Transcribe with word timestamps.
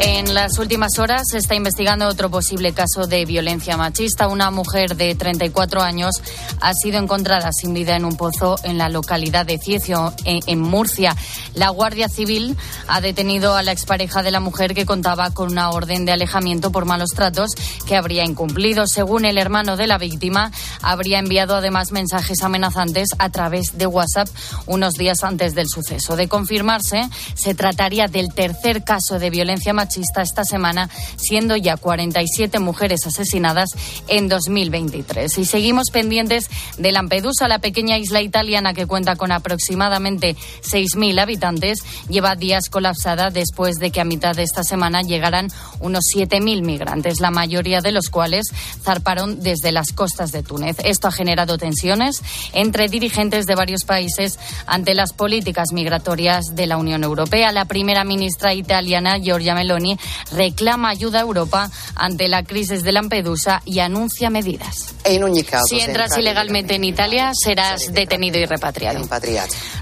En 0.00 0.32
las 0.32 0.58
últimas 0.58 0.96
horas 1.00 1.22
se 1.28 1.38
está 1.38 1.56
investigando 1.56 2.06
otro 2.06 2.30
posible 2.30 2.72
caso 2.72 3.08
de 3.08 3.24
violencia 3.24 3.76
machista. 3.76 4.28
Una 4.28 4.52
mujer 4.52 4.94
de 4.94 5.16
34 5.16 5.82
años 5.82 6.22
ha 6.60 6.72
sido 6.72 6.98
encontrada 6.98 7.50
sin 7.50 7.74
vida 7.74 7.96
en 7.96 8.04
un 8.04 8.16
pozo 8.16 8.54
en 8.62 8.78
la 8.78 8.90
localidad 8.90 9.44
de 9.44 9.58
Ciecio, 9.58 10.14
en, 10.24 10.60
Murcia. 10.60 11.16
La 11.54 11.70
Guardia 11.70 12.08
Civil 12.08 12.56
ha 12.86 13.00
detenido 13.00 13.56
a 13.56 13.64
la 13.64 13.72
expareja 13.72 14.22
de 14.22 14.30
la 14.30 14.38
mujer 14.38 14.72
que 14.72 14.86
contaba 14.86 15.32
con 15.32 15.50
una 15.50 15.70
orden 15.70 16.04
de 16.04 16.12
alejamiento 16.12 16.70
por 16.70 16.84
malos 16.84 17.10
tratos 17.10 17.50
que 17.84 17.96
habría 17.96 18.24
incumplido. 18.24 18.86
Según 18.86 19.24
el 19.24 19.36
hermano 19.36 19.76
de 19.76 19.88
la 19.88 19.98
víctima, 19.98 20.52
habría 20.80 21.18
enviado 21.18 21.56
además 21.56 21.90
mensajes 21.90 22.44
amenazantes 22.44 23.08
a 23.18 23.30
través 23.30 23.76
de 23.76 23.88
WhatsApp 23.88 24.28
unos 24.66 24.94
días 24.94 25.24
antes 25.24 25.56
del 25.56 25.68
suceso. 25.68 26.14
De 26.14 26.28
confirmarse, 26.28 27.08
se 27.34 27.56
trataría 27.56 28.06
del 28.06 28.32
tercer 28.32 28.84
caso 28.84 29.18
de 29.18 29.30
violencia 29.30 29.74
machista 29.74 29.87
esta 29.96 30.44
semana, 30.44 30.90
siendo 31.16 31.56
ya 31.56 31.76
47 31.76 32.58
mujeres 32.58 33.06
asesinadas 33.06 33.70
en 34.08 34.28
2023. 34.28 35.38
Y 35.38 35.44
seguimos 35.44 35.90
pendientes 35.90 36.48
de 36.76 36.92
Lampedusa, 36.92 37.48
la 37.48 37.58
pequeña 37.58 37.98
isla 37.98 38.20
italiana 38.20 38.74
que 38.74 38.86
cuenta 38.86 39.16
con 39.16 39.32
aproximadamente 39.32 40.36
6.000 40.62 41.20
habitantes, 41.20 41.80
lleva 42.08 42.36
días 42.36 42.68
colapsada 42.70 43.30
después 43.30 43.76
de 43.76 43.90
que 43.90 44.00
a 44.00 44.04
mitad 44.04 44.34
de 44.34 44.42
esta 44.42 44.62
semana 44.62 45.02
llegaran 45.02 45.48
unos 45.80 46.04
7.000 46.14 46.62
migrantes, 46.62 47.20
la 47.20 47.30
mayoría 47.30 47.80
de 47.80 47.92
los 47.92 48.08
cuales 48.10 48.46
zarparon 48.82 49.40
desde 49.40 49.72
las 49.72 49.92
costas 49.92 50.32
de 50.32 50.42
Túnez. 50.42 50.76
Esto 50.84 51.08
ha 51.08 51.12
generado 51.12 51.58
tensiones 51.58 52.22
entre 52.52 52.88
dirigentes 52.88 53.46
de 53.46 53.54
varios 53.54 53.84
países 53.84 54.38
ante 54.66 54.94
las 54.94 55.12
políticas 55.12 55.72
migratorias 55.72 56.54
de 56.54 56.66
la 56.66 56.76
Unión 56.76 57.04
Europea. 57.04 57.52
La 57.52 57.64
primera 57.64 58.04
ministra 58.04 58.54
italiana, 58.54 59.18
Giorgia 59.18 59.54
Meloni, 59.54 59.77
reclama 60.32 60.90
ayuda 60.90 61.18
a 61.18 61.22
Europa 61.22 61.70
ante 61.94 62.28
la 62.28 62.42
crisis 62.42 62.82
de 62.82 62.92
Lampedusa 62.92 63.62
y 63.64 63.80
anuncia 63.80 64.30
medidas. 64.30 64.94
Si 65.68 65.80
entras 65.80 66.16
ilegalmente 66.18 66.74
en 66.74 66.84
Italia, 66.84 67.32
serás 67.34 67.92
detenido 67.92 68.38
y 68.38 68.46
repatriado. 68.46 69.00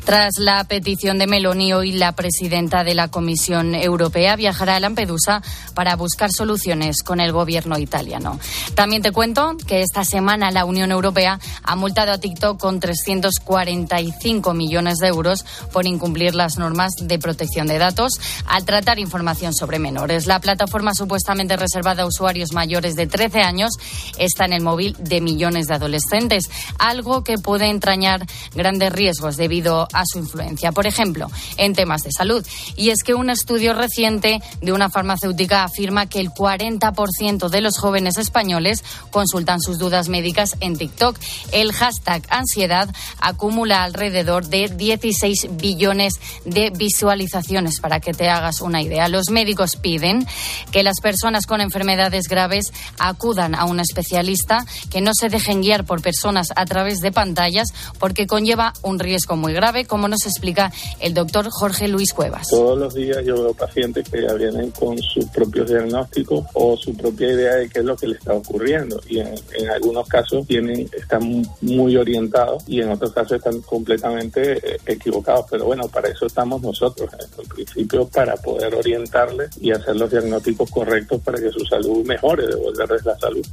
Tras 0.04 0.38
la 0.38 0.62
petición 0.64 1.18
de 1.18 1.26
Meloni, 1.26 1.72
hoy 1.72 1.92
la 1.92 2.12
presidenta 2.12 2.84
de 2.84 2.94
la 2.94 3.08
Comisión 3.08 3.74
Europea 3.74 4.36
viajará 4.36 4.76
a 4.76 4.80
Lampedusa 4.80 5.42
para 5.74 5.96
buscar 5.96 6.30
soluciones 6.30 7.02
con 7.02 7.20
el 7.20 7.32
gobierno 7.32 7.76
italiano. 7.78 8.38
También 8.74 9.02
te 9.02 9.10
cuento 9.10 9.56
que 9.66 9.82
esta 9.82 10.04
semana 10.04 10.50
la 10.52 10.64
Unión 10.64 10.92
Europea 10.92 11.40
ha 11.62 11.76
multado 11.76 12.12
a 12.12 12.18
TikTok 12.18 12.60
con 12.60 12.78
345 12.78 14.54
millones 14.54 14.98
de 14.98 15.08
euros 15.08 15.44
por 15.72 15.86
incumplir 15.86 16.34
las 16.34 16.56
normas 16.56 16.92
de 17.00 17.18
protección 17.18 17.66
de 17.66 17.78
datos 17.78 18.12
al 18.46 18.64
tratar 18.64 18.98
información 18.98 19.54
sobre 19.54 19.78
menores. 19.86 20.26
La 20.26 20.40
plataforma 20.40 20.94
supuestamente 20.94 21.56
reservada 21.56 22.02
a 22.02 22.06
usuarios 22.06 22.52
mayores 22.52 22.96
de 22.96 23.06
13 23.06 23.40
años 23.40 23.70
está 24.18 24.44
en 24.44 24.52
el 24.52 24.62
móvil 24.62 24.96
de 24.98 25.20
millones 25.20 25.68
de 25.68 25.74
adolescentes, 25.74 26.50
algo 26.80 27.22
que 27.22 27.38
puede 27.38 27.66
entrañar 27.66 28.26
grandes 28.52 28.92
riesgos 28.92 29.36
debido 29.36 29.86
a 29.92 30.02
su 30.04 30.18
influencia, 30.18 30.72
por 30.72 30.88
ejemplo, 30.88 31.30
en 31.56 31.72
temas 31.74 32.02
de 32.02 32.10
salud. 32.10 32.44
Y 32.74 32.90
es 32.90 33.04
que 33.04 33.14
un 33.14 33.30
estudio 33.30 33.74
reciente 33.74 34.42
de 34.60 34.72
una 34.72 34.90
farmacéutica 34.90 35.62
afirma 35.62 36.06
que 36.06 36.18
el 36.18 36.30
40% 36.30 37.48
de 37.48 37.60
los 37.60 37.78
jóvenes 37.78 38.18
españoles 38.18 38.82
consultan 39.12 39.60
sus 39.60 39.78
dudas 39.78 40.08
médicas 40.08 40.56
en 40.58 40.76
TikTok. 40.76 41.16
El 41.52 41.72
hashtag 41.72 42.24
ansiedad 42.28 42.88
acumula 43.20 43.84
alrededor 43.84 44.46
de 44.46 44.68
16 44.68 45.46
billones 45.52 46.14
de 46.44 46.70
visualizaciones, 46.70 47.78
para 47.80 48.00
que 48.00 48.12
te 48.12 48.28
hagas 48.28 48.60
una 48.60 48.82
idea. 48.82 49.08
Los 49.08 49.30
médicos 49.30 49.75
piden 49.76 50.26
que 50.72 50.82
las 50.82 51.00
personas 51.00 51.46
con 51.46 51.60
enfermedades 51.60 52.28
graves 52.28 52.72
acudan 52.98 53.54
a 53.54 53.64
un 53.64 53.80
especialista, 53.80 54.64
que 54.90 55.00
no 55.00 55.12
se 55.18 55.28
dejen 55.28 55.62
guiar 55.62 55.84
por 55.84 56.02
personas 56.02 56.48
a 56.56 56.64
través 56.66 56.98
de 56.98 57.12
pantallas, 57.12 57.68
porque 57.98 58.26
conlleva 58.26 58.72
un 58.82 58.98
riesgo 58.98 59.36
muy 59.36 59.52
grave 59.52 59.84
como 59.84 60.08
nos 60.08 60.26
explica 60.26 60.72
el 61.00 61.14
doctor 61.14 61.48
Jorge 61.50 61.88
Luis 61.88 62.12
Cuevas. 62.12 62.48
Todos 62.48 62.78
los 62.78 62.94
días 62.94 63.24
yo 63.24 63.34
veo 63.34 63.54
pacientes 63.54 64.08
que 64.08 64.22
ya 64.22 64.34
vienen 64.34 64.70
con 64.70 64.98
sus 64.98 65.26
propios 65.26 65.68
diagnósticos 65.68 66.44
o 66.54 66.76
su 66.76 66.96
propia 66.96 67.28
idea 67.28 67.54
de 67.56 67.68
qué 67.68 67.80
es 67.80 67.84
lo 67.84 67.96
que 67.96 68.08
le 68.08 68.16
está 68.16 68.32
ocurriendo 68.32 69.00
y 69.08 69.20
en, 69.20 69.36
algunos 69.70 70.08
casos 70.08 70.46
tienen 70.46 70.88
están 70.92 71.42
muy 71.60 71.96
orientados 71.96 72.62
y 72.66 72.80
en 72.80 72.90
otros 72.90 73.12
casos 73.12 73.38
están 73.38 73.60
completamente 73.62 74.52
eh, 74.52 74.78
equivocados. 74.86 75.46
Pero 75.50 75.66
bueno, 75.66 75.88
para 75.88 76.08
eso 76.08 76.26
estamos 76.26 76.62
nosotros, 76.62 77.10
en 77.38 77.48
principio, 77.48 78.06
para 78.08 78.36
poder 78.36 78.74
orientarles 78.74 79.55
y 79.60 79.72
hacer 79.72 79.96
los 79.96 80.10
diagnósticos 80.10 80.70
correctos 80.70 81.20
para 81.22 81.38
que 81.38 81.50
su 81.50 81.64
salud 81.64 82.04
mejore, 82.04 82.46
devolverles 82.46 83.04
la 83.04 83.18
salud. 83.18 83.46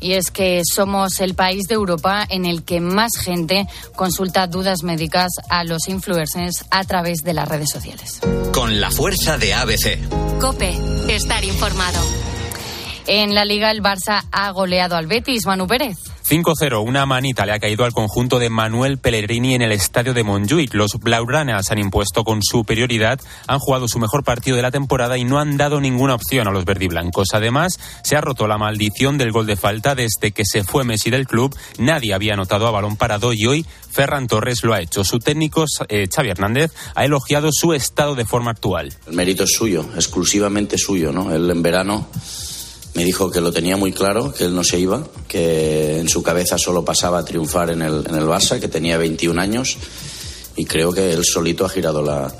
Y 0.00 0.12
es 0.12 0.30
que 0.30 0.62
somos 0.70 1.20
el 1.20 1.34
país 1.34 1.68
de 1.68 1.74
Europa 1.74 2.26
en 2.28 2.44
el 2.44 2.64
que 2.64 2.80
más 2.80 3.16
gente 3.16 3.66
consulta 3.94 4.46
dudas 4.46 4.82
médicas 4.82 5.32
a 5.48 5.64
los 5.64 5.88
influencers 5.88 6.64
a 6.70 6.84
través 6.84 7.22
de 7.24 7.32
las 7.32 7.48
redes 7.48 7.70
sociales. 7.70 8.20
Con 8.52 8.80
la 8.80 8.90
fuerza 8.90 9.38
de 9.38 9.54
ABC. 9.54 9.98
Cope, 10.40 10.74
estar 11.08 11.44
informado. 11.44 12.00
En 13.06 13.34
la 13.34 13.44
liga 13.44 13.70
el 13.70 13.82
Barça 13.82 14.24
ha 14.32 14.50
goleado 14.50 14.96
al 14.96 15.06
Betis, 15.06 15.46
Manu 15.46 15.66
Pérez. 15.66 15.96
5-0, 16.28 16.84
una 16.84 17.06
manita 17.06 17.46
le 17.46 17.52
ha 17.52 17.60
caído 17.60 17.84
al 17.84 17.92
conjunto 17.92 18.40
de 18.40 18.50
Manuel 18.50 18.98
Pellegrini 18.98 19.54
en 19.54 19.62
el 19.62 19.70
estadio 19.70 20.12
de 20.12 20.24
Montjuic. 20.24 20.74
Los 20.74 20.94
blaugranas 20.98 21.70
han 21.70 21.78
impuesto 21.78 22.24
con 22.24 22.42
superioridad, 22.42 23.20
han 23.46 23.60
jugado 23.60 23.86
su 23.86 24.00
mejor 24.00 24.24
partido 24.24 24.56
de 24.56 24.62
la 24.64 24.72
temporada 24.72 25.18
y 25.18 25.24
no 25.24 25.38
han 25.38 25.56
dado 25.56 25.80
ninguna 25.80 26.16
opción 26.16 26.48
a 26.48 26.50
los 26.50 26.64
verdiblancos. 26.64 27.28
Además, 27.32 27.78
se 28.02 28.16
ha 28.16 28.20
roto 28.20 28.48
la 28.48 28.58
maldición 28.58 29.18
del 29.18 29.30
gol 29.30 29.46
de 29.46 29.54
falta 29.54 29.94
desde 29.94 30.32
que 30.32 30.44
se 30.44 30.64
fue 30.64 30.82
Messi 30.82 31.10
del 31.10 31.28
club. 31.28 31.54
Nadie 31.78 32.12
había 32.12 32.32
anotado 32.32 32.66
a 32.66 32.72
balón 32.72 32.96
parado 32.96 33.32
y 33.32 33.46
hoy 33.46 33.64
Ferran 33.92 34.26
Torres 34.26 34.64
lo 34.64 34.74
ha 34.74 34.80
hecho. 34.80 35.04
Su 35.04 35.20
técnico, 35.20 35.64
eh, 35.88 36.08
Hernández, 36.12 36.72
ha 36.96 37.04
elogiado 37.04 37.50
su 37.52 37.72
estado 37.72 38.16
de 38.16 38.24
forma 38.24 38.50
actual. 38.50 38.92
El 39.06 39.14
mérito 39.14 39.44
es 39.44 39.52
suyo, 39.52 39.86
exclusivamente 39.94 40.76
suyo, 40.76 41.12
¿no? 41.12 41.32
Él 41.32 41.48
en 41.48 41.62
verano 41.62 42.08
me 42.96 43.04
dijo 43.04 43.30
que 43.30 43.42
lo 43.42 43.52
tenía 43.52 43.76
muy 43.76 43.92
claro, 43.92 44.32
que 44.32 44.44
él 44.44 44.54
no 44.54 44.64
se 44.64 44.80
iba, 44.80 45.06
que 45.28 46.00
en 46.00 46.08
su 46.08 46.22
cabeza 46.22 46.56
solo 46.56 46.84
pasaba 46.84 47.18
a 47.18 47.24
triunfar 47.24 47.70
en 47.70 47.82
el, 47.82 48.04
en 48.08 48.14
el 48.14 48.24
Barça, 48.24 48.58
que 48.58 48.68
tenía 48.68 48.96
21 48.96 49.38
años 49.38 49.76
y 50.56 50.64
creo 50.64 50.92
que 50.92 51.12
él 51.12 51.22
solito 51.24 51.66
ha 51.66 51.68
girado 51.68 52.02
la, 52.02 52.34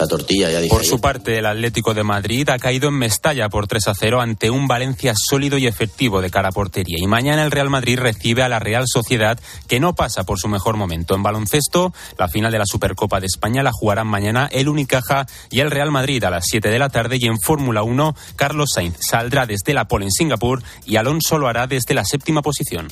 la 0.00 0.08
tortilla, 0.08 0.50
ya 0.50 0.60
dije. 0.60 0.74
Por 0.74 0.84
su 0.84 1.00
parte, 1.00 1.38
el 1.38 1.46
Atlético 1.46 1.94
de 1.94 2.02
Madrid 2.02 2.48
ha 2.48 2.58
caído 2.58 2.88
en 2.88 2.94
Mestalla 2.94 3.48
por 3.48 3.66
3 3.66 3.88
a 3.88 3.94
0 3.94 4.20
ante 4.20 4.50
un 4.50 4.66
Valencia 4.66 5.14
sólido 5.16 5.58
y 5.58 5.66
efectivo 5.66 6.20
de 6.20 6.30
cara 6.30 6.48
a 6.48 6.52
portería. 6.52 6.96
Y 6.98 7.06
mañana 7.06 7.44
el 7.44 7.50
Real 7.50 7.70
Madrid 7.70 7.98
recibe 7.98 8.42
a 8.42 8.48
la 8.48 8.58
Real 8.58 8.84
Sociedad, 8.86 9.38
que 9.68 9.80
no 9.80 9.94
pasa 9.94 10.24
por 10.24 10.38
su 10.38 10.48
mejor 10.48 10.76
momento. 10.76 11.14
En 11.14 11.22
baloncesto, 11.22 11.92
la 12.18 12.28
final 12.28 12.52
de 12.52 12.58
la 12.58 12.66
Supercopa 12.66 13.20
de 13.20 13.26
España 13.26 13.62
la 13.62 13.72
jugarán 13.72 14.06
mañana 14.06 14.48
el 14.50 14.68
Unicaja 14.68 15.26
y 15.50 15.60
el 15.60 15.70
Real 15.70 15.90
Madrid 15.90 16.24
a 16.24 16.30
las 16.30 16.44
7 16.46 16.70
de 16.70 16.78
la 16.78 16.88
tarde. 16.88 17.18
Y 17.20 17.26
en 17.26 17.38
Fórmula 17.38 17.82
1, 17.82 18.14
Carlos 18.36 18.70
Sainz 18.74 18.96
saldrá 19.00 19.46
desde 19.46 19.74
la 19.74 19.86
pole 19.86 20.06
en 20.06 20.12
Singapur 20.12 20.62
y 20.86 20.96
Alonso 20.96 21.38
lo 21.38 21.48
hará 21.48 21.66
desde 21.66 21.94
la 21.94 22.04
séptima 22.04 22.42
posición. 22.42 22.88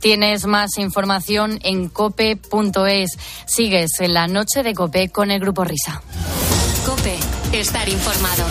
Tienes 0.00 0.46
más 0.46 0.78
información 0.78 1.58
en 1.62 1.88
cope.es. 1.88 3.10
Sigues 3.46 3.90
en 4.00 4.14
la 4.14 4.26
noche 4.28 4.62
de 4.62 4.74
Cope 4.74 5.08
con 5.08 5.30
el 5.30 5.40
Grupo 5.40 5.64
Risa. 5.64 6.02
Cope, 6.84 7.18
estar 7.52 7.88
informado. 7.88 8.44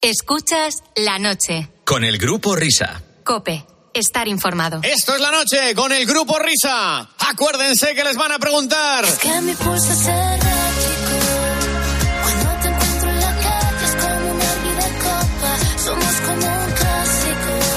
Escuchas 0.00 0.82
la 0.96 1.18
noche. 1.18 1.68
Con 1.84 2.04
el 2.04 2.18
grupo 2.18 2.56
Risa. 2.56 3.02
Cope, 3.24 3.64
estar 3.94 4.28
informado. 4.28 4.80
Esto 4.82 5.14
es 5.14 5.20
la 5.20 5.30
noche 5.30 5.74
con 5.74 5.92
el 5.92 6.06
grupo 6.06 6.38
Risa. 6.38 7.08
Acuérdense 7.18 7.94
que 7.94 8.04
les 8.04 8.16
van 8.16 8.32
a 8.32 8.38
preguntar. 8.38 9.04
que 9.18 9.40
mi 9.40 9.54
pulso 9.54 9.94
se 9.94 10.12
Cuando 10.12 10.63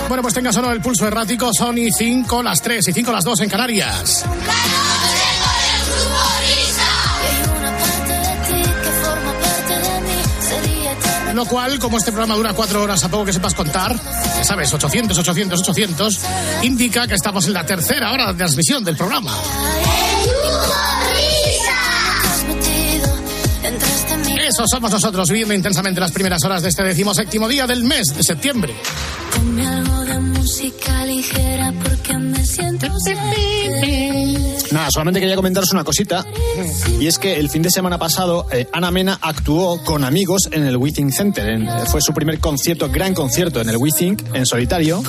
bueno, 0.08 0.22
pues 0.22 0.34
tenga 0.34 0.54
solo 0.54 0.72
el 0.72 0.82
pulso 0.82 1.08
errático. 1.08 1.52
Son 1.54 1.78
y 1.78 1.92
5 1.92 2.44
las 2.44 2.62
3 2.62 2.88
y 2.88 2.94
5 2.94 3.12
las 3.12 3.24
2 3.24 3.42
en 3.42 3.50
Canarias. 3.50 4.26
Lo 11.34 11.46
cual, 11.46 11.78
como 11.78 12.00
este 12.00 12.12
programa 12.12 12.34
dura 12.34 12.54
cuatro 12.54 12.82
horas 12.82 13.04
a 13.04 13.10
poco 13.10 13.26
que 13.26 13.32
sepas 13.32 13.54
contar, 13.54 13.96
ya 13.96 14.44
sabes, 14.44 14.74
800, 14.74 15.16
800, 15.20 15.60
800, 15.60 16.20
indica 16.64 17.06
que 17.06 17.14
estamos 17.14 17.46
en 17.46 17.54
la 17.54 17.64
tercera 17.64 18.12
hora 18.12 18.32
de 18.32 18.34
transmisión 18.34 18.84
del 18.84 18.98
programa. 18.98 19.32
Eso 24.48 24.64
somos 24.66 24.90
nosotros 24.90 25.30
viviendo 25.30 25.54
intensamente 25.54 26.00
las 26.00 26.12
primeras 26.12 26.44
horas 26.44 26.64
de 26.64 26.70
este 26.70 26.82
decimoséptimo 26.82 27.48
día 27.48 27.68
del 27.68 27.84
mes 27.84 28.16
de 28.16 28.24
septiembre. 28.24 28.74
Música 30.28 31.06
ligera 31.06 31.74
porque 31.84 32.18
me 32.18 32.46
siento 32.46 32.88
Nada, 34.72 34.92
solamente 34.92 35.20
quería 35.20 35.36
comentaros 35.36 35.72
una 35.72 35.84
cosita. 35.84 36.26
Y 37.00 37.08
es 37.08 37.18
que 37.18 37.38
el 37.38 37.50
fin 37.50 37.62
de 37.62 37.72
semana 37.72 37.98
pasado, 37.98 38.48
eh, 38.52 38.68
Ana 38.74 38.92
Mena 38.92 39.18
actuó 39.22 39.84
con 39.84 40.04
amigos 40.04 40.50
en 40.52 40.66
el 40.66 40.78
WeThink 40.78 41.12
Center. 41.12 41.50
En, 41.50 41.70
fue 41.88 42.02
su 42.02 42.14
primer 42.14 42.40
concierto, 42.40 42.90
gran 42.90 43.14
concierto 43.14 43.62
en 43.62 43.70
el 43.70 43.78
WeThink, 43.78 44.22
en 44.34 44.46
solitario. 44.46 45.02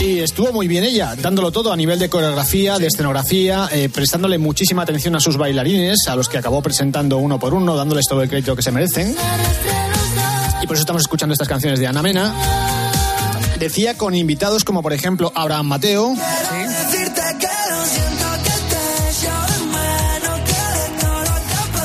Y 0.00 0.20
estuvo 0.20 0.52
muy 0.52 0.68
bien 0.68 0.84
ella, 0.84 1.14
dándolo 1.16 1.50
todo 1.50 1.72
a 1.72 1.76
nivel 1.76 1.98
de 1.98 2.08
coreografía, 2.08 2.78
de 2.78 2.86
escenografía, 2.86 3.68
eh, 3.72 3.88
prestándole 3.88 4.38
muchísima 4.38 4.82
atención 4.82 5.16
a 5.16 5.20
sus 5.20 5.36
bailarines, 5.36 6.06
a 6.08 6.16
los 6.16 6.28
que 6.28 6.38
acabó 6.38 6.62
presentando 6.62 7.18
uno 7.18 7.38
por 7.38 7.54
uno, 7.54 7.76
dándoles 7.76 8.06
todo 8.08 8.22
el 8.22 8.28
crédito 8.28 8.54
que 8.54 8.62
se 8.62 8.72
merecen. 8.72 9.14
Y 10.62 10.66
por 10.66 10.76
eso 10.76 10.82
estamos 10.82 11.02
escuchando 11.02 11.32
estas 11.32 11.48
canciones 11.48 11.78
de 11.80 11.86
Ana 11.86 12.02
Mena. 12.02 12.85
Decía 13.58 13.96
con 13.96 14.14
invitados 14.14 14.64
como 14.64 14.82
por 14.82 14.92
ejemplo 14.92 15.32
Abraham 15.34 15.66
Mateo. 15.66 16.14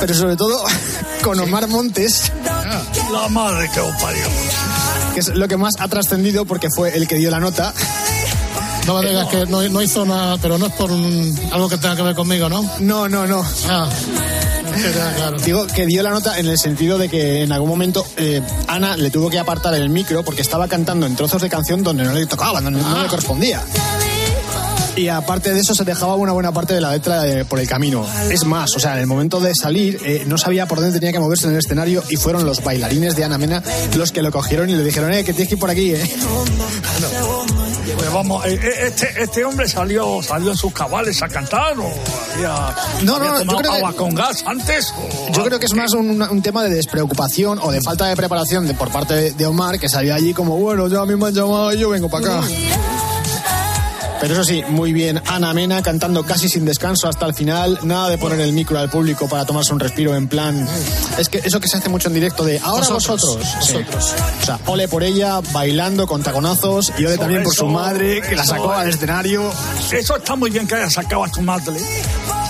Pero 0.00 0.14
sobre 0.14 0.36
todo 0.36 0.62
con 1.22 1.40
Omar 1.40 1.68
Montes. 1.68 2.30
La 3.12 3.28
madre 3.28 3.70
que 3.72 3.80
os 3.80 4.02
parió. 4.02 4.24
Que 5.14 5.20
es 5.20 5.28
lo 5.28 5.48
que 5.48 5.56
más 5.56 5.74
ha 5.78 5.88
trascendido 5.88 6.44
porque 6.44 6.68
fue 6.74 6.96
el 6.96 7.06
que 7.06 7.16
dio 7.16 7.30
la 7.30 7.40
nota. 7.40 7.72
No 8.86 9.00
me 9.00 9.08
digas 9.08 9.28
que 9.28 9.46
no, 9.46 9.62
no 9.68 9.82
hizo 9.82 10.04
nada, 10.04 10.36
pero 10.42 10.58
no 10.58 10.66
es 10.66 10.72
por 10.72 10.90
un- 10.90 11.38
algo 11.52 11.68
que 11.68 11.78
tenga 11.78 11.94
que 11.96 12.02
ver 12.02 12.14
conmigo, 12.14 12.48
¿no? 12.48 12.68
No, 12.80 13.08
no, 13.08 13.26
no. 13.26 13.44
Ah, 13.68 13.88
claro. 15.16 15.36
Digo 15.38 15.66
que 15.68 15.86
dio 15.86 16.02
la 16.02 16.10
nota 16.10 16.38
en 16.38 16.46
el 16.48 16.58
sentido 16.58 16.98
de 16.98 17.08
que 17.08 17.42
en 17.42 17.52
algún 17.52 17.68
momento 17.68 18.04
eh, 18.16 18.42
Ana 18.66 18.96
le 18.96 19.10
tuvo 19.10 19.30
que 19.30 19.38
apartar 19.38 19.74
el 19.74 19.88
micro 19.88 20.24
porque 20.24 20.42
estaba 20.42 20.66
cantando 20.66 21.06
en 21.06 21.14
trozos 21.14 21.40
de 21.42 21.48
canción 21.48 21.82
donde 21.82 22.04
no 22.04 22.12
le 22.12 22.26
tocaba, 22.26 22.60
donde 22.60 22.80
no 22.80 23.02
le 23.02 23.08
correspondía. 23.08 23.62
Y 24.94 25.08
aparte 25.08 25.54
de 25.54 25.60
eso 25.60 25.74
se 25.74 25.84
dejaba 25.84 26.16
una 26.16 26.32
buena 26.32 26.52
parte 26.52 26.74
de 26.74 26.80
la 26.82 26.90
letra 26.92 27.26
eh, 27.26 27.44
por 27.46 27.58
el 27.60 27.66
camino. 27.66 28.04
Es 28.30 28.44
más, 28.44 28.74
o 28.76 28.78
sea, 28.80 28.92
en 28.94 28.98
el 29.00 29.06
momento 29.06 29.40
de 29.40 29.54
salir 29.54 29.98
eh, 30.04 30.24
no 30.26 30.36
sabía 30.36 30.66
por 30.66 30.80
dónde 30.80 30.98
tenía 30.98 31.12
que 31.12 31.18
moverse 31.20 31.46
en 31.46 31.54
el 31.54 31.60
escenario 31.60 32.02
y 32.10 32.16
fueron 32.16 32.44
los 32.44 32.62
bailarines 32.62 33.16
de 33.16 33.24
Ana 33.24 33.38
Mena 33.38 33.62
los 33.96 34.12
que 34.12 34.20
lo 34.22 34.30
cogieron 34.30 34.68
y 34.68 34.74
le 34.74 34.82
dijeron, 34.84 35.10
eh, 35.12 35.24
que 35.24 35.32
tienes 35.32 35.48
que 35.48 35.54
ir 35.54 35.60
por 35.60 35.70
aquí, 35.70 35.92
eh. 35.94 36.02
Pues 37.96 38.12
vamos, 38.12 38.44
eh, 38.46 38.58
eh, 38.62 38.86
este, 38.88 39.22
este 39.22 39.44
hombre 39.44 39.68
salió, 39.68 40.22
salió 40.22 40.50
en 40.50 40.56
sus 40.56 40.72
cabales 40.72 41.22
a 41.22 41.28
cantar 41.28 41.78
o 41.78 41.92
había, 42.34 42.74
No, 43.02 43.16
había 43.16 43.30
no, 43.30 43.38
yo 43.38 43.44
tomado 43.46 43.58
creo 43.58 43.70
que- 43.72 43.78
agua 43.78 43.92
con 43.94 44.14
gas 44.14 44.42
antes. 44.46 44.92
o 44.96 45.32
Yo 45.32 45.44
creo 45.44 45.58
que 45.58 45.66
es 45.66 45.74
más 45.74 45.92
un, 45.94 46.20
un 46.22 46.42
tema 46.42 46.62
de 46.64 46.70
despreocupación 46.70 47.58
o 47.62 47.70
de 47.70 47.80
falta 47.80 48.06
de 48.06 48.16
preparación 48.16 48.66
de, 48.66 48.74
por 48.74 48.90
parte 48.90 49.14
de, 49.14 49.30
de 49.32 49.46
Omar, 49.46 49.78
que 49.78 49.88
salió 49.88 50.14
allí 50.14 50.32
como, 50.34 50.56
bueno, 50.58 50.88
ya 50.88 51.00
a 51.00 51.06
mí 51.06 51.14
me 51.16 51.26
han 51.28 51.34
llamado 51.34 51.72
y 51.72 51.78
yo 51.78 51.90
vengo 51.90 52.08
para 52.08 52.38
acá. 52.38 52.48
Pero 54.22 54.34
eso 54.34 54.44
sí, 54.44 54.62
muy 54.68 54.92
bien, 54.92 55.20
Ana 55.26 55.52
Mena 55.52 55.82
cantando 55.82 56.22
casi 56.22 56.48
sin 56.48 56.64
descanso 56.64 57.08
hasta 57.08 57.26
el 57.26 57.34
final, 57.34 57.80
nada 57.82 58.08
de 58.08 58.18
poner 58.18 58.38
el 58.38 58.52
micro 58.52 58.78
al 58.78 58.88
público 58.88 59.28
para 59.28 59.44
tomarse 59.44 59.72
un 59.72 59.80
respiro 59.80 60.14
en 60.14 60.28
plan... 60.28 60.64
Es 61.18 61.28
que 61.28 61.38
eso 61.38 61.58
que 61.58 61.66
se 61.66 61.78
hace 61.78 61.88
mucho 61.88 62.06
en 62.06 62.14
directo 62.14 62.44
de 62.44 62.60
ahora 62.60 62.86
Vosotros, 62.88 63.36
vosotros. 63.36 63.66
Sí. 63.66 63.78
O 64.40 64.44
sea, 64.44 64.60
ole 64.66 64.86
por 64.86 65.02
ella, 65.02 65.40
bailando 65.52 66.06
con 66.06 66.22
taconazos 66.22 66.92
y 66.98 67.04
ole 67.04 67.18
también 67.18 67.42
por 67.42 67.52
su 67.52 67.66
madre, 67.66 68.22
que 68.22 68.36
la 68.36 68.44
sacó 68.44 68.70
al 68.70 68.90
escenario. 68.90 69.52
Eso 69.90 70.16
está 70.16 70.36
muy 70.36 70.50
bien 70.50 70.68
que 70.68 70.76
haya 70.76 70.88
sacado 70.88 71.24
a 71.24 71.28
tu 71.28 71.42
madre. 71.42 71.80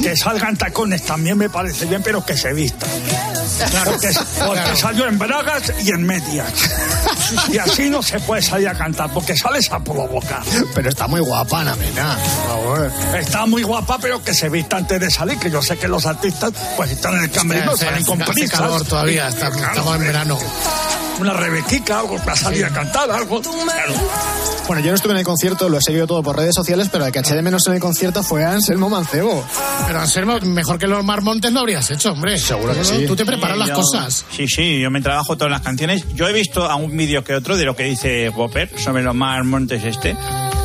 Que 0.02 0.16
salgan 0.16 0.56
tacones 0.56 1.02
también 1.04 1.38
me 1.38 1.49
parece 1.49 1.87
bien, 1.87 2.02
pero 2.02 2.25
que 2.25 2.37
se 2.37 2.52
vistan. 2.52 2.88
Porque, 3.84 4.10
porque 4.46 4.76
salió 4.76 5.06
en 5.06 5.19
bragas 5.19 5.72
y 5.82 5.90
en 5.90 6.02
medias. 6.04 6.52
Y 7.52 7.58
así 7.58 7.88
no 7.88 8.02
se 8.02 8.19
puede 8.20 8.43
salir 8.43 8.69
a 8.69 8.75
cantar, 8.75 9.10
porque 9.12 9.37
sales 9.37 9.70
a 9.70 9.78
provocar. 9.78 10.43
Pero 10.75 10.88
está 10.88 11.06
muy 11.06 11.20
guapa 11.20 11.60
Ana 11.60 11.76
Mena, 11.76 12.16
por 12.19 12.46
favor. 12.49 12.93
Está 13.19 13.46
muy 13.46 13.62
guapa, 13.62 13.99
pero 14.00 14.22
que 14.22 14.34
se 14.34 14.49
vista 14.49 14.76
antes 14.78 14.99
de 15.00 15.10
salir, 15.10 15.38
que 15.38 15.50
yo 15.50 15.62
sé 15.62 15.76
que 15.78 15.87
los 15.88 16.05
artistas 16.06 16.50
pues 16.76 16.90
están 16.90 17.14
en 17.16 17.25
el 17.25 17.31
camerino, 17.31 17.76
salen 17.76 18.05
con 18.05 18.19
prisas. 18.19 18.58
calor 18.60 18.84
todavía, 18.84 19.28
está- 19.28 19.50
Claro, 19.50 19.69
estamos 19.69 19.96
en 19.96 20.00
verano. 20.02 20.38
Una 21.20 21.32
rebequica, 21.35 22.00
algo 22.00 22.17
para 22.17 22.35
salir 22.37 22.64
a 22.64 22.70
cantar, 22.70 23.11
algo. 23.11 23.41
Claro. 23.41 23.94
Bueno, 24.67 24.82
yo 24.82 24.91
no 24.91 24.94
estuve 24.97 25.12
en 25.12 25.19
el 25.20 25.25
concierto, 25.25 25.69
lo 25.69 25.79
he 25.79 25.82
seguido 25.82 26.06
todo 26.06 26.23
por 26.23 26.37
redes 26.37 26.55
sociales, 26.55 26.88
pero 26.91 27.05
el 27.06 27.12
que 27.12 27.19
eché 27.20 27.35
de 27.35 27.43
menos 27.43 27.67
en 27.67 27.75
el 27.75 27.81
concierto 27.81 28.23
fue 28.23 28.44
a 28.44 28.53
Anselmo 28.53 28.88
Mancebo. 28.88 29.44
Pero 29.87 30.00
Anselmo, 30.00 30.38
mejor 30.41 30.79
que 30.79 30.87
los 30.87 31.05
Marmontes 31.05 31.53
lo 31.53 31.61
habrías 31.61 31.91
hecho, 31.91 32.12
hombre. 32.12 32.38
Seguro 32.38 32.73
que 32.73 32.81
No, 32.81 32.93
no, 32.93 32.99
sí. 32.99 33.06
Tú 33.06 33.14
te 33.17 33.25
preparas 33.25 33.55
Sí, 33.56 33.59
las 33.61 33.69
yo- 33.69 33.75
cosas. 33.76 34.25
Sí, 34.35 34.47
sí, 34.49 34.81
yo 34.81 34.91
me 34.91 35.00
trabajo 35.00 35.37
todas 35.37 35.50
las 35.50 35.61
canciones. 35.62 36.05
Yo 36.14 36.26
he 36.29 36.32
visto 36.32 36.69
a 36.70 36.76
un 36.76 36.97
vídeo 36.97 37.23
que 37.23 37.35
otro 37.35 37.56
de 37.56 37.65
lo 37.65 37.76
que 37.76 37.85
dice 37.85 38.31
Popper 38.35 38.70
sobre 38.79 39.03
los 39.03 39.15
Mar 39.15 39.44
Montes 39.44 39.85
este. 39.85 40.17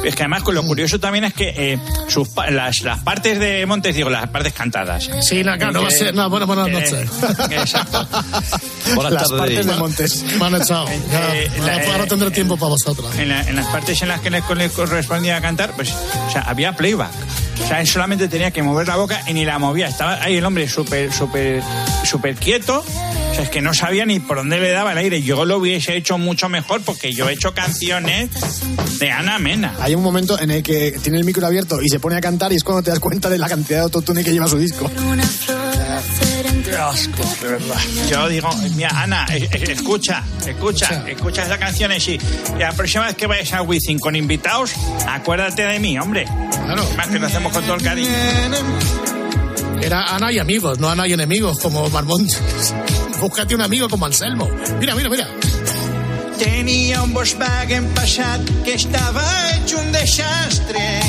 Es 0.08 0.16
que 0.16 0.24
además 0.24 0.44
con 0.44 0.56
lo 0.56 0.64
curioso 0.64 1.00
también 1.00 1.26
es 1.26 1.34
que 1.34 1.50
eh, 1.56 1.80
sus, 2.08 2.30
las, 2.50 2.82
las 2.82 3.00
partes 3.00 3.38
de 3.40 3.66
Montes, 3.66 3.94
digo, 3.96 4.10
las 4.10 4.30
partes 4.30 4.54
cantadas. 4.54 5.10
Sí, 5.22 5.44
no, 5.44 5.58
claro, 5.58 5.74
no 5.74 5.82
va 5.82 5.88
a 5.90 5.92
ser. 5.92 6.16
No, 6.16 6.30
bueno, 6.30 6.48
buenas 6.48 6.68
Eh, 6.70 6.72
noches. 6.72 7.10
Exacto. 7.52 8.08
Buenas 8.96 9.14
Las 9.14 9.24
tardes. 9.24 9.38
partes 9.40 9.66
de 9.66 9.76
Montes. 9.76 10.24
Me 10.40 10.46
han 10.46 10.56
echado. 10.56 10.86
Ya, 11.12 11.36
Eh, 11.36 11.52
ahora, 11.86 11.98
la- 12.00 12.06
tendré 12.08 12.32
tiempo 12.32 12.56
para 12.58 12.70
vosotros. 12.70 13.14
En, 13.18 13.30
la- 13.30 13.42
en 13.42 13.56
las 13.58 13.66
partes 13.68 14.02
en 14.02 14.08
las 14.08 14.22
que 14.22 14.30
le 14.30 14.42
correspondía 14.42 15.42
cantar, 15.42 15.74
pues, 15.76 15.92
o 15.92 16.32
sea, 16.32 16.42
había 16.44 16.74
playback. 16.76 17.12
O 17.64 17.68
sea, 17.68 17.82
él 17.82 17.88
solamente 17.88 18.28
tenía 18.28 18.52
que 18.52 18.62
mover 18.64 18.88
la 18.88 18.96
boca 18.96 19.22
y 19.28 19.34
ni 19.34 19.44
la 19.44 19.60
movía. 19.60 19.88
Estaba 19.88 20.22
ahí 20.24 20.38
el 20.38 20.46
hombre 20.46 20.70
súper, 20.70 21.12
súper, 21.12 21.62
súper 22.06 22.36
quieto. 22.36 22.86
Es 23.40 23.50
que 23.50 23.62
no 23.62 23.74
sabía 23.74 24.06
ni 24.06 24.20
por 24.20 24.38
dónde 24.38 24.60
le 24.60 24.72
daba 24.72 24.92
el 24.92 24.98
aire. 24.98 25.22
Yo 25.22 25.46
lo 25.46 25.58
hubiese 25.58 25.96
hecho 25.96 26.18
mucho 26.18 26.50
mejor 26.50 26.82
porque 26.82 27.14
yo 27.14 27.30
he 27.30 27.34
hecho 27.34 27.54
canciones 27.54 28.30
de 29.00 29.12
Ana 29.12 29.38
Mena. 29.40 29.76
Hay 29.80 29.96
un 29.96 30.04
momento 30.04 30.40
en 30.40 30.52
el 30.52 30.64
que 30.64 30.98
tiene 31.02 31.20
el 31.20 31.24
micro 31.24 31.46
abierto 31.46 31.82
y 31.82 31.90
se 31.90 32.00
pone 32.00 32.16
a 32.16 32.22
cantar 32.22 32.52
y 32.52 32.56
es 32.56 32.64
cuando 32.64 32.84
te 32.84 32.90
das 32.90 33.00
cuenta 33.00 33.30
de 33.30 33.38
la 33.38 33.48
cantidad 33.48 33.80
de 33.80 33.84
autotune 33.84 34.24
que 34.24 34.32
lleva 34.32 34.48
su 34.48 34.58
disco. 34.58 34.90
Qué 36.64 36.76
asco, 36.76 37.24
de 37.42 37.48
verdad. 37.48 37.76
Yo 38.10 38.28
digo, 38.28 38.50
mira, 38.76 38.90
Ana, 38.94 39.26
eh, 39.32 39.48
eh, 39.52 39.64
escucha, 39.70 40.24
escucha, 40.46 41.04
escucha 41.08 41.44
esa 41.44 41.58
canción 41.58 41.92
y 41.94 42.00
sí. 42.00 42.20
Y 42.56 42.60
la 42.60 42.74
próxima 42.74 43.06
vez 43.06 43.16
que 43.16 43.28
vayas 43.28 43.54
a 43.54 43.62
Wizzing 43.62 44.00
con 44.00 44.16
invitados, 44.16 44.74
acuérdate 45.08 45.64
de 45.64 45.80
mí, 45.80 45.98
hombre. 45.98 46.26
Claro. 46.66 46.84
Más 46.98 47.08
que 47.08 47.20
lo 47.20 47.28
hacemos 47.28 47.54
con 47.54 47.64
todo 47.64 47.76
el 47.76 47.84
cariño. 47.84 48.10
Era 49.82 50.16
Ana 50.16 50.32
y 50.32 50.40
amigos, 50.40 50.80
no 50.80 50.90
Ana 50.90 51.08
y 51.08 51.14
enemigos 51.14 51.60
como 51.60 51.90
Marmontes. 51.90 52.42
Búscate 53.20 53.56
un 53.56 53.62
amigo 53.62 53.90
como 53.90 54.06
Anselmo. 54.06 54.48
Mira, 54.80 54.96
mira, 54.96 55.10
mira. 55.10 55.28
Tenía 56.38 57.02
un 57.02 57.14
Volkswagen 57.14 57.88
Passat 57.96 58.42
que 58.64 58.76
estaba 58.76 59.24
hecho 59.56 59.80
un 59.80 59.92
desastre. 59.92 61.00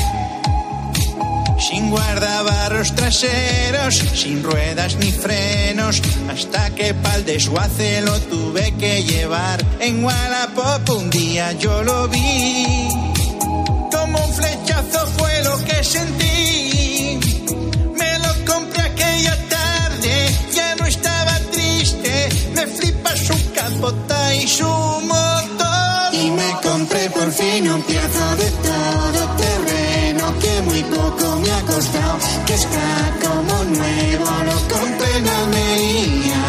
Sin 1.59 1.91
guardabarros 1.91 2.95
traseros, 2.95 3.95
sin 4.15 4.41
ruedas 4.41 4.95
ni 4.95 5.11
frenos, 5.11 6.01
hasta 6.31 6.71
que 6.71 6.95
pa'l 6.95 7.25
desguace 7.25 8.01
lo 8.01 8.19
tuve 8.21 8.73
que 8.79 9.03
llevar. 9.03 9.63
En 9.79 10.03
Wallapop 10.03 10.89
un 10.89 11.09
día 11.11 11.51
yo 11.53 11.83
lo 11.83 12.07
vi, 12.07 12.87
como 13.91 14.25
un 14.25 14.33
flechazo 14.33 15.05
fue 15.17 15.43
lo 15.43 15.63
que 15.63 15.83
sentí. 15.83 16.78
Me 22.59 22.67
flipa 22.67 23.15
su 23.15 23.53
capota 23.53 24.35
y 24.35 24.45
su 24.45 24.65
motor. 24.65 26.13
Y 26.13 26.29
me 26.31 26.51
compré 26.61 27.09
por 27.09 27.31
fin 27.31 27.71
un 27.71 27.81
pedazo 27.83 28.35
de 28.35 28.51
todo 28.67 29.21
terreno 29.37 30.39
que 30.41 30.61
muy 30.63 30.83
poco 30.83 31.37
me 31.37 31.51
ha 31.51 31.61
costado, 31.61 32.17
que 32.45 32.55
está 32.55 33.17
como 33.23 33.63
nuevo, 33.63 34.25
lo 34.49 34.57
compré 34.75 35.17
en 35.19 35.27
Almería. 35.39 36.43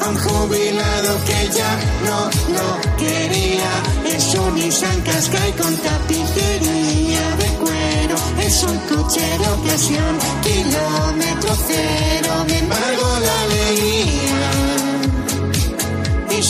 A 0.00 0.08
un 0.10 0.16
jubilado 0.16 1.24
que 1.26 1.50
ya 1.58 1.72
no 2.06 2.30
lo 2.54 2.96
quería, 2.98 3.72
es 4.16 4.34
un 4.34 4.54
Nissan 4.54 5.00
Qashqai 5.02 5.52
con 5.56 5.76
tapicería 5.76 7.26
de 7.42 7.48
cuero, 7.64 8.16
es 8.38 8.62
un 8.62 8.78
coche 8.90 9.26
de 9.40 9.48
ocasión, 9.58 10.18
kilómetro 10.44 11.56
cero, 11.66 12.44
me 12.46 12.58
embargo 12.58 13.18
la 13.24 13.40
alegría 13.42 13.60
y 13.70 13.99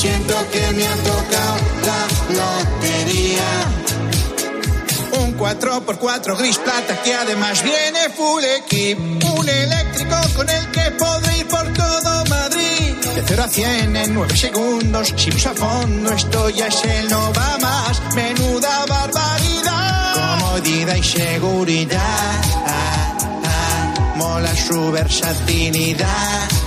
siento 0.01 0.35
que 0.51 0.73
me 0.73 0.87
ha 0.87 0.97
tocado 0.97 1.57
la 1.85 2.01
lotería. 2.39 3.51
Un 5.21 5.37
4x4 5.37 6.39
gris 6.39 6.57
plata 6.57 7.03
que 7.03 7.15
además 7.15 7.63
viene 7.63 8.09
full 8.17 8.43
equip. 8.43 8.99
Un 8.99 9.47
eléctrico 9.47 10.17
con 10.37 10.49
el 10.49 10.71
que 10.71 10.91
podré 10.93 11.39
ir 11.39 11.49
por 11.49 11.71
todo 11.75 12.25
Madrid. 12.31 12.95
De 13.15 13.23
0 13.27 13.43
a 13.45 13.49
100 13.49 13.97
en 13.97 14.15
9 14.15 14.37
segundos. 14.37 15.13
Si 15.17 15.29
uso 15.29 15.51
a 15.51 15.55
fondo, 15.55 16.13
esto 16.13 16.49
ya 16.49 16.69
es 16.69 16.83
el 16.83 17.11
no 17.11 17.33
va 17.35 17.59
más. 17.59 18.01
Menuda 18.15 18.87
barbaridad. 18.87 20.15
Comodidad 20.15 20.97
y 20.97 21.03
seguridad. 21.03 22.41
Ah, 22.67 23.19
ah, 23.45 24.15
mola 24.17 24.57
su 24.57 24.91
versatilidad. 24.93 26.60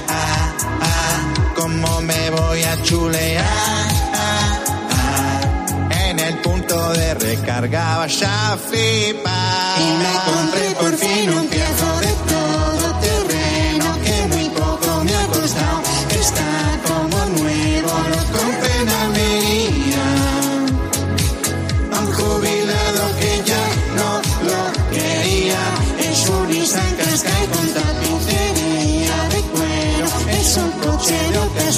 Me 2.05 2.29
voy 2.31 2.63
a 2.63 2.81
chulear. 2.81 3.45
En 6.07 6.19
el 6.19 6.37
punto 6.39 6.93
de 6.93 7.13
recarga 7.13 7.97
vas 7.97 8.21
a. 8.23 8.57
Y 8.73 9.83
me 10.03 10.13
compré 10.25 10.71
por 10.79 10.97
fin 10.97 11.29
un 11.29 11.47
piezo 11.47 11.92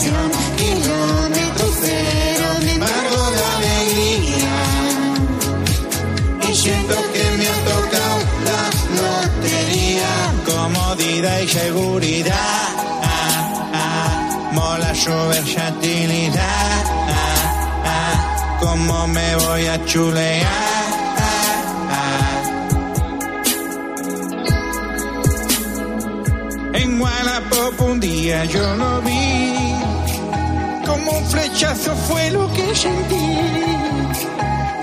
de 0.01 0.09
ocasión, 0.09 0.31
kilómetro 0.57 1.67
cero. 1.81 2.47
Me 2.63 2.71
embargo 2.71 3.31
de 3.31 3.41
alegría. 3.55 4.57
Y 6.49 6.55
siento 6.55 6.95
que 7.13 7.23
me 7.37 7.47
ha 7.47 7.59
tocado 7.63 8.17
la 8.47 8.61
lotería. 9.01 10.13
Comodidad 10.45 11.39
y 11.39 11.47
seguridad. 11.47 12.69
Mola 14.51 14.95
su 14.95 15.11
versatilidad. 15.29 16.83
Ah, 17.85 18.57
como 18.61 19.07
me 19.07 19.35
voy 19.35 19.65
a 19.67 19.85
chulear. 19.85 20.75
En 26.73 27.01
Wallapop 27.01 27.81
un 27.81 27.99
día 27.99 28.45
yo 28.45 29.01
vi, 29.01 29.04
como 30.95 31.11
un 31.11 31.25
flechazo 31.25 31.93
fue 32.07 32.31
lo 32.31 32.51
que 32.53 32.73
sentí. 32.73 33.15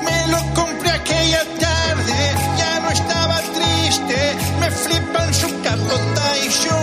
Me 0.05 0.19
lo 0.33 0.41
compré 0.55 0.91
aquella 0.91 1.43
tarde, 1.59 2.19
ya 2.59 2.81
no 2.81 2.91
estaba 2.91 3.37
triste, 3.57 4.19
me 4.61 4.71
flipan 4.71 5.33
su 5.33 5.49
capota 5.63 6.39
y 6.45 6.51
su 6.51 6.82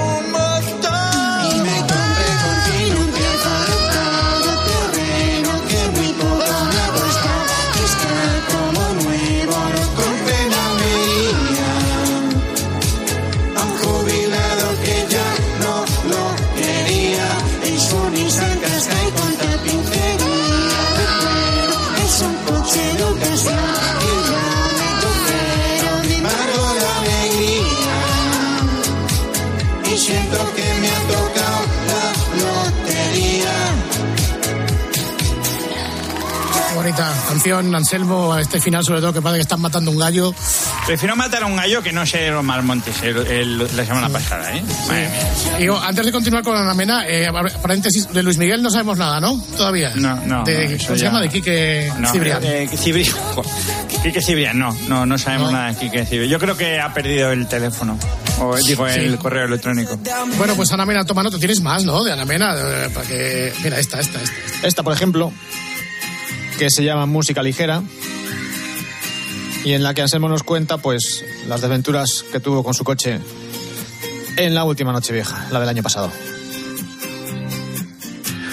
Anselmo, 37.79 38.33
a 38.33 38.41
este 38.41 38.62
final 38.62 38.83
sobre 38.86 39.01
todo 39.01 39.12
que 39.13 39.21
parece 39.21 39.39
que 39.39 39.41
están 39.43 39.59
matando 39.62 39.91
un 39.91 39.98
gallo. 39.98 40.33
Prefiero 40.86 41.15
matar 41.15 41.43
a 41.43 41.45
un 41.48 41.55
gallo 41.55 41.81
que 41.81 41.91
no 41.91 42.05
ser 42.05 42.33
Omar 42.33 42.62
Montes 42.63 43.01
el- 43.01 43.17
el- 43.27 43.57
la 43.75 43.86
semana 43.86 44.09
pasada, 44.09 44.55
¿eh? 44.55 44.62
Mía. 44.89 45.57
Digo, 45.57 45.77
antes 45.79 46.05
de 46.05 46.12
continuar 46.12 46.43
con 46.43 46.55
Ana 46.55 46.74
Mena, 46.74 47.03
eh, 47.07 47.27
paréntesis, 47.62 48.07
de 48.13 48.24
Luis 48.24 48.38
Miguel 48.38 48.62
no 48.62 48.69
sabemos 48.69 48.98
nada, 48.98 49.19
¿no? 49.19 49.41
Todavía. 49.57 49.91
No, 49.95 50.15
no. 50.25 50.43
De, 50.43 50.69
no, 50.77 50.77
¿Cómo 50.86 50.98
se 50.98 51.03
llama? 51.03 51.21
De 51.21 51.29
Quique 51.29 51.91
No, 52.00 52.12
Cibrián. 52.12 52.41
eh, 52.43 52.69
Quique 54.03 54.21
Cibrián, 54.21 54.57
no, 54.57 54.75
no, 54.88 55.05
no 55.05 55.17
sabemos 55.17 55.51
nada 55.51 55.71
de 55.74 55.75
Quique 55.79 56.05
Cibrián. 56.05 56.29
Yo 56.29 56.39
creo 56.39 56.55
que 56.55 56.79
ha 56.79 56.93
perdido 56.93 57.31
el 57.31 57.48
teléfono, 57.48 57.98
o 58.39 58.55
digo, 58.57 58.88
el 58.88 59.12
Sí. 59.12 59.17
correo 59.17 59.45
electrónico. 59.45 59.98
Bueno, 60.38 60.55
pues 60.55 60.71
Ana 60.71 60.86
Mena, 60.86 61.05
toma 61.05 61.24
nota. 61.24 61.38
Tienes 61.38 61.62
más, 61.62 61.83
¿no? 61.83 62.03
De 62.03 62.12
Ana 62.12 62.25
Mena, 62.25 62.55
eh, 62.57 62.89
para 62.93 63.05
que... 63.07 63.53
Mira, 63.63 63.79
esta, 63.79 64.00
esta, 64.00 64.19
esta. 64.21 64.67
Esta, 64.67 64.83
por 64.83 64.93
ejemplo, 64.93 65.31
que 66.59 66.69
se 66.69 66.83
llama 66.83 67.05
Música 67.05 67.41
Ligera 67.41 67.81
y 69.63 69.71
en 69.71 69.81
la 69.81 69.93
que 69.93 70.01
Anselmo 70.01 70.27
nos 70.27 70.43
cuenta 70.43 70.77
pues 70.77 71.23
las 71.47 71.61
desventuras 71.61 72.25
que 72.33 72.41
tuvo 72.41 72.65
con 72.65 72.73
su 72.73 72.83
coche 72.83 73.21
en 74.35 74.53
la 74.53 74.65
última 74.65 74.91
noche 74.91 75.13
vieja, 75.13 75.47
la 75.51 75.61
del 75.61 75.69
año 75.69 75.81
pasado. 75.81 76.11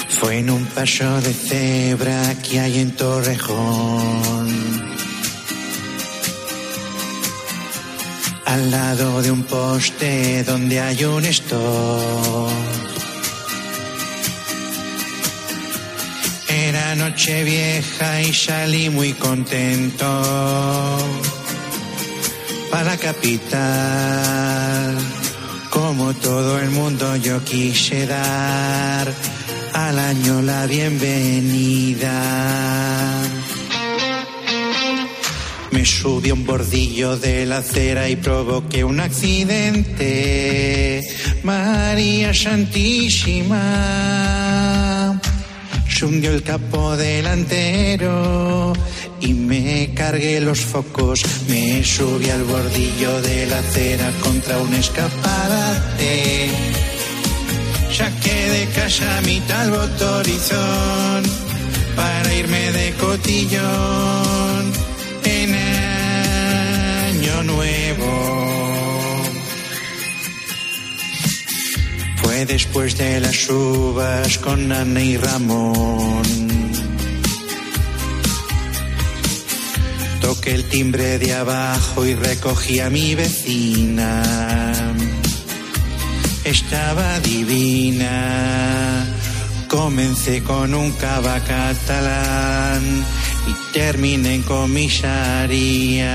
Fue 0.08 0.38
en 0.38 0.50
un 0.50 0.64
paso 0.66 1.20
de 1.20 1.32
cebra 1.32 2.36
que 2.48 2.60
hay 2.60 2.78
en 2.78 2.94
Torrejón. 2.94 4.52
Al 8.44 8.70
lado 8.70 9.20
de 9.20 9.32
un 9.32 9.42
poste 9.42 10.44
donde 10.44 10.78
hay 10.78 11.04
un 11.04 11.24
store. 11.24 12.95
Era 16.76 16.94
noche 16.94 17.42
vieja 17.42 18.20
y 18.20 18.32
salí 18.34 18.90
muy 18.90 19.14
contento 19.14 20.06
para 22.70 22.84
la 22.84 22.98
capital. 22.98 24.98
Como 25.70 26.12
todo 26.12 26.58
el 26.58 26.68
mundo 26.70 27.16
yo 27.16 27.42
quise 27.44 28.06
dar 28.06 29.10
al 29.72 29.98
año 29.98 30.42
la 30.42 30.66
bienvenida. 30.66 32.12
Me 35.70 35.86
subí 35.86 36.28
a 36.28 36.34
un 36.34 36.44
bordillo 36.44 37.16
de 37.16 37.46
la 37.46 37.56
acera 37.58 38.10
y 38.10 38.16
provoqué 38.16 38.84
un 38.84 39.00
accidente. 39.00 41.08
María 41.42 42.34
Santísima. 42.34 44.45
Se 45.96 46.04
hundió 46.04 46.30
el 46.30 46.42
capo 46.42 46.94
delantero 46.94 48.74
y 49.18 49.32
me 49.32 49.94
cargué 49.94 50.42
los 50.42 50.60
focos. 50.60 51.22
Me 51.48 51.82
subí 51.82 52.28
al 52.28 52.44
bordillo 52.44 53.22
de 53.22 53.46
la 53.46 53.60
acera 53.60 54.10
contra 54.22 54.58
un 54.58 54.74
escaparate. 54.74 56.50
Saqué 57.90 58.50
de 58.50 58.66
casa 58.78 59.22
mi 59.24 59.40
tal 59.40 59.70
botorizón 59.70 61.22
para 61.96 62.34
irme 62.34 62.72
de 62.72 62.92
cotillón 63.00 64.25
Después 72.44 72.98
de 72.98 73.18
las 73.18 73.48
uvas 73.48 74.36
con 74.38 74.70
Ana 74.70 75.02
y 75.02 75.16
Ramón. 75.16 76.22
Toqué 80.20 80.54
el 80.54 80.68
timbre 80.68 81.18
de 81.18 81.32
abajo 81.32 82.04
y 82.04 82.14
recogí 82.14 82.80
a 82.80 82.90
mi 82.90 83.14
vecina. 83.14 84.22
Estaba 86.44 87.20
divina. 87.20 89.06
Comencé 89.66 90.42
con 90.42 90.74
un 90.74 90.92
cava 90.92 91.40
catalán 91.40 92.82
y 93.48 93.54
terminé 93.72 94.34
en 94.34 94.42
comisaría. 94.42 96.12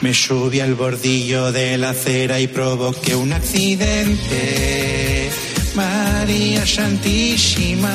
Me 0.00 0.14
subí 0.14 0.60
al 0.60 0.76
bordillo 0.76 1.50
de 1.50 1.76
la 1.76 1.90
acera 1.90 2.38
y 2.38 2.46
provoqué 2.46 3.16
un 3.16 3.32
accidente. 3.32 5.28
María 5.74 6.64
Santísima. 6.64 7.90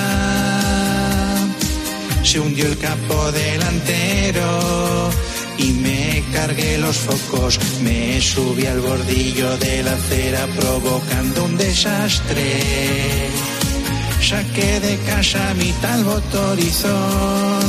Se 2.23 2.41
hundió 2.41 2.65
el 2.65 2.77
capo 2.77 3.31
delantero 3.31 5.09
y 5.57 5.71
me 5.71 6.23
cargué 6.33 6.77
los 6.77 6.97
focos. 6.97 7.57
Me 7.81 8.19
subí 8.19 8.65
al 8.65 8.81
bordillo 8.81 9.55
de 9.57 9.83
la 9.83 9.93
acera 9.93 10.45
provocando 10.57 11.45
un 11.45 11.55
desastre. 11.55 13.29
Saqué 14.21 14.81
de 14.81 14.97
casa 15.05 15.53
mi 15.53 15.71
tal 15.81 16.03
botorizón 16.03 17.63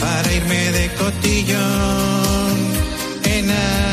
para 0.00 0.32
irme 0.32 0.70
de 0.70 0.88
cotillón 0.94 2.15
en 3.50 3.85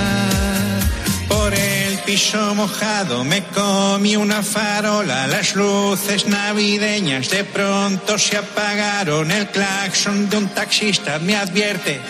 piso 2.06 2.54
mojado 2.56 3.24
me 3.24 3.44
comí 3.46 4.16
una 4.16 4.44
farola, 4.44 5.28
las 5.28 5.56
luces 5.56 6.28
navideñas 6.28 7.30
de 7.30 7.44
pronto 7.44 8.18
se 8.18 8.38
apagaron, 8.38 9.32
el 9.32 9.48
claxon 9.48 10.30
de 10.30 10.38
un 10.38 10.50
taxista 10.50 11.20
me 11.20 11.36
advierte 11.36 12.02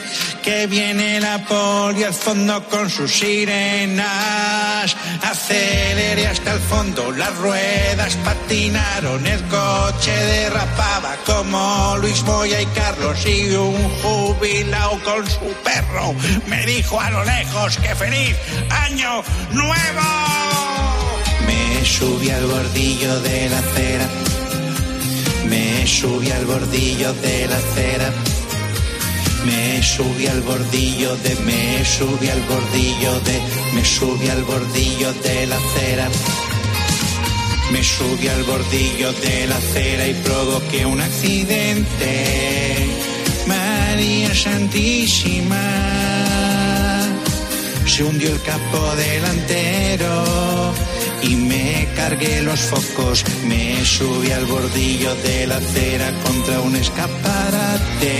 que 0.41 0.67
viene 0.67 1.19
la 1.19 1.39
poli 1.45 2.03
al 2.03 2.13
fondo 2.13 2.63
con 2.69 2.89
sus 2.89 3.11
sirenas, 3.11 4.95
aceleré 5.21 6.27
hasta 6.27 6.53
el 6.53 6.59
fondo, 6.59 7.11
las 7.11 7.35
ruedas 7.37 8.15
patinaron, 8.17 9.25
el 9.25 9.41
coche 9.43 10.11
derrapaba 10.11 11.15
como 11.25 11.97
Luis 11.99 12.23
Moya 12.23 12.61
y 12.61 12.65
Carlos 12.67 13.25
y 13.25 13.51
un 13.51 13.89
jubilado 14.01 14.99
con 15.03 15.29
su 15.29 15.53
perro 15.63 16.15
me 16.47 16.65
dijo 16.65 16.99
a 16.99 17.09
lo 17.09 17.23
lejos 17.23 17.77
que 17.77 17.95
feliz 17.95 18.35
año 18.69 19.23
nuevo. 19.51 19.82
Me 21.45 21.85
subí 21.85 22.29
al 22.29 22.45
bordillo 22.45 23.19
de 23.21 23.49
la 23.49 23.59
acera, 23.59 24.07
me 25.49 25.87
subí 25.87 26.31
al 26.31 26.45
bordillo 26.45 27.13
de 27.13 27.47
la 27.47 27.57
acera. 27.57 28.13
Me 29.45 29.83
subí 29.83 30.27
al 30.27 30.41
bordillo 30.41 31.17
de, 31.17 31.35
me 31.43 31.83
subí 31.83 32.29
al 32.29 32.41
bordillo 32.43 33.19
de, 33.19 33.41
me 33.73 33.83
subí 33.83 34.29
al 34.29 34.43
bordillo 34.43 35.13
de 35.13 35.47
la 35.47 35.57
acera. 35.57 36.09
Me 37.71 37.83
subí 37.83 38.27
al 38.27 38.43
bordillo 38.43 39.11
de 39.13 39.47
la 39.47 39.57
acera 39.57 40.07
y 40.07 40.13
provoqué 40.13 40.85
un 40.85 41.01
accidente. 41.01 42.87
María 43.47 44.33
Santísima. 44.33 46.32
Se 47.85 48.03
hundió 48.03 48.29
el 48.29 48.41
capo 48.41 48.95
delantero 48.95 50.23
y 51.21 51.35
me 51.35 51.87
cargué 51.95 52.41
los 52.41 52.59
focos. 52.59 53.23
Me 53.45 53.85
subí 53.85 54.31
al 54.31 54.45
bordillo 54.45 55.13
de 55.15 55.47
la 55.47 55.57
acera 55.57 56.11
contra 56.25 56.59
un 56.61 56.75
escaparate. 56.75 58.17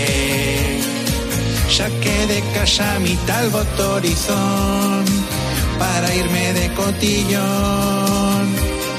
Saqué 1.70 2.26
de 2.26 2.42
casa 2.54 2.98
mi 3.00 3.16
tal 3.26 3.50
botorizón 3.50 5.04
para 5.78 6.14
irme 6.14 6.52
de 6.52 6.72
cotillón 6.74 8.54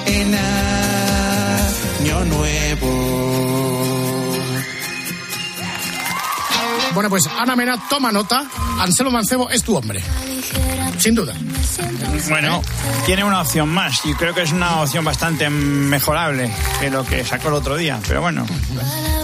en 0.07 0.35
año 0.35 2.25
nuevo. 2.25 3.04
Bueno, 6.95 7.09
pues 7.09 7.27
Ana 7.27 7.57
Mena, 7.57 7.77
toma 7.89 8.09
nota. 8.09 8.45
Anselmo 8.79 9.11
Mancebo 9.11 9.49
es 9.49 9.61
tu 9.63 9.75
hombre. 9.75 10.01
Sin 10.97 11.13
duda. 11.13 11.33
Bueno, 12.29 12.61
tiene 13.05 13.25
una 13.25 13.41
opción 13.41 13.67
más 13.67 13.99
y 14.05 14.13
creo 14.13 14.33
que 14.33 14.43
es 14.43 14.53
una 14.53 14.81
opción 14.81 15.03
bastante 15.03 15.49
mejorable 15.49 16.49
que 16.79 16.89
lo 16.89 17.05
que 17.05 17.25
sacó 17.25 17.49
el 17.49 17.55
otro 17.55 17.75
día. 17.75 17.99
Pero 18.07 18.21
bueno, 18.21 18.45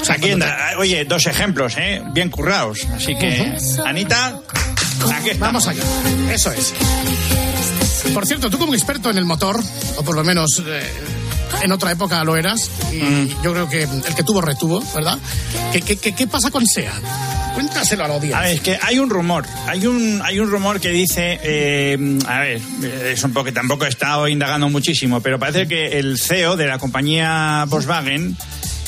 aquí 0.09 0.31
anda. 0.31 0.73
Oye, 0.77 1.05
dos 1.05 1.25
ejemplos, 1.27 1.75
¿eh? 1.77 2.03
Bien 2.11 2.29
currados. 2.29 2.85
Así 2.93 3.15
que, 3.15 3.57
Anita, 3.85 4.41
aquí. 5.15 5.29
Vamos 5.39 5.65
allá. 5.65 5.83
Eso 6.29 6.51
es. 6.51 6.73
Por 8.13 8.27
cierto, 8.27 8.49
tú 8.49 8.59
como 8.59 8.73
experto 8.73 9.09
en 9.09 9.17
el 9.17 9.23
motor, 9.23 9.63
o 9.95 10.03
por 10.03 10.15
lo 10.15 10.25
menos 10.25 10.61
eh, 10.67 10.93
en 11.61 11.71
otra 11.71 11.93
época 11.93 12.21
lo 12.25 12.35
eras, 12.35 12.69
y 12.91 13.29
yo 13.41 13.53
creo 13.53 13.69
que 13.69 13.83
el 13.83 14.13
que 14.13 14.23
tuvo 14.23 14.41
retuvo, 14.41 14.83
¿verdad? 14.93 15.17
¿Qué, 15.71 15.81
qué, 15.81 15.95
qué, 15.95 16.13
qué 16.13 16.27
pasa 16.27 16.51
con 16.51 16.67
SEAT? 16.67 17.01
Cuéntaselo 17.53 18.05
a 18.05 18.07
la 18.07 18.13
audiencia. 18.15 18.39
A 18.39 18.41
ver, 18.43 18.53
es 18.55 18.61
que 18.61 18.79
hay 18.81 18.99
un 18.99 19.09
rumor, 19.09 19.45
hay 19.67 19.85
un, 19.85 20.21
hay 20.23 20.39
un 20.39 20.49
rumor 20.49 20.79
que 20.79 20.89
dice, 20.89 21.39
eh, 21.43 22.19
a 22.27 22.39
ver, 22.39 22.61
es 23.05 23.23
un 23.23 23.33
poco 23.33 23.45
que 23.45 23.51
tampoco 23.51 23.85
he 23.85 23.89
estado 23.89 24.27
indagando 24.27 24.69
muchísimo, 24.69 25.21
pero 25.21 25.39
parece 25.39 25.67
que 25.67 25.99
el 25.99 26.17
CEO 26.17 26.55
de 26.55 26.67
la 26.67 26.79
compañía 26.79 27.65
Volkswagen, 27.67 28.37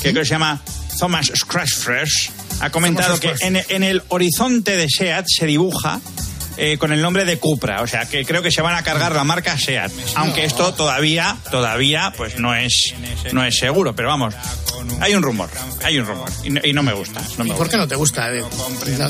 que 0.01 0.11
creo 0.11 0.21
que 0.21 0.25
se 0.25 0.31
llama 0.31 0.61
Thomas 0.97 1.31
Scratchfresh, 1.35 2.31
ha 2.61 2.69
comentado 2.69 3.19
que 3.19 3.33
en, 3.41 3.61
en 3.67 3.83
el 3.83 4.03
horizonte 4.09 4.77
de 4.77 4.87
SEAT 4.89 5.25
se 5.27 5.45
dibuja 5.45 5.99
eh, 6.57 6.77
con 6.77 6.91
el 6.91 7.01
nombre 7.01 7.25
de 7.25 7.37
Cupra, 7.37 7.81
o 7.81 7.87
sea 7.87 8.05
que 8.05 8.25
creo 8.25 8.41
que 8.41 8.51
se 8.51 8.61
van 8.61 8.75
a 8.75 8.83
cargar 8.83 9.13
la 9.15 9.23
marca 9.23 9.57
Seat, 9.57 9.91
aunque 10.15 10.45
esto 10.45 10.73
todavía, 10.73 11.37
todavía, 11.51 12.13
pues 12.15 12.37
no 12.39 12.53
es, 12.55 12.93
no 13.31 13.43
es 13.43 13.57
seguro, 13.57 13.95
pero 13.95 14.09
vamos, 14.09 14.35
hay 14.99 15.15
un 15.15 15.23
rumor, 15.23 15.49
hay 15.83 15.97
un 15.99 16.05
rumor 16.05 16.29
y 16.43 16.49
no, 16.49 16.61
y 16.63 16.73
no 16.73 16.83
me 16.83 16.93
gusta. 16.93 17.21
No 17.37 17.43
me 17.45 17.51
¿Y 17.51 17.53
por 17.53 17.69
qué 17.69 17.77
no 17.77 17.87
te 17.87 17.95
gusta? 17.95 18.33
Eh, 18.33 18.43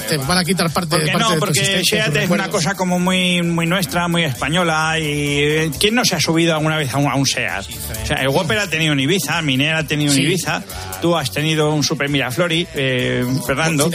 Te 0.08 0.18
van 0.18 0.38
a 0.38 0.46
quitar 0.46 0.72
parte, 0.72 0.90
porque 0.90 1.12
parte 1.12 1.20
no, 1.20 1.30
de 1.30 1.36
tu 1.36 1.40
porque 1.40 1.60
existencia, 1.60 2.06
Seat 2.06 2.18
es 2.18 2.30
una 2.30 2.50
cosa 2.50 2.76
como 2.76 3.00
muy, 3.00 3.42
muy 3.42 3.66
nuestra, 3.66 4.08
muy 4.08 4.24
española 4.24 5.00
y 5.00 5.40
eh, 5.40 5.72
¿quién 5.80 5.96
no 5.96 6.06
se 6.06 6.16
ha 6.16 6.20
subido 6.20 6.54
alguna 6.54 6.78
vez 6.78 6.94
a 6.94 6.98
un, 6.98 7.08
a 7.12 7.16
un 7.16 7.26
Seat? 7.26 7.66
O 8.04 8.06
sea, 8.06 8.18
el 8.18 8.28
Whopper 8.30 8.60
ha 8.60 8.68
tenido 8.70 8.94
un 8.94 9.00
Ibiza, 9.00 9.42
Minera 9.42 9.80
ha 9.80 9.84
tenido 9.88 10.12
un 10.12 10.18
Sí. 10.18 10.24
Ibiza, 10.24 10.64
tú 11.02 11.18
has 11.18 11.32
tenido 11.32 11.72
un 11.74 11.84
Super 11.84 12.08
Miraflori, 12.10 12.68
eh, 12.76 13.26
Fernando. 13.48 13.90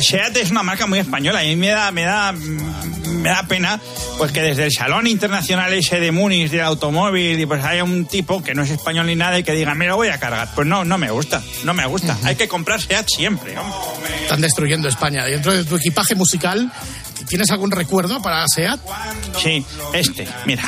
Seat 0.00 0.36
es 0.36 0.50
una 0.50 0.62
marca 0.62 0.86
muy 0.86 0.98
española 0.98 1.44
y 1.44 1.54
me 1.56 1.68
da, 1.68 1.90
me 1.92 2.02
da, 2.02 2.34
me 3.06 3.30
da 3.30 3.42
pena 3.44 3.80
pues 4.18 4.32
que 4.32 4.42
desde 4.42 4.64
el 4.64 4.72
Salón 4.72 5.06
Internacional 5.06 5.72
ese 5.72 6.00
de 6.00 6.12
Múnich 6.12 6.50
del 6.50 6.60
automóvil 6.62 7.38
y 7.40 7.46
pues 7.46 7.64
haya 7.64 7.84
un 7.84 8.06
tipo 8.06 8.42
que 8.42 8.54
no 8.54 8.62
es 8.62 8.70
español 8.70 9.06
ni 9.06 9.14
nada 9.16 9.38
y 9.38 9.42
que 9.44 9.52
diga, 9.52 9.74
me 9.74 9.86
lo 9.86 9.96
voy 9.96 10.08
a 10.08 10.18
cargar. 10.18 10.48
Pues 10.54 10.66
no, 10.66 10.84
no 10.84 10.98
me 10.98 11.10
gusta, 11.10 11.42
no 11.64 11.74
me 11.74 11.86
gusta. 11.86 12.16
Hay 12.24 12.36
que 12.36 12.48
comprar 12.48 12.80
Seat 12.80 13.06
siempre. 13.08 13.56
hombre. 13.58 14.22
Están 14.22 14.40
destruyendo 14.40 14.88
España. 14.88 15.24
Dentro 15.24 15.52
de 15.52 15.64
tu 15.64 15.76
equipaje 15.76 16.14
musical, 16.14 16.70
¿tienes 17.28 17.50
algún 17.50 17.70
recuerdo 17.70 18.20
para 18.22 18.46
SEAT? 18.48 18.80
Sí, 19.42 19.64
este, 19.92 20.28
mira. 20.46 20.62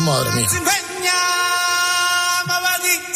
Madre 0.00 0.30
mía. 0.32 0.46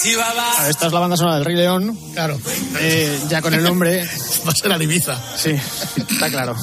Ah, 0.07 0.67
Esta 0.69 0.87
es 0.87 0.93
la 0.93 1.01
banda 1.01 1.17
sonora 1.17 1.37
del 1.37 1.45
Rey 1.47 1.57
León. 1.57 1.99
Claro. 2.13 2.39
Eh, 2.79 3.19
ya 3.29 3.41
con 3.41 3.55
el 3.55 3.63
nombre. 3.63 4.05
Va 4.47 4.53
a 4.53 4.55
ser 4.55 4.73
al 4.73 4.83
Ibiza. 4.83 5.19
Sí, 5.37 5.57
está 5.97 6.29
claro. 6.31 6.55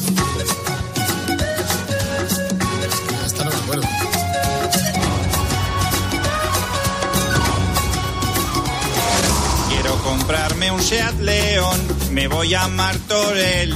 Seat 10.91 11.19
León, 11.21 11.80
me 12.12 12.27
voy 12.27 12.54
a 12.54 12.67
Martorell 12.67 13.73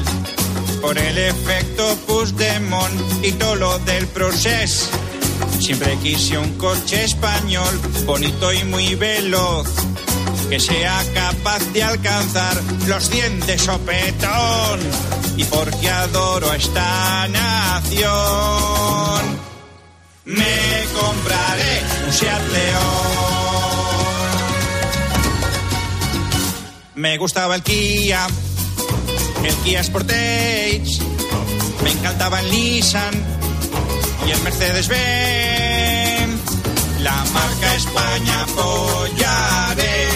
por 0.82 0.98
el 0.98 1.18
efecto 1.18 1.96
Puigdemont 2.06 3.24
y 3.24 3.32
todo 3.32 3.56
lo 3.56 3.80
del 3.80 4.06
proceso. 4.08 4.88
Siempre 5.58 5.98
quise 6.04 6.38
un 6.38 6.58
coche 6.58 7.06
español, 7.06 7.80
bonito 8.06 8.52
y 8.52 8.66
muy 8.66 8.96
veloz, 8.96 9.70
que 10.50 10.60
sea 10.60 11.02
capaz 11.14 11.60
de 11.72 11.84
alcanzar 11.84 12.62
los 12.86 13.08
100 13.08 13.40
de 13.48 13.60
sopetón. 13.60 14.82
Y 15.38 15.46
porque 15.46 15.90
adoro 15.90 16.52
esta 16.52 17.30
nación, 17.30 18.12
me 20.26 20.86
compraré 21.00 21.82
un 22.06 22.12
Seat 22.12 22.42
León. 22.50 23.45
Me 26.96 27.18
gustaba 27.18 27.56
el 27.56 27.64
Kia, 27.64 28.26
el 29.44 29.54
Kia 29.66 29.84
Sportage, 29.84 30.98
me 31.84 31.92
encantaba 31.92 32.40
el 32.40 32.50
Nissan 32.50 33.14
y 34.26 34.32
el 34.32 34.42
Mercedes-Benz. 34.42 36.40
La 37.02 37.26
marca 37.34 37.76
España 37.76 38.44
apoyaré 38.44 40.08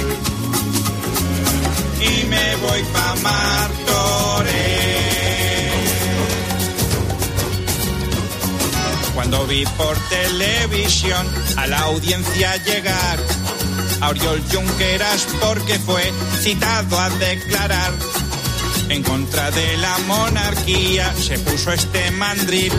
y 2.00 2.24
me 2.28 2.56
voy 2.56 2.82
pa' 2.94 3.16
Martorell. 3.24 4.60
Cuando 9.16 9.46
vi 9.48 9.66
por 9.66 9.98
televisión 10.08 11.28
a 11.58 11.68
la 11.68 11.80
audiencia 11.80 12.56
llegar 12.64 13.20
a 14.02 14.08
Junqueras 14.52 15.28
porque 15.42 15.78
fue 15.80 16.12
citado 16.42 17.00
a 17.00 17.10
declarar 17.10 17.94
en 18.90 19.04
contra 19.04 19.52
de 19.52 19.78
la 19.78 19.98
monarquía 20.00 21.14
se 21.16 21.38
puso 21.40 21.72
este 21.72 22.10
mandril. 22.12 22.74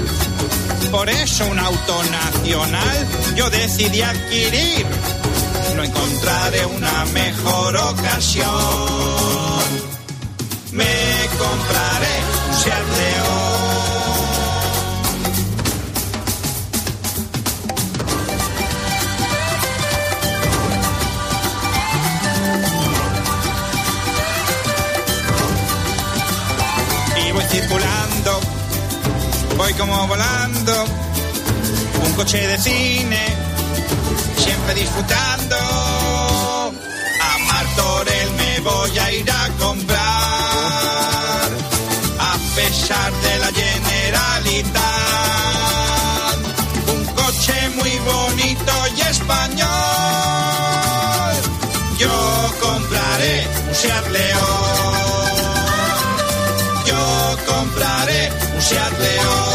Por 0.91 1.09
eso 1.09 1.47
un 1.47 1.59
auto 1.59 2.03
nacional 2.05 3.07
yo 3.37 3.49
decidí 3.49 4.03
adquirir. 4.03 4.87
No 5.77 5.85
encontraré 5.85 6.67
una 6.67 7.05
mejor 7.07 7.77
ocasión. 7.77 8.49
Me 10.73 11.29
compraré 11.39 12.17
un 12.49 12.57
Seat 12.57 12.87
León. 12.99 13.50
Circulando, 27.51 28.41
voy 29.57 29.75
como 29.75 30.07
volando, 30.07 30.85
un 32.05 32.13
coche 32.13 32.47
de 32.47 32.59
cine, 32.59 33.35
siempre 34.39 34.75
disfrutando. 34.75 35.57
A 35.57 37.39
Martorell 37.49 38.31
me 38.37 38.61
voy 38.61 38.99
a 38.99 39.13
ir 39.13 39.31
a 39.31 39.49
comprar, 39.59 41.51
a 42.19 42.39
pesar 42.55 43.13
de 43.13 43.39
la 43.39 43.51
generalidad. 43.53 44.71
Un 46.95 47.05
coche 47.07 47.69
muy 47.77 47.99
bonito 47.99 48.73
y 48.97 49.01
español. 49.01 49.69
Yo 51.99 52.15
compraré 52.61 53.49
un 53.69 53.75
Seat 53.75 54.07
León. 54.09 54.80
Seat 58.71 58.99
León. 59.01 59.51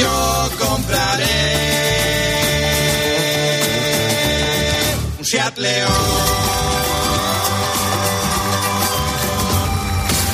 Yo 0.00 0.50
compraré 0.58 1.24
un 5.16 5.24
Seat 5.24 5.58
León. 5.58 5.92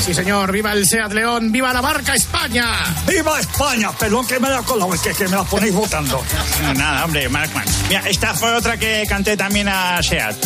Sí, 0.00 0.14
señor, 0.14 0.52
viva 0.52 0.72
el 0.72 0.86
Seat 0.88 1.12
León, 1.12 1.52
viva 1.52 1.70
la 1.74 1.82
marca 1.82 2.14
España. 2.14 2.64
¡Viva 3.06 3.40
España! 3.40 3.90
Perdón 3.98 4.26
que 4.26 4.40
me 4.40 4.48
la 4.48 4.62
colado, 4.62 4.94
es 4.94 5.02
que, 5.02 5.12
que 5.12 5.28
me 5.28 5.36
la 5.36 5.44
ponéis 5.44 5.74
votando. 5.74 6.24
No, 6.62 6.74
nada, 6.74 7.04
hombre, 7.04 7.28
Markman. 7.28 7.64
Mira, 7.90 8.08
esta 8.08 8.32
fue 8.32 8.54
otra 8.54 8.78
que 8.78 9.04
canté 9.06 9.36
también 9.36 9.68
a 9.68 10.02
Seat. 10.02 10.36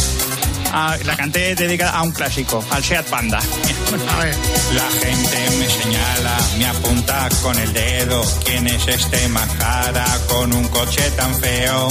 Ah, 0.72 0.96
la 1.04 1.16
canté 1.16 1.54
dedicada 1.54 1.92
a 1.92 2.02
un 2.02 2.12
clásico, 2.12 2.64
al 2.70 2.84
Seat 2.84 3.06
Panda. 3.06 3.38
A 3.38 4.16
ver. 4.22 4.34
La 4.74 4.90
gente 5.00 5.50
me 5.58 5.68
señala, 5.68 6.36
me 6.58 6.66
apunta 6.66 7.28
con 7.42 7.58
el 7.58 7.72
dedo. 7.72 8.22
¿Quién 8.44 8.66
es 8.66 8.86
este 8.86 9.28
majara 9.28 10.06
con 10.28 10.52
un 10.52 10.68
coche 10.68 11.10
tan 11.12 11.34
feo? 11.36 11.88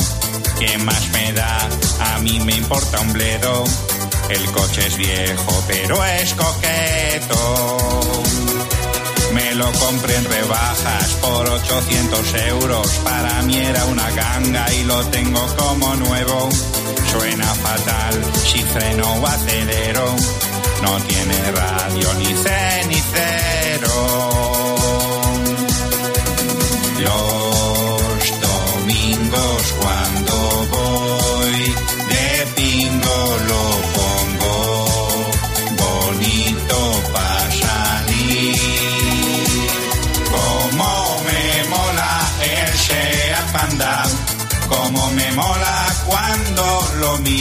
¿Qué 0.60 0.78
más 0.80 1.10
me 1.10 1.34
da? 1.34 1.70
A 2.16 2.20
mí 2.20 2.40
me 2.42 2.56
importa 2.56 3.00
un 3.02 3.14
bledo. 3.14 3.64
El 4.30 4.46
coche 4.52 4.86
es 4.86 4.98
viejo, 4.98 5.64
pero 5.68 6.04
es 6.04 6.34
coqueto. 6.34 8.17
Lo 9.58 9.72
compré 9.72 10.16
en 10.16 10.26
rebajas 10.26 11.16
por 11.20 11.50
800 11.50 12.34
euros. 12.50 12.88
Para 13.04 13.42
mí 13.42 13.58
era 13.58 13.86
una 13.86 14.08
ganga 14.12 14.72
y 14.72 14.84
lo 14.84 15.04
tengo 15.08 15.44
como 15.56 15.96
nuevo. 15.96 16.50
Suena 17.12 17.46
fatal 17.56 18.24
si 18.36 18.60
freno 18.60 19.16
o 19.16 19.26
acelero. 19.26 20.16
No 20.84 20.98
tiene 21.08 21.52
radio 21.52 22.14
ni 22.20 22.26
cenicero. 22.36 23.47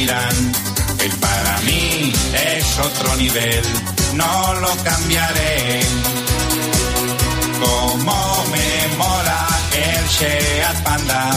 Él 0.08 1.12
para 1.20 1.58
mí 1.62 2.12
es 2.32 2.78
otro 2.78 3.16
nivel, 3.16 3.62
no 4.14 4.54
lo 4.60 4.68
cambiaré. 4.84 5.80
Como 7.60 8.44
me 8.52 8.96
mola 8.98 9.48
el 9.72 10.08
Seat 10.08 10.82
Panda, 10.84 11.30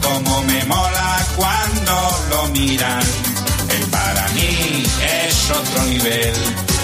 como 0.00 0.42
me 0.44 0.64
mola 0.64 1.26
cuando 1.36 2.24
lo 2.30 2.48
miran. 2.48 3.02
Él 3.76 3.84
para 3.90 4.26
mí 4.28 4.84
es 5.26 5.50
otro 5.50 5.82
nivel, 5.84 6.32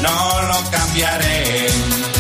no 0.03 0.43
lo 0.43 0.71
cambiaré. 0.71 2.14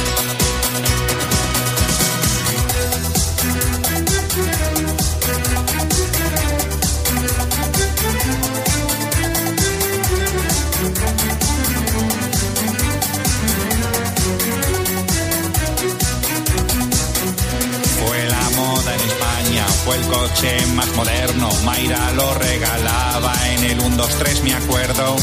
Coche 20.14 20.66
más 20.74 20.88
moderno. 20.94 21.48
Mayra 21.64 22.12
lo 22.12 22.35
regalaba 22.35 23.33
en 23.50 23.64
el 23.64 23.81
1, 23.81 23.96
2, 23.96 24.09
3, 24.18 24.42
me 24.44 24.55
acuerdo. 24.55 25.16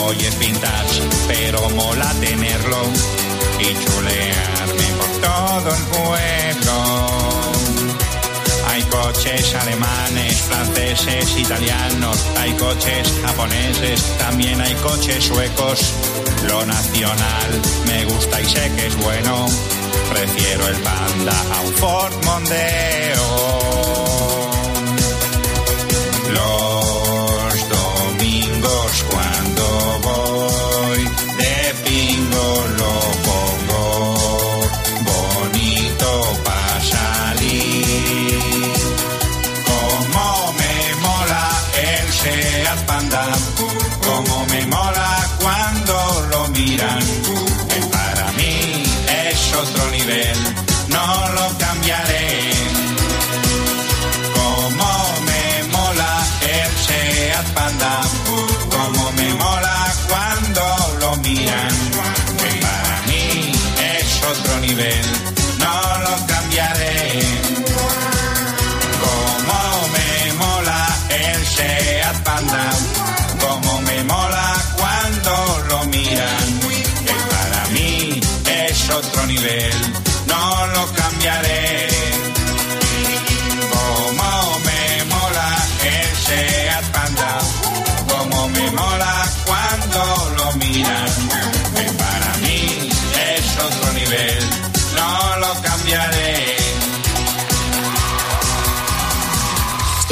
Hoy 0.00 0.16
es 0.24 0.38
vintage, 0.38 1.02
pero 1.28 1.68
mola 1.70 2.10
tenerlo 2.20 2.82
y 3.60 3.66
chulearme 3.84 4.88
por 4.98 5.10
todo 5.20 5.68
el 5.76 5.84
pueblo. 5.96 6.76
Hay 8.68 8.82
coches 8.84 9.54
alemanes, 9.54 10.40
franceses, 10.42 11.38
italianos, 11.38 12.18
hay 12.38 12.52
coches 12.54 13.12
japoneses, 13.24 14.02
también 14.18 14.60
hay 14.60 14.74
coches 14.76 15.24
suecos. 15.24 15.80
Lo 16.48 16.64
nacional 16.66 17.50
me 17.86 18.04
gusta 18.06 18.40
y 18.40 18.44
sé 18.46 18.72
que 18.76 18.86
es 18.86 18.96
bueno. 18.96 19.46
Prefiero 20.10 20.68
el 20.68 20.76
Panda 20.82 21.34
a 21.54 21.60
un 21.60 21.72
Ford 21.74 22.24
Mondeo. 22.24 23.64
Nivel, 64.74 65.13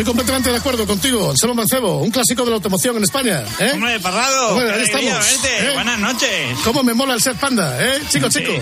Estoy 0.02 0.14
completamente 0.14 0.50
de 0.50 0.56
acuerdo 0.56 0.84
contigo, 0.84 1.30
Anselmo 1.30 1.54
Mancebo, 1.54 1.98
un 1.98 2.10
clásico 2.10 2.42
de 2.42 2.50
la 2.50 2.56
automoción 2.56 2.96
en 2.96 3.04
España. 3.04 3.44
¿eh? 3.60 3.70
Hombre, 3.74 4.00
Parrado, 4.00 4.48
Hombre, 4.56 4.72
ahí 4.74 4.82
estamos. 4.82 5.12
verte. 5.14 5.48
¿eh? 5.60 5.74
Buenas 5.74 5.98
noches. 6.00 6.58
¿Cómo 6.64 6.82
me 6.82 6.92
mola 6.92 7.14
el 7.14 7.22
Seat 7.22 7.36
Panda, 7.36 7.76
eh? 7.80 8.02
Chico, 8.08 8.28
Sí, 8.28 8.40
chico. 8.40 8.52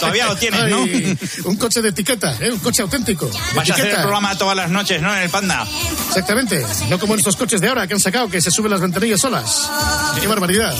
todavía 0.00 0.26
lo 0.26 0.34
tienes, 0.36 0.60
¿no? 0.68 0.78
Ay, 0.82 1.16
Un 1.44 1.54
coche 1.56 1.82
de 1.82 1.90
etiqueta, 1.90 2.34
¿eh? 2.40 2.50
Un 2.50 2.58
coche 2.58 2.82
auténtico. 2.82 3.30
Vas 3.54 3.70
a 3.70 3.74
hacer 3.74 3.90
el 3.90 3.96
programa 3.98 4.36
todas 4.36 4.56
las 4.56 4.70
noches, 4.70 5.00
¿no? 5.00 5.14
En 5.14 5.22
el 5.22 5.30
Panda. 5.30 5.64
Exactamente. 6.08 6.66
No 6.90 6.98
como 6.98 7.12
en 7.14 7.20
estos 7.20 7.36
coches 7.36 7.60
de 7.60 7.68
ahora 7.68 7.86
que 7.86 7.94
han 7.94 8.00
sacado 8.00 8.28
que 8.28 8.40
se 8.42 8.50
suben 8.50 8.72
las 8.72 8.80
ventanillas 8.80 9.20
solas. 9.20 9.70
¡Qué 10.20 10.26
barbaridad! 10.26 10.74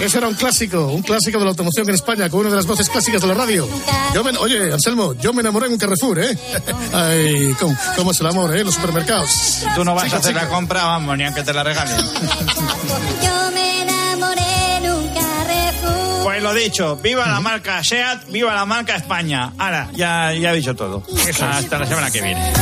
Eso 0.00 0.18
era 0.18 0.28
un 0.28 0.34
clásico, 0.34 0.86
un 0.86 1.02
clásico 1.02 1.38
de 1.38 1.44
la 1.44 1.50
automoción 1.50 1.88
en 1.88 1.94
España, 1.94 2.30
con 2.30 2.40
una 2.40 2.50
de 2.50 2.56
las 2.56 2.66
voces 2.66 2.88
clásicas 2.88 3.20
de 3.20 3.28
la 3.28 3.34
radio. 3.34 3.68
Yo 4.14 4.24
me, 4.24 4.30
oye, 4.38 4.72
Anselmo, 4.72 5.12
yo 5.14 5.32
me 5.34 5.40
enamoré 5.42 5.66
en 5.66 5.72
un 5.72 5.78
Carrefour, 5.78 6.18
¿eh? 6.20 6.38
Ay, 6.92 7.54
¿cómo, 7.58 7.76
cómo 7.96 8.10
es 8.12 8.20
el 8.20 8.26
amor, 8.26 8.56
¿eh? 8.56 8.64
Los 8.64 8.74
supermercados. 8.74 9.64
Tú 9.74 9.84
no 9.84 9.94
vas 9.94 10.12
a 10.12 10.16
hacer 10.16 10.34
la 10.34 10.48
compra, 10.48 10.84
vamos, 10.84 11.18
ni 11.18 11.24
aunque 11.24 11.42
te 11.42 11.52
la 11.52 11.62
regalen. 11.62 11.96
Yo 11.96 13.50
me 13.52 13.82
enamoré 13.82 14.76
en 14.78 14.90
un 14.90 15.08
Carrefour. 15.08 16.22
Pues 16.24 16.42
lo 16.42 16.54
dicho, 16.54 16.96
viva 16.96 17.26
la 17.26 17.40
marca 17.40 17.84
SEAT, 17.84 18.26
viva 18.28 18.54
la 18.54 18.64
marca 18.64 18.96
España. 18.96 19.52
Ahora, 19.58 19.90
ya, 19.94 20.32
ya 20.32 20.52
he 20.52 20.56
dicho 20.56 20.74
todo. 20.74 21.02
Hasta 21.28 21.78
la 21.78 21.86
semana 21.86 22.10
que 22.10 22.22
viene. 22.22 22.52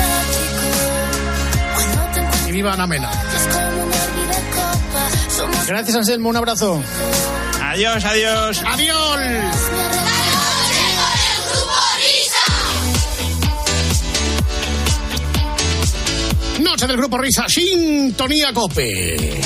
Y 2.49 2.53
viva 2.53 2.73
Ana 2.73 2.87
Mena. 2.87 3.11
Gracias, 5.69 5.97
Anselmo. 5.97 6.31
Un 6.31 6.37
abrazo. 6.37 6.83
Adiós, 7.63 8.03
adiós. 8.03 8.63
Adiós. 8.67 9.21
Noche 16.61 16.87
del 16.87 16.97
Grupo 16.97 17.19
Risa, 17.19 17.45
Sintonía 17.49 18.51
Cope. 18.55 19.43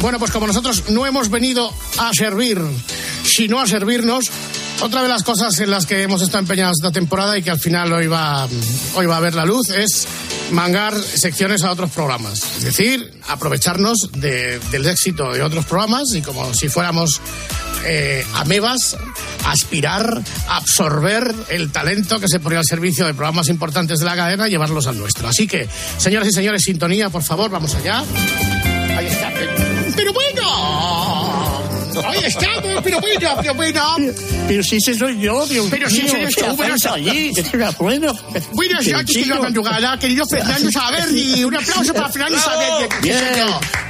Bueno, 0.00 0.18
pues 0.18 0.32
como 0.32 0.48
nosotros 0.48 0.90
no 0.90 1.06
hemos 1.06 1.30
venido 1.30 1.72
a 1.98 2.10
servir, 2.12 2.60
sino 3.24 3.60
a 3.60 3.66
servirnos, 3.68 4.28
otra 4.80 5.02
de 5.02 5.08
las 5.08 5.22
cosas 5.22 5.58
en 5.60 5.70
las 5.70 5.86
que 5.86 6.02
hemos 6.02 6.22
estado 6.22 6.40
empeñados 6.40 6.76
esta 6.78 6.92
temporada 6.92 7.36
y 7.36 7.42
que 7.42 7.50
al 7.50 7.58
final 7.58 7.92
hoy 7.92 8.06
va, 8.06 8.46
hoy 8.94 9.06
va 9.06 9.16
a 9.16 9.20
ver 9.20 9.34
la 9.34 9.44
luz 9.44 9.70
es 9.70 10.06
mangar 10.52 10.94
secciones 10.98 11.62
a 11.64 11.72
otros 11.72 11.90
programas. 11.90 12.42
Es 12.58 12.64
decir, 12.64 13.12
aprovecharnos 13.28 14.10
de- 14.12 14.60
del 14.70 14.86
éxito 14.86 15.32
de 15.32 15.42
otros 15.42 15.64
programas 15.66 16.14
y 16.14 16.22
como 16.22 16.54
si 16.54 16.68
fuéramos 16.68 17.20
eh, 17.84 18.24
amebas, 18.34 18.96
aspirar, 19.46 20.22
absorber 20.48 21.34
el 21.48 21.70
talento 21.70 22.18
que 22.20 22.28
se 22.28 22.40
pone 22.40 22.56
al 22.56 22.64
servicio 22.64 23.06
de 23.06 23.14
programas 23.14 23.48
importantes 23.48 23.98
de 24.00 24.04
la 24.04 24.16
cadena 24.16 24.48
y 24.48 24.50
llevarlos 24.50 24.86
al 24.86 24.98
nuestro. 24.98 25.28
Así 25.28 25.46
que, 25.46 25.68
señoras 25.96 26.28
y 26.28 26.32
señores, 26.32 26.62
sintonía, 26.62 27.08
por 27.10 27.22
favor, 27.22 27.50
vamos 27.50 27.74
allá. 27.74 28.00
Ahí 28.96 29.06
está. 29.06 29.32
Pero 29.94 30.12
bueno, 30.12 31.17
ahí 32.04 32.24
estamos, 32.24 32.80
pero 32.82 33.00
bueno, 33.00 33.30
pero 33.40 33.54
bueno. 33.54 33.96
Pero 34.46 34.62
si 34.62 34.76
ese 34.76 34.94
soy 34.94 35.20
yo, 35.20 35.46
Dios 35.46 35.66
Pero 35.70 35.88
si 35.90 36.00
ese 36.06 36.22
eres 36.22 36.34
¿qué 36.34 36.44
tú, 36.44 36.56
buenas- 36.56 36.86
allí? 36.86 37.32
¿Qué 37.34 37.42
te 37.42 37.58
bueno? 37.78 38.12
Buenas 38.52 38.86
noches, 38.86 39.06
querida 39.06 39.34
chico, 39.34 39.42
madrugada, 39.42 39.98
querido 39.98 40.24
Fernando 40.26 40.70
Saberni. 40.70 41.44
Un 41.44 41.56
aplauso 41.56 41.94
para 41.94 42.08
Fernando 42.08 42.38
Saberni. 42.38 42.88
Bien. 43.02 43.18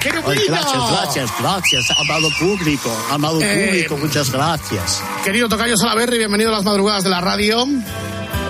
Pero 0.03 0.23
bueno. 0.23 0.40
gracias, 0.49 0.90
gracias, 0.90 1.31
gracias, 1.40 1.90
amado 1.99 2.29
público, 2.38 3.07
amado 3.11 3.40
Eh, 3.42 3.66
público, 3.66 3.97
muchas 3.99 4.31
gracias. 4.31 5.03
Querido 5.25 5.49
Tocayo 5.49 5.77
Salaberri, 5.77 6.18
bienvenido 6.18 6.51
a 6.51 6.55
las 6.55 6.64
madrugadas 6.64 7.05
de 7.05 7.11
la 7.11 7.21
radio. 7.21 7.66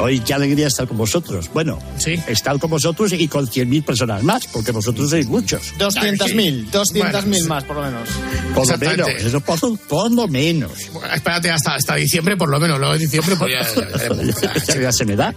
Hoy 0.00 0.20
qué 0.20 0.34
alegría 0.34 0.68
estar 0.68 0.86
con 0.86 0.96
vosotros. 0.96 1.50
Bueno, 1.52 1.78
estar 2.26 2.58
con 2.58 2.70
vosotros 2.70 3.12
y 3.12 3.28
con 3.28 3.46
100.000 3.46 3.84
personas 3.84 4.22
más, 4.22 4.46
porque 4.46 4.72
vosotros 4.72 5.10
sois 5.10 5.26
muchos. 5.26 5.74
200.000, 5.78 6.70
200.000 6.70 7.46
más, 7.46 7.64
por 7.64 7.76
lo 7.76 7.82
menos. 7.82 8.08
Por 8.54 8.68
lo 8.68 8.78
menos, 8.78 9.08
eso 9.08 9.40
por, 9.40 9.78
por 9.78 10.12
lo 10.12 10.28
menos. 10.28 10.72
Espérate 11.12 11.50
hasta, 11.50 11.74
hasta 11.74 11.94
diciembre, 11.96 12.36
por 12.36 12.48
lo 12.48 12.58
menos, 12.58 12.78
luego 12.78 12.94
de 12.94 13.00
diciembre, 13.00 13.36
pues 13.36 13.52
ya. 13.52 13.66
ya, 14.74 14.80
ya 14.80 14.92
se 14.92 15.04
me 15.04 15.16
da. 15.16 15.34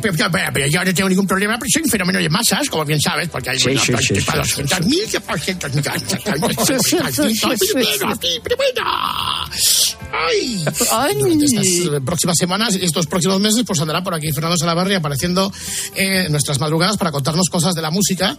Pero, 0.00 0.66
yo 0.66 0.84
no 0.84 0.94
tengo 0.94 1.08
ningún 1.08 1.26
problema, 1.26 1.58
pero 1.58 1.68
soy 1.72 1.82
un 1.82 1.90
fenómeno 1.90 2.18
de 2.18 2.28
masas, 2.28 2.68
como 2.68 2.84
bien 2.84 3.00
sabes, 3.00 3.28
porque 3.28 3.50
hay 3.50 3.58
Sí, 3.58 3.64
bueno, 3.64 3.80
sí, 3.80 3.92
pues, 3.92 4.06
sí, 4.06 4.20
para 4.20 4.44
sí, 4.44 4.62
los 4.62 4.70
200.000, 4.70 5.10
que 5.10 5.20
por 5.20 5.40
cientos 5.40 5.70
pero 8.42 8.56
bueno. 8.56 8.90
Ay, 10.92 11.14
durante 11.18 11.44
estas 11.44 11.66
eh, 11.66 12.00
próximas 12.04 12.36
semanas 12.38 12.76
y 12.76 12.84
estos 12.84 13.06
próximos 13.06 13.40
meses, 13.40 13.62
pues 13.66 13.80
andará 13.80 14.02
por 14.02 14.14
aquí 14.14 14.32
Fernando 14.32 14.56
Salabarri 14.56 14.94
apareciendo 14.94 15.52
en 15.94 16.30
nuestras 16.32 16.58
madrugadas 16.60 16.96
para 16.96 17.10
contarnos 17.12 17.48
cosas 17.50 17.74
de 17.74 17.82
la 17.82 17.90
música. 17.90 18.36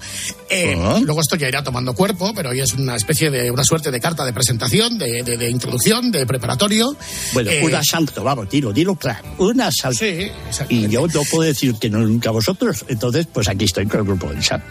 Eh, 0.50 0.76
Luego 1.04 1.22
esto 1.22 1.36
ya 1.36 1.48
irá 1.48 1.64
tomando 1.64 1.94
cuerpo, 1.94 2.34
pero 2.36 2.50
hoy 2.50 2.60
es 2.60 2.74
una 2.74 2.96
especie 2.96 3.30
de, 3.30 3.52
una 3.52 3.64
suerte 3.64 3.92
de 3.92 4.00
carta 4.00 4.26
de 4.26 4.34
presentación, 4.34 4.98
de, 4.98 5.24
de- 5.24 5.38
de 5.38 5.50
introducción, 5.50 6.12
de 6.12 6.26
preparatorio. 6.26 6.96
Bueno, 7.34 7.52
Eh, 7.52 7.62
un 7.64 7.76
asalto, 7.76 8.24
vamos, 8.24 8.50
dilo, 8.50 8.72
dilo 8.74 8.96
claro. 8.96 9.24
Un 9.38 9.62
asalto. 9.62 9.98
y 10.70 10.88
yo 10.88 11.08
no 11.08 11.22
puedo 11.30 11.44
decir 11.44 11.76
que 11.76 11.90
no 11.90 12.00
nunca 12.00 12.30
a 12.30 12.32
vosotros, 12.34 12.86
entonces, 12.88 13.28
pues 13.32 13.48
aquí 13.48 13.66
estoy 13.66 13.86
con 13.86 14.00
el 14.02 14.06
grupo 14.06 14.30
del 14.30 14.44
SAP. 14.44 14.62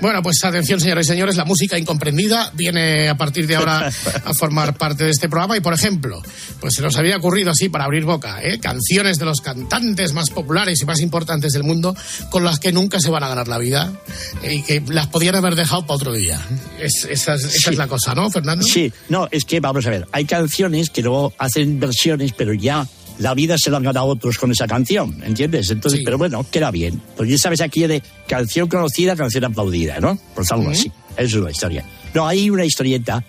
Bueno, 0.00 0.22
pues 0.22 0.44
atención, 0.44 0.78
señoras 0.78 1.06
y 1.06 1.08
señores, 1.08 1.36
la 1.36 1.46
música 1.46 1.78
incomprendida 1.78 2.50
viene 2.54 3.08
a 3.08 3.16
partir 3.16 3.46
de 3.46 3.56
ahora 3.56 3.88
a 4.24 4.34
formar 4.34 4.76
parte 4.76 5.04
de 5.04 5.10
este 5.10 5.28
programa 5.28 5.56
y, 5.56 5.60
por 5.60 5.72
ejemplo, 5.72 6.22
pues 6.60 6.74
se 6.74 6.82
nos 6.82 6.96
había 6.98 7.16
ocurrido 7.16 7.50
así 7.50 7.70
para 7.70 7.84
abrir 7.84 8.04
boca, 8.04 8.42
¿eh? 8.42 8.60
canciones 8.60 9.16
de 9.18 9.24
los 9.24 9.40
cantantes 9.40 10.12
más 10.12 10.28
populares 10.30 10.80
y 10.82 10.84
más 10.84 11.00
importantes 11.00 11.52
del 11.54 11.62
mundo 11.64 11.96
con 12.30 12.44
las 12.44 12.60
que 12.60 12.72
nunca 12.72 13.00
se 13.00 13.08
van 13.10 13.22
a 13.24 13.28
ganar 13.28 13.48
la 13.48 13.56
vida 13.58 13.90
eh, 14.42 14.56
y 14.56 14.62
que 14.62 14.82
las 14.86 15.06
podían 15.06 15.34
haber 15.34 15.54
dejado 15.56 15.82
para 15.86 15.94
otro 15.96 16.12
día. 16.12 16.40
Es- 16.78 17.06
esa 17.08 17.34
es, 17.34 17.44
esa 17.44 17.70
es 17.70 17.76
la 17.78 17.88
cosa, 17.88 18.14
¿no, 18.14 18.30
Fernando? 18.30 18.66
Sí, 18.66 18.92
no, 19.08 19.28
es 19.30 19.44
que 19.46 19.60
vamos 19.60 19.86
a 19.86 19.90
ver, 19.90 20.06
hay 20.12 20.26
canciones 20.26 20.90
que 20.90 21.00
luego 21.02 21.32
hacen 21.38 21.80
versiones, 21.80 22.32
pero 22.36 22.52
ya 22.52 22.86
la 23.18 23.34
vida 23.34 23.56
se 23.58 23.70
la 23.70 23.78
han 23.78 23.82
ganado 23.82 24.06
otros 24.06 24.38
con 24.38 24.50
esa 24.50 24.66
canción, 24.66 25.22
¿entiendes? 25.24 25.70
Entonces, 25.70 26.00
pero 26.04 26.18
bueno, 26.18 26.44
queda 26.50 26.70
bien. 26.70 27.00
Pues 27.16 27.28
ya 27.30 27.38
sabes 27.38 27.60
aquí 27.60 27.86
de 27.86 28.02
canción 28.28 28.68
conocida, 28.68 29.16
canción 29.16 29.44
aplaudida, 29.44 30.00
¿no? 30.00 30.18
Pues 30.34 30.50
algo 30.52 30.70
así. 30.70 30.90
Eso 31.16 31.38
es 31.38 31.44
la 31.44 31.50
historia. 31.50 31.84
No, 32.14 32.26
hay 32.26 32.50
una 32.50 32.64
historieta 32.64 33.24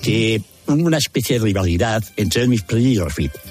que 0.00 0.42
una 0.66 0.98
especie 0.98 1.38
de 1.38 1.44
rivalidad 1.44 2.02
entre 2.16 2.42
Elvis 2.42 2.62
Presley 2.62 2.92
y 2.92 2.96
los 2.96 3.14
Beatles. 3.14 3.42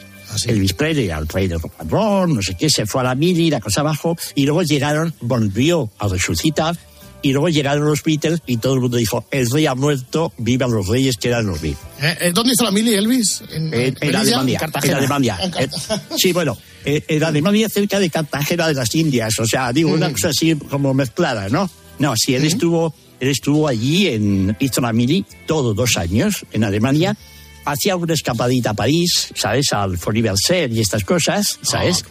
Elvis 0.46 0.74
Presley 0.74 1.06
era 1.06 1.18
el 1.18 1.28
rey 1.28 1.48
del 1.48 1.60
rock 1.60 1.74
and 1.80 1.92
roll, 1.92 2.36
no 2.36 2.42
sé 2.42 2.56
qué, 2.56 2.70
se 2.70 2.86
fue 2.86 3.02
a 3.02 3.04
la 3.04 3.16
mili, 3.16 3.50
la 3.50 3.60
cosa 3.60 3.82
abajo, 3.82 4.18
y 4.34 4.46
luego 4.46 4.64
llegaron, 4.64 5.14
volvió 5.20 5.92
a 6.00 6.08
resucitar, 6.08 6.78
y 7.22 7.32
luego 7.32 7.50
llegaron 7.50 7.86
los 7.86 8.04
Beatles 8.04 8.42
y 8.46 8.58
todo 8.58 8.74
el 8.74 8.82
mundo 8.82 8.98
dijo, 8.98 9.26
el 9.32 9.50
rey 9.50 9.66
ha 9.66 9.76
muerto, 9.76 10.34
vivan 10.38 10.72
los 10.72 10.88
reyes 10.88 11.18
que 11.18 11.28
eran 11.28 11.46
los 11.46 11.62
Beatles. 11.62 11.84
¿Eh? 12.02 12.18
Eh, 12.22 12.32
¿Dónde 12.34 12.54
hizo 12.54 12.64
la 12.64 12.72
mili, 12.72 12.94
Elvis? 12.94 13.44
¿En, 13.52 13.74
En, 13.74 13.74
en 13.74 13.96
Melilla? 14.02 14.20
Alemania. 14.20 14.60
En 14.84 14.94
Alemania. 14.94 15.38
En 15.42 15.54
Eh, 15.54 15.70
sí, 16.18 16.32
bueno, 16.34 16.58
eh, 16.86 17.04
en 17.08 17.24
Alemania 17.24 17.70
cerca 17.70 18.00
de 18.00 18.10
Cartagena 18.10 18.68
de 18.68 18.74
las 18.74 18.94
Indias. 18.96 19.40
O 19.40 19.46
sea, 19.46 19.72
digo, 19.72 19.92
una 19.92 20.12
cosa 20.12 20.30
así 20.30 20.56
como 20.56 20.94
mezclada, 20.94 21.50
¿no? 21.50 21.70
No, 22.00 22.14
sí, 22.16 22.34
él 22.34 22.46
estuvo, 22.46 22.96
él 23.20 23.30
estuvo 23.30 23.68
allí 23.68 24.08
en 24.08 24.56
hizo 24.60 24.82
la 24.82 24.92
mili 24.92 25.24
todos 25.46 25.76
dos 25.76 25.98
años 25.98 26.46
en 26.52 26.64
Alemania. 26.64 27.16
Hacía 27.65 27.95
una 27.95 28.13
escapadita 28.13 28.71
a 28.71 28.74
París, 28.74 29.32
¿sabes? 29.36 29.71
Al 29.71 29.97
Foliverset 29.97 30.71
y 30.71 30.80
estas 30.82 31.04
cosas, 31.04 31.60
¿sabes? 31.62 32.04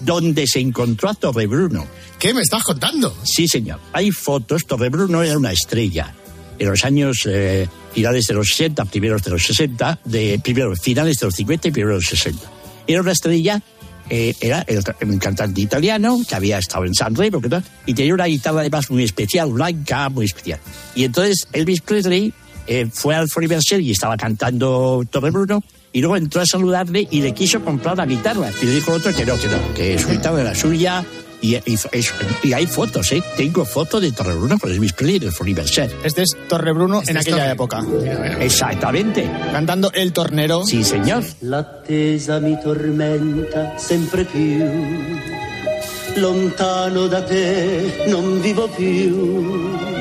donde 0.00 0.46
se 0.46 0.60
encontró 0.60 1.08
a 1.08 1.14
Torre 1.14 1.46
Bruno. 1.46 1.86
¿Qué 2.18 2.34
me 2.34 2.40
estás 2.42 2.62
contando? 2.64 3.16
Sí, 3.24 3.46
señor. 3.48 3.78
Hay 3.92 4.10
fotos. 4.10 4.64
Torre 4.66 4.88
Bruno 4.88 5.22
era 5.22 5.36
una 5.38 5.52
estrella. 5.52 6.12
En 6.58 6.68
los 6.70 6.84
años 6.84 7.22
eh, 7.26 7.68
finales 7.92 8.24
de 8.26 8.34
los 8.34 8.48
60, 8.48 8.84
primeros 8.86 9.22
de 9.22 9.30
los 9.30 9.42
60, 9.44 10.00
de, 10.04 10.40
primero, 10.42 10.74
finales 10.76 11.18
de 11.18 11.26
los 11.26 11.34
50 11.34 11.68
y 11.68 11.70
primeros 11.70 12.04
de 12.04 12.10
los 12.10 12.20
60. 12.20 12.50
Era 12.86 13.00
una 13.02 13.12
estrella, 13.12 13.62
eh, 14.08 14.34
era 14.40 14.62
el- 14.66 14.82
un 15.08 15.18
cantante 15.18 15.60
italiano 15.60 16.20
que 16.28 16.34
había 16.34 16.58
estado 16.58 16.84
en 16.84 16.94
San 16.94 17.14
Remo 17.14 17.40
y 17.84 17.94
tenía 17.94 18.14
una 18.14 18.24
guitarra 18.26 18.60
además 18.60 18.90
muy 18.90 19.04
especial, 19.04 19.52
blanca, 19.52 20.08
muy 20.08 20.26
especial. 20.26 20.58
Y 20.94 21.04
entonces 21.04 21.46
Elvis 21.52 21.80
Presley 21.82 22.32
eh, 22.66 22.86
fue 22.92 23.14
al 23.14 23.28
Foliverset 23.28 23.80
y 23.80 23.92
estaba 23.92 24.16
cantando 24.16 25.02
Torre 25.10 25.30
Bruno 25.30 25.62
y 25.92 26.00
luego 26.00 26.16
entró 26.16 26.40
a 26.42 26.46
saludarle 26.46 27.06
y 27.10 27.20
le 27.22 27.32
quiso 27.32 27.62
comprar 27.64 27.96
la 27.96 28.06
guitarra. 28.06 28.50
Y 28.60 28.66
le 28.66 28.72
dijo 28.72 28.90
el 28.92 28.98
otro 28.98 29.14
que 29.14 29.24
no, 29.24 29.36
que 29.38 29.48
no, 29.48 29.74
que 29.74 29.98
su 29.98 30.08
guitarra 30.08 30.40
era 30.42 30.54
suya. 30.54 31.04
Y, 31.42 31.54
y- 31.54 31.78
y 32.44 32.52
hay 32.54 32.66
fotos, 32.66 33.12
¿eh? 33.12 33.22
Tengo 33.36 33.64
fotos 33.66 34.00
de 34.00 34.10
Torre 34.10 34.34
Bruno 34.34 34.58
con 34.58 34.72
Elvis 34.72 34.94
Presley 34.94 35.18
del 35.18 35.32
Foliverset. 35.32 35.94
Este 36.02 36.22
es 36.22 36.30
Torre 36.48 36.72
Bruno 36.72 37.00
Este 37.00 37.10
en 37.12 37.16
es 37.18 37.22
aquella 37.26 37.36
Torre- 37.36 37.52
época. 37.52 37.84
Exactamente. 38.40 39.30
Cantando 39.52 39.92
El 39.92 40.12
Tornero. 40.12 40.64
Sí, 40.64 40.82
señor. 40.82 41.22
L'attesa 41.42 42.40
mi 42.40 42.58
tormenta 42.60 43.78
sempre 43.78 44.24
più. 44.24 44.64
Lontano 46.16 47.06
da 47.08 47.22
te 47.22 48.06
non 48.08 48.40
vivo 48.40 48.66
più. 48.68 49.95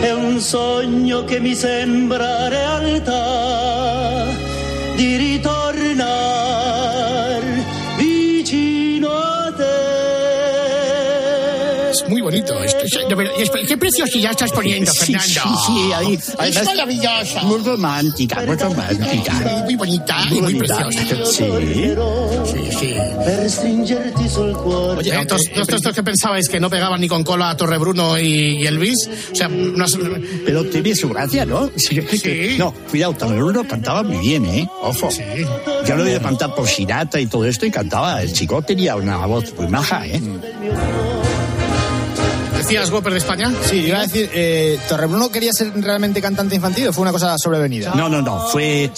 È 0.00 0.10
un 0.12 0.40
sogno 0.40 1.24
che 1.24 1.40
mi 1.40 1.54
sembra 1.54 2.48
realtà. 2.48 4.24
Di 4.94 5.16
ritornar 5.16 5.67
Es 12.04 12.08
muy 12.08 12.20
bonito. 12.20 12.62
esto. 12.62 12.78
Es- 12.84 13.08
de 13.08 13.14
verdad, 13.14 13.32
es- 13.38 13.50
¿Qué 13.66 13.76
preciosidad 13.76 14.30
estás 14.32 14.52
poniendo, 14.52 14.90
Sí, 14.92 15.12
Fernando? 15.14 15.28
sí, 15.32 15.40
sí, 15.66 15.92
ahí- 15.92 16.18
es 16.48 16.64
maravillosa. 16.64 17.42
Muy 17.42 17.58
romántica, 17.62 18.42
muy 18.46 18.56
romántica. 18.56 19.62
Muy 19.64 19.76
bonita 19.76 20.16
y 20.30 20.40
muy 20.40 20.54
bonita. 20.54 20.86
preciosa. 20.88 21.32
Sí. 21.32 21.44
Sí, 22.46 22.76
sí. 22.78 22.94
Oye, 24.96 25.10
estos, 25.20 25.42
estos, 25.46 25.68
estos 25.76 25.94
que 25.94 26.02
pensabais 26.02 26.48
que 26.48 26.60
no 26.60 26.70
pegaban 26.70 27.00
ni 27.00 27.08
con 27.08 27.24
cola 27.24 27.50
a 27.50 27.56
Torre 27.56 27.78
Bruno 27.78 28.18
y, 28.18 28.62
y 28.62 28.66
Elvis, 28.66 29.08
o 29.32 29.34
sea, 29.34 29.48
unas- 29.48 29.96
Pero 30.44 30.64
tiene 30.64 30.94
su 30.94 31.08
gracia, 31.08 31.44
¿no? 31.44 31.70
Sí. 31.76 32.56
No, 32.58 32.72
cuidado, 32.90 33.14
Torre 33.14 33.36
Bruno 33.36 33.66
cantaba 33.66 34.02
muy 34.02 34.18
bien, 34.18 34.44
¿eh? 34.46 34.68
Ojo. 34.82 35.08
Yo 35.86 35.96
lo 35.96 36.04
he 36.04 36.08
oído 36.08 36.22
cantar 36.22 36.54
por 36.54 36.66
Sinatra 36.68 37.20
y 37.20 37.26
todo 37.26 37.44
esto 37.44 37.66
y 37.66 37.70
cantaba. 37.70 38.22
El 38.22 38.32
chico 38.32 38.62
tenía 38.62 38.96
una 38.96 39.24
voz 39.26 39.52
muy 39.56 39.68
maja, 39.68 40.06
¿eh? 40.06 40.20
Decías, 42.68 42.90
Whopper 42.90 43.12
de 43.12 43.18
España? 43.18 43.52
Sí, 43.64 43.76
iba 43.76 43.98
a 43.98 44.02
decir, 44.06 44.30
eh, 44.34 44.78
¿Torrebruno 44.88 45.30
quería 45.30 45.52
ser 45.52 45.72
realmente 45.80 46.20
cantante 46.20 46.54
infantil 46.54 46.88
o 46.88 46.92
fue 46.92 47.02
una 47.02 47.12
cosa 47.12 47.36
sobrevenida? 47.38 47.94
No, 47.94 48.08
no, 48.08 48.20
no. 48.20 48.46
Fue. 48.48 48.90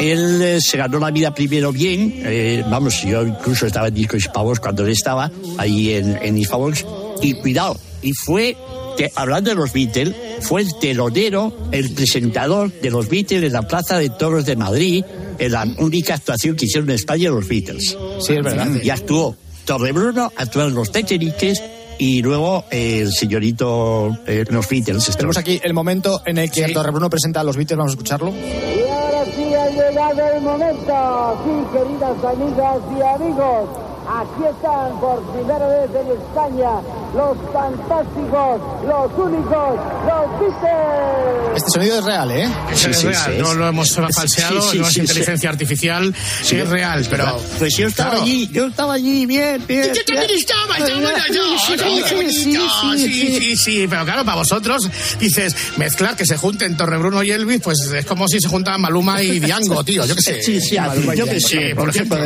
Él 0.00 0.42
eh, 0.42 0.58
se 0.60 0.76
ganó 0.76 0.98
la 0.98 1.10
vida 1.10 1.34
primero 1.34 1.72
bien. 1.72 2.22
eh, 2.24 2.64
vamos, 2.68 3.02
yo 3.02 3.22
incluso 3.26 3.66
estaba 3.66 3.88
en 3.88 3.94
Disco 3.94 4.16
Hispavox 4.16 4.60
cuando 4.60 4.84
él 4.84 4.90
estaba 4.90 5.30
ahí 5.58 5.94
en, 5.94 6.18
en 6.22 6.36
Hispavox. 6.36 6.84
Y 7.22 7.34
cuidado, 7.34 7.78
y 8.02 8.12
fue. 8.12 8.56
que, 8.98 9.10
hablando 9.14 9.50
de 9.50 9.56
los 9.56 9.72
Beatles, 9.72 10.14
fue 10.40 10.60
el 10.62 10.68
telonero, 10.78 11.52
el 11.72 11.92
presentador 11.94 12.70
de 12.70 12.90
los 12.90 13.08
Beatles 13.08 13.42
en 13.42 13.52
la 13.52 13.62
Plaza 13.62 13.98
de 13.98 14.10
Toros 14.10 14.44
de 14.44 14.56
Madrid, 14.56 15.04
en 15.38 15.52
la 15.52 15.66
única 15.78 16.14
actuación 16.14 16.56
que 16.56 16.66
hicieron 16.66 16.88
en 16.90 16.96
España 16.96 17.30
los 17.30 17.48
Beatles. 17.48 17.96
Sí, 18.20 18.34
es 18.34 18.42
verdad. 18.42 18.68
Y 18.82 18.90
actuó 18.90 19.36
Torrebruno, 19.64 20.30
actuaron 20.36 20.74
los 20.74 20.92
Techniques 20.92 21.62
y 21.98 22.22
luego 22.22 22.64
eh, 22.70 23.00
el 23.00 23.12
señorito 23.12 24.16
eh, 24.26 24.44
los 24.48 24.68
Beatles. 24.68 25.16
Tenemos 25.16 25.36
aquí 25.36 25.60
el 25.62 25.74
momento 25.74 26.20
en 26.24 26.38
el 26.38 26.50
que 26.50 26.68
Torrebruno 26.68 27.10
presenta 27.10 27.40
a 27.40 27.44
los 27.44 27.56
Beatles, 27.56 27.76
vamos 27.76 27.92
a 27.92 27.94
escucharlo. 27.94 28.30
Y 28.30 28.88
ahora 28.88 29.24
sí 29.24 29.54
ha 29.54 29.68
llegado 29.70 30.36
el 30.36 30.42
momento. 30.42 31.38
Sí, 31.44 31.78
queridas 31.78 32.24
amigas 32.24 32.78
y 32.96 33.02
amigos. 33.02 33.68
Aquí 34.08 34.44
están 34.44 35.00
por 35.00 35.20
primera 35.32 35.66
vez 35.66 35.90
en 35.90 36.12
España 36.12 36.80
los 37.14 37.36
fantásticos, 37.52 38.60
los 38.86 39.12
únicos, 39.18 39.80
los 40.06 40.40
Beatles. 40.40 41.56
Este 41.56 41.70
sonido 41.70 41.98
es 42.00 42.04
real, 42.04 42.30
¿eh? 42.30 42.48
Eso 42.70 42.90
es 42.90 43.02
real, 43.02 43.38
no 43.38 43.54
lo 43.54 43.68
hemos 43.68 43.90
falseado, 43.94 44.60
Sí, 44.60 44.68
sí, 44.72 44.78
no 44.78 44.86
es 44.88 44.92
sí, 44.94 45.00
inteligencia 45.00 45.48
artificial, 45.48 46.14
sí, 46.42 46.56
es 46.56 46.68
real, 46.68 47.06
pero... 47.08 47.38
Pues 47.58 47.74
yo 47.76 47.86
estaba 47.88 48.10
Claro. 48.10 48.24
allí, 48.24 48.48
yo 48.52 48.66
estaba 48.66 48.94
allí, 48.94 49.24
bien, 49.26 49.64
bien. 49.66 49.92
Yo 49.94 50.04
también 50.04 50.30
estaba, 50.38 50.76
estaba 50.76 51.08
allá, 51.08 51.24
Sí, 51.66 51.66
sí, 51.66 51.76
Qué 51.76 52.30
sí, 52.30 52.44
sí, 52.44 52.56
Sí, 52.98 53.38
sí, 53.40 53.56
sí, 53.56 53.86
pero 53.88 54.04
claro, 54.04 54.24
para 54.24 54.36
vosotros 54.36 54.88
dices, 55.18 55.54
mezclar 55.78 56.16
que 56.16 56.26
se 56.26 56.36
junten 56.36 56.76
Torrebruno 56.76 57.22
y 57.22 57.30
Elvis, 57.30 57.60
pues 57.62 57.78
es 57.94 58.04
como 58.04 58.28
si 58.28 58.40
se 58.40 58.48
juntaban 58.48 58.80
Maluma 58.82 59.22
y 59.22 59.40
Diango, 59.40 59.82
tío, 59.84 60.04
yo 60.04 60.14
qué 60.14 60.22
sé. 60.22 60.42
Sí, 60.42 60.60
sí, 60.60 60.76
yo 60.76 60.92
que 60.92 61.00
Diango. 61.14 61.32
sé, 61.32 61.40
Sí, 61.40 61.74
por 61.74 61.88
ejemplo. 61.88 62.18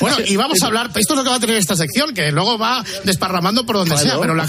Bueno, 0.00 0.16
y 0.26 0.36
vamos 0.36 0.62
a 0.62 0.66
hablar, 0.66 0.90
esto 0.94 1.14
es 1.14 1.16
lo 1.18 1.24
que 1.24 1.30
va 1.30 1.36
a 1.36 1.40
tener 1.40 1.56
esta 1.56 1.76
sección, 1.76 2.12
que 2.14 2.30
luego 2.32 2.58
va 2.58 2.84
desparramando 3.04 3.64
por 3.66 3.76
donde 3.76 3.96
sea, 3.98 4.18
pero 4.20 4.34
la, 4.34 4.46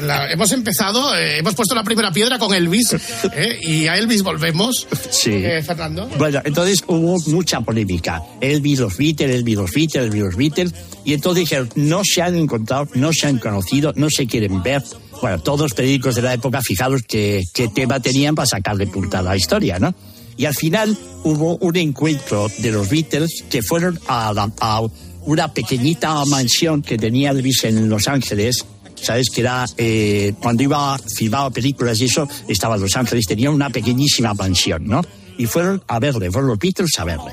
la- 0.00 0.30
hemos 0.32 0.52
empezado, 0.52 1.16
eh, 1.16 1.38
hemos 1.38 1.54
puesto 1.54 1.74
la 1.74 1.82
primera 1.84 2.12
piedra 2.12 2.38
con 2.38 2.54
Elvis, 2.54 2.92
eh, 3.34 3.58
y 3.62 3.86
a 3.86 3.96
Elvis 3.96 4.22
volvemos. 4.22 4.86
Sí. 5.10 5.32
Eh, 5.32 5.62
Fernando. 5.62 6.08
Bueno, 6.18 6.40
entonces 6.44 6.82
hubo 6.86 7.18
mucha 7.30 7.60
polémica. 7.60 8.22
Elvis 8.40 8.78
los 8.80 8.96
Beatles, 8.96 9.30
Elvis 9.34 9.56
los 9.56 9.70
Beatles, 9.72 10.04
Elvis 10.04 10.22
los 10.22 10.36
Beatles. 10.36 10.74
Y 11.04 11.12
entonces 11.14 11.40
dijeron, 11.44 11.68
no 11.74 12.02
se 12.04 12.22
han 12.22 12.34
encontrado, 12.36 12.88
no 12.94 13.12
se 13.12 13.26
han 13.26 13.38
conocido, 13.38 13.92
no 13.96 14.08
se 14.10 14.26
quieren 14.26 14.62
ver. 14.62 14.82
Bueno, 15.20 15.38
todos 15.40 15.60
los 15.60 15.74
periódicos 15.74 16.14
de 16.16 16.22
la 16.22 16.34
época, 16.34 16.60
fijaros 16.62 17.02
qué, 17.06 17.42
qué 17.54 17.68
tema 17.68 18.00
tenían 18.00 18.34
para 18.34 18.46
sacarle 18.46 18.86
punta 18.86 19.20
a 19.20 19.22
la 19.22 19.36
historia, 19.36 19.78
¿no? 19.78 19.94
Y 20.36 20.46
al 20.46 20.54
final 20.54 20.98
hubo 21.22 21.56
un 21.58 21.76
encuentro 21.76 22.48
de 22.58 22.72
los 22.72 22.88
Beatles 22.88 23.44
que 23.48 23.62
fueron 23.62 24.00
a, 24.08 24.30
a 24.60 24.80
una 25.26 25.52
pequeñita 25.52 26.24
mansión 26.26 26.82
que 26.82 26.98
tenía 26.98 27.30
Elvis 27.30 27.64
en 27.64 27.88
Los 27.88 28.08
Ángeles, 28.08 28.64
¿sabes? 28.94 29.30
Que 29.30 29.40
era, 29.40 29.64
eh, 29.76 30.34
cuando 30.40 30.62
iba, 30.62 30.98
filmaba 30.98 31.50
películas 31.50 32.00
y 32.00 32.06
eso, 32.06 32.28
estaba 32.48 32.76
en 32.76 32.82
Los 32.82 32.96
Ángeles, 32.96 33.26
tenía 33.26 33.50
una 33.50 33.70
pequeñísima 33.70 34.34
mansión, 34.34 34.86
¿no? 34.86 35.02
Y 35.36 35.46
fueron 35.46 35.82
a 35.88 35.98
verle, 35.98 36.30
fueron 36.30 36.50
los 36.50 36.58
Beatles 36.58 36.92
a 36.98 37.04
verle. 37.04 37.32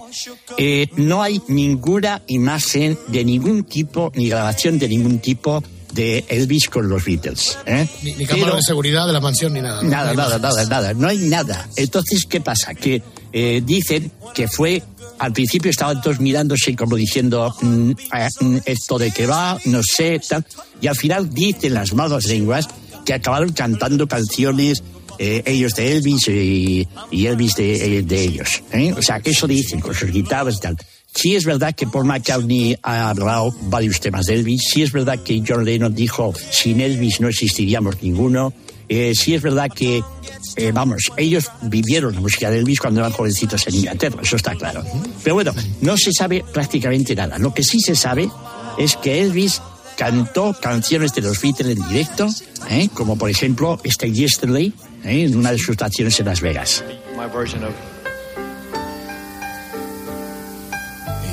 Eh, 0.58 0.88
no 0.98 1.22
hay 1.22 1.40
ninguna 1.48 2.24
imagen 2.28 2.98
de 3.08 3.24
ningún 3.24 3.64
tipo, 3.64 4.12
ni 4.16 4.28
grabación 4.28 4.80
de 4.80 4.88
ningún 4.88 5.20
tipo 5.20 5.64
de 5.94 6.26
Elvis 6.30 6.68
con 6.70 6.88
los 6.90 7.04
Beatles. 7.04 7.58
¿eh? 7.66 7.88
Ni, 8.04 8.14
ni 8.16 8.26
cámara 8.26 8.46
Pero- 8.48 8.56
de 8.58 8.62
seguridad 8.64 9.08
de 9.08 9.14
la 9.14 9.20
mansión 9.20 9.54
ni 9.54 9.62
nada. 9.62 9.82
¿no? 9.84 9.90
Nada, 9.90 10.14
nada, 10.14 10.40
nada, 10.40 10.66
nada. 10.66 10.94
No 10.94 11.08
hay 11.08 11.18
nada. 11.18 11.68
Entonces, 11.76 12.26
¿qué 12.26 12.42
pasa? 12.42 12.74
Que 12.74 13.02
eh, 13.34 13.62
dicen 13.66 14.12
que 14.34 14.48
fue. 14.48 14.84
Al 15.20 15.34
principio 15.34 15.70
estaban 15.70 16.02
todos 16.02 16.20
mirándose 16.20 16.76
como 16.76 16.96
diciendo 16.96 17.54
mm, 17.62 17.92
eh, 17.92 18.28
mm, 18.40 18.58
esto 18.66 18.98
de 18.98 19.12
que 19.12 19.28
va, 19.28 19.60
no 19.66 19.82
sé, 19.84 20.20
tal. 20.28 20.44
Y 20.82 20.88
al 20.88 20.96
final 20.96 21.30
dicen 21.32 21.76
las 21.76 21.94
malas 21.94 22.26
lenguas 22.26 22.68
que 23.06 23.14
acabaron 23.14 23.52
cantando 23.52 24.08
canciones 24.08 24.82
eh, 25.20 25.44
ellos 25.46 25.74
de 25.76 25.92
Elvis 25.98 26.28
y, 26.28 26.88
y 27.12 27.26
Elvis 27.28 27.54
de, 27.54 28.02
de 28.02 28.22
ellos. 28.24 28.64
¿eh? 28.72 28.94
O 28.98 29.02
sea, 29.04 29.20
que 29.20 29.30
eso 29.30 29.46
dicen 29.46 29.80
con 29.80 29.94
sus 29.94 30.10
guitarras 30.12 30.56
y 30.56 30.60
tal. 30.62 30.78
Sí 31.14 31.36
es 31.36 31.46
verdad 31.46 31.76
que 31.76 31.88
Paul 31.88 32.06
McCartney 32.06 32.78
ha 32.82 33.10
hablado 33.10 33.54
varios 33.64 34.00
temas 34.00 34.26
de 34.26 34.36
Elvis. 34.36 34.64
Sí 34.70 34.82
es 34.82 34.92
verdad 34.92 35.20
que 35.20 35.44
John 35.46 35.66
Lennon 35.66 35.94
dijo, 35.94 36.34
sin 36.52 36.82
Elvis 36.82 37.20
no 37.20 37.28
existiríamos 37.28 38.02
ninguno. 38.02 38.54
Eh, 38.88 39.14
sí 39.16 39.34
es 39.34 39.42
verdad 39.42 39.70
que, 39.74 40.04
eh, 40.58 40.72
vamos, 40.74 41.12
ellos 41.16 41.50
vivieron 41.64 42.14
la 42.14 42.22
música 42.22 42.50
de 42.50 42.60
Elvis 42.60 42.80
cuando 42.80 43.00
eran 43.00 43.12
jovencitos 43.12 43.66
en 43.68 43.76
Inglaterra, 43.76 44.20
eso 44.22 44.36
está 44.36 44.56
claro. 44.56 44.84
Pero 45.24 45.36
bueno, 45.36 45.54
no 45.82 45.96
se 45.96 46.12
sabe 46.12 46.44
prácticamente 46.52 47.16
nada. 47.16 47.38
Lo 47.38 47.54
que 47.54 47.64
sí 47.64 47.80
se 47.80 47.96
sabe 47.96 48.30
es 48.78 48.98
que 48.98 49.22
Elvis 49.22 49.62
cantó 49.98 50.56
canciones 50.60 51.14
de 51.14 51.22
los 51.22 51.42
Beatles 51.42 51.78
en 51.78 51.88
directo, 51.88 52.28
¿eh? 52.70 52.90
como 52.94 53.18
por 53.18 53.30
ejemplo 53.30 53.80
este 53.84 54.12
Yesterday, 54.12 54.74
¿eh? 55.06 55.24
en 55.24 55.38
una 55.38 55.52
de 55.52 55.58
sus 55.58 55.70
actuaciones 55.70 56.20
en 56.20 56.26
Las 56.26 56.42
Vegas. 56.42 56.84
my 57.16 57.28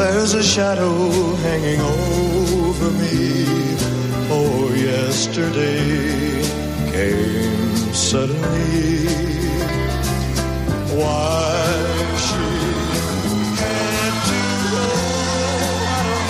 There's 0.00 0.32
a 0.32 0.42
shadow 0.42 1.10
hanging 1.44 1.80
over 1.80 2.90
me. 3.02 3.44
Oh, 4.30 4.72
yesterday 4.74 6.42
came 6.90 7.92
suddenly. 7.92 9.06
Why 10.98 11.52
she 12.26 12.48
had 13.62 14.14
to 14.30 14.40
go, 14.72 14.88
I 15.96 16.00
don't 16.08 16.26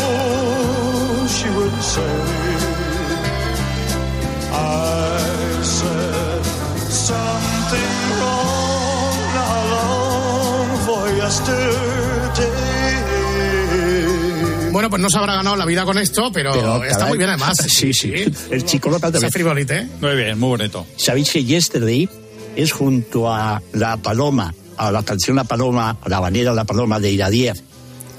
know. 0.00 1.26
She 1.36 1.48
would 1.58 1.78
say, 1.94 2.16
I 4.50 5.60
said 5.62 6.42
something 6.88 7.94
wrong. 8.18 9.16
Now 9.36 9.56
long 9.74 10.68
for 10.86 11.04
yesterday. 11.14 12.13
Bueno, 14.74 14.90
pues 14.90 15.00
no 15.00 15.08
se 15.08 15.18
habrá 15.18 15.36
ganado 15.36 15.54
la 15.54 15.66
vida 15.66 15.84
con 15.84 15.98
esto, 15.98 16.32
pero, 16.32 16.52
Pero, 16.52 16.82
está 16.82 16.96
caray. 16.98 17.08
muy 17.10 17.18
bien 17.18 17.30
además. 17.30 17.56
Sí, 17.68 17.94
sí. 17.94 18.12
El 18.50 18.64
chico 18.64 18.90
lo 18.90 18.98
canta 18.98 19.18
Esa 19.18 19.26
bien. 19.26 19.32
frivolite, 19.32 19.78
¿eh? 19.78 19.88
Muy 20.00 20.16
bien, 20.16 20.36
muy 20.36 20.48
bonito. 20.48 20.84
Sabéis 20.96 21.30
que 21.30 21.44
Yesterday 21.44 22.08
es 22.56 22.72
junto 22.72 23.32
a 23.32 23.62
La 23.72 23.96
Paloma, 23.98 24.52
a 24.76 24.90
la 24.90 25.04
canción 25.04 25.36
La 25.36 25.44
Paloma, 25.44 25.96
a 26.02 26.08
la 26.08 26.18
banera 26.18 26.52
La 26.52 26.64
Paloma 26.64 26.98
de 26.98 27.12
Iradier, 27.12 27.56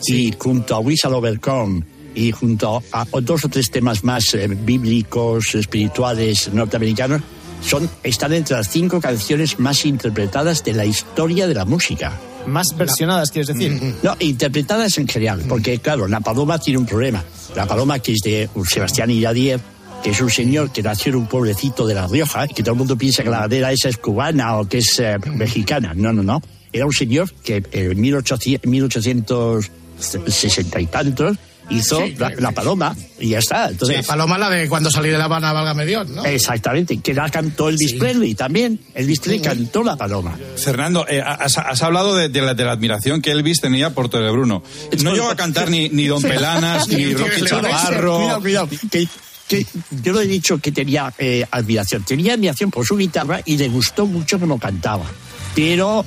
y 0.08 0.34
junto 0.40 0.76
a 0.76 0.80
We 0.80 0.96
Shall 0.96 1.14
Overcome, 1.16 1.84
y 2.16 2.32
junto 2.32 2.82
a 2.90 3.06
dos 3.22 3.44
o 3.44 3.50
tres 3.50 3.70
temas 3.70 4.06
más 4.06 4.34
eh, 4.34 4.48
bíblicos, 4.48 5.56
espirituales, 5.56 6.54
norteamericanos, 6.54 7.22
son, 7.62 7.90
están 8.04 8.34
entre 8.34 8.58
las 8.58 8.70
cinco 8.70 9.00
canciones 9.00 9.60
más 9.60 9.86
interpretadas 9.86 10.64
de 10.64 10.74
la 10.74 10.86
historia 10.86 11.48
de 11.48 11.54
la 11.54 11.66
música. 11.66 12.14
Más 12.48 12.68
versionadas, 12.78 13.32
quieres 13.32 13.48
decir. 13.48 13.96
No, 14.04 14.16
interpretadas 14.20 14.98
en 14.98 15.08
general, 15.08 15.44
porque 15.48 15.80
claro, 15.80 16.08
la 16.08 16.20
paloma 16.20 16.60
tiene 16.60 16.78
un 16.80 16.86
problema. 16.86 17.24
La 17.56 17.66
paloma 17.66 18.00
que 18.00 18.12
es 18.14 18.20
de 18.24 18.50
Sebastián 18.70 19.10
Iradier, 19.10 19.60
que 20.04 20.12
es 20.12 20.22
un 20.22 20.30
señor 20.30 20.72
que 20.72 20.84
nació 20.84 21.12
en 21.12 21.16
un 21.16 21.28
pueblecito 21.28 21.88
de 21.88 21.96
La 21.96 22.06
Rioja, 22.06 22.48
que 22.48 22.62
todo 22.62 22.74
el 22.74 22.78
mundo 22.78 22.96
piensa 22.96 23.24
que 23.24 23.32
la 23.32 23.40
bandera 23.40 23.72
esa 23.72 23.90
es 23.90 23.98
cubana 23.98 24.58
o 24.60 24.68
que 24.68 24.78
es 24.78 25.00
eh, 25.00 25.18
mexicana. 25.34 25.94
No, 25.96 26.14
no, 26.14 26.22
no. 26.22 26.42
Era 26.72 26.86
un 26.86 26.94
señor 26.94 27.32
que 27.44 27.64
en 27.72 28.00
1800 28.00 29.72
1860 29.96 30.80
y 30.80 30.86
tantos 30.88 31.38
hizo 31.70 32.00
Sí, 32.06 32.16
la, 32.18 32.30
sí, 32.30 32.36
la 32.40 32.50
sí. 32.50 32.56
paloma 32.56 32.96
y 33.20 33.30
ya 33.30 33.40
está. 33.40 33.70
Entonces, 33.70 33.98
La 33.98 34.04
paloma, 34.04 34.38
la 34.38 34.50
de 34.50 34.68
cuando 34.68 34.90
salí 34.92 35.10
de 35.10 35.18
La 35.18 35.26
Habana, 35.26 35.54
válgame 35.54 35.86
Dios, 35.86 36.10
¿no? 36.10 36.26
Exactamente, 36.26 36.98
que 37.00 37.14
la 37.14 37.30
cantó 37.30 37.70
Elvis 37.70 37.94
Presley 37.94 38.36
también. 38.36 38.80
Elvis 38.94 39.20
Presley 39.20 39.42
cantó 39.42 39.84
la 39.84 39.96
paloma. 39.96 40.38
Fernando, 40.58 41.06
eh, 41.08 41.22
has, 41.26 41.58
has 41.58 41.82
hablado 41.82 42.16
de, 42.16 42.30
de 42.30 42.42
la, 42.42 42.54
de 42.54 42.64
la 42.66 42.74
admiración 42.74 43.22
que 43.22 43.32
Elvis 43.32 43.62
tenía 43.62 43.92
por 43.92 44.10
Bruno. 44.10 44.64
No 45.04 45.14
llegó 45.14 45.30
a 45.30 45.36
cantar 45.36 45.70
ni, 45.70 45.90
ni 45.90 46.08
Don 46.08 46.22
Pelanas, 46.22 46.88
ni 46.88 47.14
Rocky 47.14 47.42
Leones. 47.42 47.72
Chaparro. 47.72 48.18
Cuidado, 48.18 48.42
cuidado. 48.42 48.70
Que 48.92 49.08
que 49.48 49.64
yo 50.04 50.12
lo 50.12 50.22
he 50.22 50.26
dicho 50.28 50.58
que 50.58 50.72
tenía 50.72 51.14
eh, 51.20 51.46
admiración. 51.52 52.04
Tenía 52.04 52.34
admiración 52.34 52.72
por 52.72 52.84
su 52.84 52.98
guitarra 52.98 53.42
y 53.46 53.58
le 53.58 53.68
gustó 53.70 54.08
mucho 54.08 54.40
como 54.40 54.60
cantaba. 54.60 55.06
Pero 55.54 56.04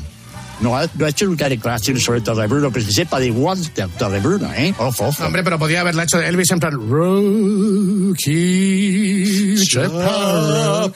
no 0.61 0.77
ha, 0.77 0.89
no 0.95 1.07
ha 1.07 1.09
hecho 1.09 1.27
nunca 1.27 1.49
declaraciones 1.49 2.03
sobre 2.03 2.21
todo 2.21 2.41
de 2.41 2.47
Bruno, 2.47 2.73
que 2.73 2.81
se 2.81 2.93
sepa 2.93 3.19
de 3.21 3.27
igual 3.27 3.59
Bruno, 4.23 4.53
¿eh? 4.55 4.75
Ojo, 4.79 5.07
ojo. 5.07 5.25
Hombre, 5.25 5.43
pero 5.43 5.59
podía 5.59 5.81
haberla 5.81 6.05
hecho 6.05 6.19
de 6.19 6.29
Elvis 6.29 6.51
en 6.51 6.61
plan 6.61 6.73
Rocky 6.91 8.15
Chaparro. 9.67 10.93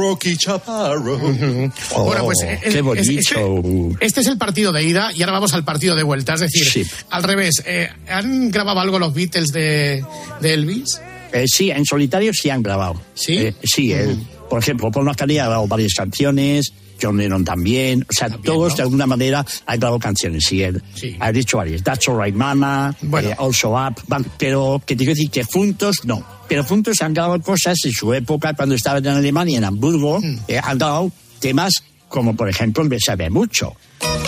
Rocky 0.00 0.36
Chaparro. 0.36 1.20
Bueno, 2.10 2.24
pues 2.24 2.38
eh, 2.42 2.58
qué 2.62 2.78
eh, 2.78 2.82
bonito. 2.82 3.10
Este, 3.10 4.06
este 4.06 4.20
es 4.20 4.26
el 4.26 4.38
partido 4.38 4.72
de 4.72 4.82
ida 4.82 5.12
y 5.12 5.22
ahora 5.22 5.32
vamos 5.32 5.52
al 5.54 5.64
partido 5.64 5.94
de 5.94 6.02
vuelta. 6.02 6.34
Es 6.34 6.40
decir, 6.40 6.64
Sí. 6.64 6.84
al 7.10 7.22
revés, 7.22 7.62
eh, 7.66 7.88
¿han 8.08 8.50
grabado 8.50 8.80
algo 8.80 8.98
los 8.98 9.14
Beatles 9.14 9.48
de, 9.52 10.04
de 10.40 10.54
Elvis? 10.54 11.00
Eh, 11.32 11.44
sí, 11.46 11.70
en 11.70 11.84
solitario 11.84 12.32
sí 12.34 12.50
han 12.50 12.62
grabado. 12.62 13.00
¿Sí? 13.14 13.36
Eh, 13.38 13.54
sí, 13.62 13.92
él, 13.92 14.18
por 14.50 14.58
ejemplo, 14.60 14.90
Paul 14.90 15.06
McCartney 15.06 15.38
ha 15.38 15.44
grabado 15.44 15.66
varias 15.66 15.94
canciones, 15.94 16.72
John 17.00 17.16
Lennon 17.16 17.44
también, 17.46 18.04
o 18.10 18.12
sea, 18.12 18.28
todos 18.28 18.76
de 18.76 18.82
alguna 18.82 19.06
manera 19.06 19.46
han 19.64 19.78
grabado 19.80 19.98
canciones, 19.98 20.44
sí, 20.44 20.62
él 20.62 20.82
ha 21.20 21.32
dicho 21.32 21.56
varias, 21.56 21.82
That's 21.82 22.06
Alright 22.08 22.34
Mama, 22.34 22.94
eh, 23.22 23.34
Also 23.38 23.70
Up, 23.70 23.94
van, 24.08 24.26
pero 24.36 24.82
que 24.84 24.94
te 24.96 25.04
quiero 25.04 25.14
decir 25.14 25.30
que 25.30 25.44
juntos 25.44 25.96
no, 26.04 26.22
pero 26.48 26.62
juntos 26.64 27.00
han 27.00 27.14
grabado 27.14 27.40
cosas 27.40 27.78
en 27.84 27.92
su 27.92 28.12
época 28.12 28.52
cuando 28.52 28.74
estaban 28.74 29.06
en 29.06 29.12
Alemania, 29.14 29.56
en 29.58 29.64
Hamburgo, 29.64 30.20
Mm. 30.20 30.38
eh, 30.48 30.60
han 30.62 30.76
grabado 30.76 31.10
temas 31.38 31.72
como 32.08 32.34
por 32.34 32.48
ejemplo 32.48 32.82
Me 32.84 32.98
sabe 32.98 33.30
mucho. 33.30 33.72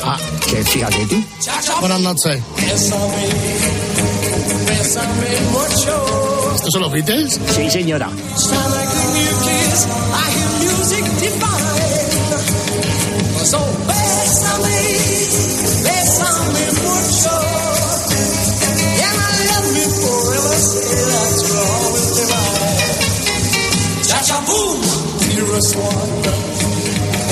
Ah, 0.05 0.17
que 0.49 0.63
fíjate 0.65 1.05
tú. 1.07 1.21
Buenas 1.81 2.01
noches. 2.01 2.41
¿Estos 2.59 3.01
son 6.73 6.83
los 6.83 6.93
Beatles? 6.93 7.39
Sí, 7.55 7.71
señora. 7.71 8.09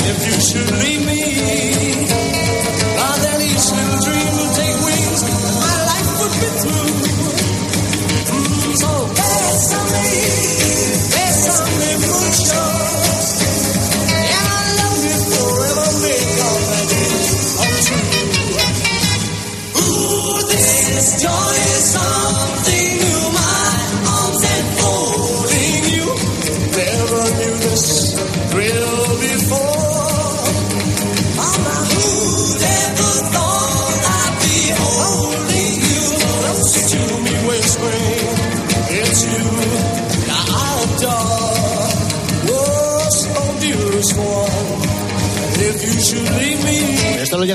If 0.02 0.26
you 0.26 0.40
should 0.40 0.70
leave 0.82 1.06
me, 1.06 1.19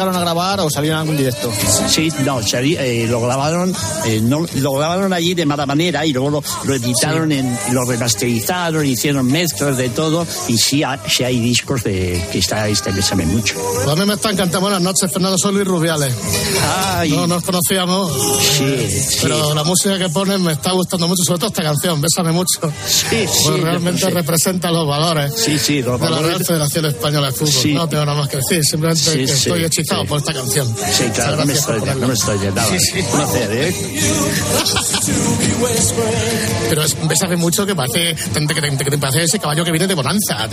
llegaron 0.06 0.16
a 0.16 0.20
grabar 0.20 0.60
o 0.60 0.70
salió 0.70 0.92
en 0.94 0.98
algún 1.00 1.18
directo? 1.18 1.52
Sí, 1.88 2.10
no, 2.24 2.40
eh, 2.42 3.08
lo 3.10 3.22
grabaron, 3.22 3.74
eh, 4.06 4.20
no, 4.22 4.46
lo 4.56 4.74
grabaron 4.74 5.14
allí 5.14 5.34
de 5.34 5.46
mala 5.46 5.66
manera 5.66 6.06
y 6.06 6.14
luego 6.14 6.30
lo, 6.30 6.44
lo 6.64 6.76
editaron, 6.76 7.32
en, 7.32 7.58
lo 7.72 7.84
remasterizaron, 7.86 8.86
hicieron 8.86 9.26
mezclas 9.28 9.78
de 9.78 9.90
todo 9.90 10.26
y 10.48 10.58
sí, 10.58 10.84
ha- 10.84 11.00
sí 11.08 11.24
hay 11.24 11.40
discos 11.40 11.84
de 11.84 12.24
que 12.32 12.40
está 12.40 12.68
este 12.68 12.92
me 12.92 13.02
sabe 13.02 13.26
mucho. 13.26 13.56
Pues 13.56 13.88
a 13.88 13.96
mí 13.96 14.06
me 14.06 14.14
está 14.14 14.30
encantando. 14.32 14.62
Buenas 14.62 14.82
noches, 14.82 15.12
Fernando 15.12 15.38
Soy 15.38 15.54
Luis 15.54 15.68
Rubiales. 15.68 16.14
No 17.10 17.28
nos 17.28 17.44
conocíamos. 17.44 18.12
Sí, 18.42 19.18
Pero 19.22 19.54
la 19.54 19.64
música 19.64 19.98
que 19.98 20.10
ponen 20.10 20.42
me 20.42 20.54
está 20.54 20.72
gustando 20.72 21.08
mucho, 21.08 21.24
sobre 21.24 21.40
todo 21.40 21.48
esta 21.50 21.64
canción, 21.64 22.00
Bésame 22.02 22.32
mucho. 22.32 22.60
Sí, 22.88 23.06
Pues 23.26 23.30
sí, 23.32 23.62
realmente 23.62 24.10
representa 24.10 24.72
los 24.72 24.88
valores 24.88 25.34
Sí, 25.36 25.58
sí, 25.60 25.82
los 25.82 26.00
de 26.00 26.06
la 26.10 26.12
valores- 26.18 26.28
Real 26.38 26.46
Federación 26.46 26.86
Española 26.86 27.28
de 27.28 27.34
Fútbol. 27.34 27.52
Sí. 27.54 27.74
No 27.74 27.88
tengo 27.90 28.06
nada 28.06 28.18
más 28.18 28.30
que 28.30 28.38
decir, 28.38 28.64
simplemente 28.64 29.02
Sí, 29.04 29.18
que 29.20 29.28
sí, 29.28 29.34
estoy 29.34 29.64
hechizado 29.66 29.95
sí. 30.02 30.08
por 30.08 30.20
esta 30.20 30.34
canción. 30.34 30.76
Sí, 30.92 31.04
claro, 31.14 31.38
no 31.38 31.46
me 31.46 31.54
estoy, 31.54 31.82
no 31.82 32.08
me 32.08 32.14
estoy 32.14 32.38
de 32.40 32.52
nada. 32.52 32.68
Sí, 32.68 32.80
sí. 32.80 33.06
Pero 36.70 36.84
es 36.84 36.94
un 37.02 37.08
Bésame 37.08 37.36
mucho 37.36 37.66
que 37.66 37.76
parece, 37.76 38.16
que 38.16 38.92
te 38.92 38.98
parece 38.98 39.24
ese 39.24 39.40
caballo 39.40 39.64
que 39.64 39.72
viene 39.72 39.88
de 39.88 39.96
Bonanza. 39.96 40.50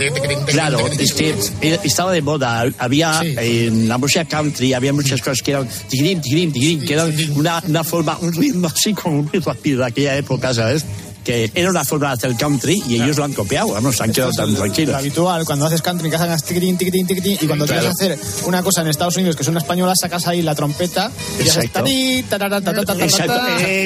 Claro, 0.47 0.87
es 0.87 1.13
que 1.13 1.35
estaba 1.83 2.11
de 2.11 2.21
moda. 2.21 2.65
Había 2.77 3.21
en 3.23 3.87
la 3.87 3.97
música 3.97 4.25
country, 4.25 4.73
había 4.73 4.93
muchas 4.93 5.21
cosas 5.21 5.41
que 5.41 5.51
eran 5.51 5.67
tigrim, 5.89 6.21
tigrim, 6.21 6.51
tigrim, 6.51 6.85
que 6.85 6.93
eran 6.93 7.13
una, 7.35 7.61
una 7.67 7.83
forma, 7.83 8.17
un 8.21 8.33
ritmo 8.33 8.67
así 8.67 8.93
como 8.93 9.23
muy 9.23 9.39
rápido 9.39 9.79
de 9.79 9.87
aquella 9.87 10.17
época, 10.17 10.53
¿sabes? 10.53 10.85
Que 11.23 11.49
era 11.55 11.69
una 11.69 11.85
forma 11.85 12.07
de 12.09 12.13
hacer 12.15 12.35
country 12.35 12.83
y 12.85 12.95
ellos 12.95 13.15
lo 13.17 13.23
han 13.23 13.31
copiado, 13.31 13.69
vamos, 13.69 14.01
han 14.01 14.11
quedado 14.11 14.31
tan 14.33 14.51
Lo 14.51 14.59
tranquilos. 14.59 14.93
habitual, 14.95 15.45
cuando 15.45 15.65
haces 15.65 15.81
country, 15.81 16.09
que 16.09 16.17
hagas 16.17 16.43
tiquitín, 16.43 16.77
tiquitín, 16.77 17.07
tiquitín, 17.07 17.37
y 17.39 17.47
cuando 17.47 17.65
Claro. 17.65 17.81
quieres 17.93 18.17
hacer 18.19 18.45
una 18.45 18.61
cosa 18.61 18.81
en 18.81 18.87
Estados 18.89 19.15
Unidos 19.15 19.35
que 19.37 19.43
es 19.43 19.47
una 19.47 19.59
española, 19.59 19.93
sacas 19.95 20.27
ahí 20.27 20.41
la 20.41 20.53
trompeta 20.53 21.11
y 21.39 21.47
haces 21.47 21.69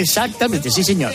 exactamente, 0.02 0.72
sí 0.72 0.84
señor. 0.84 1.14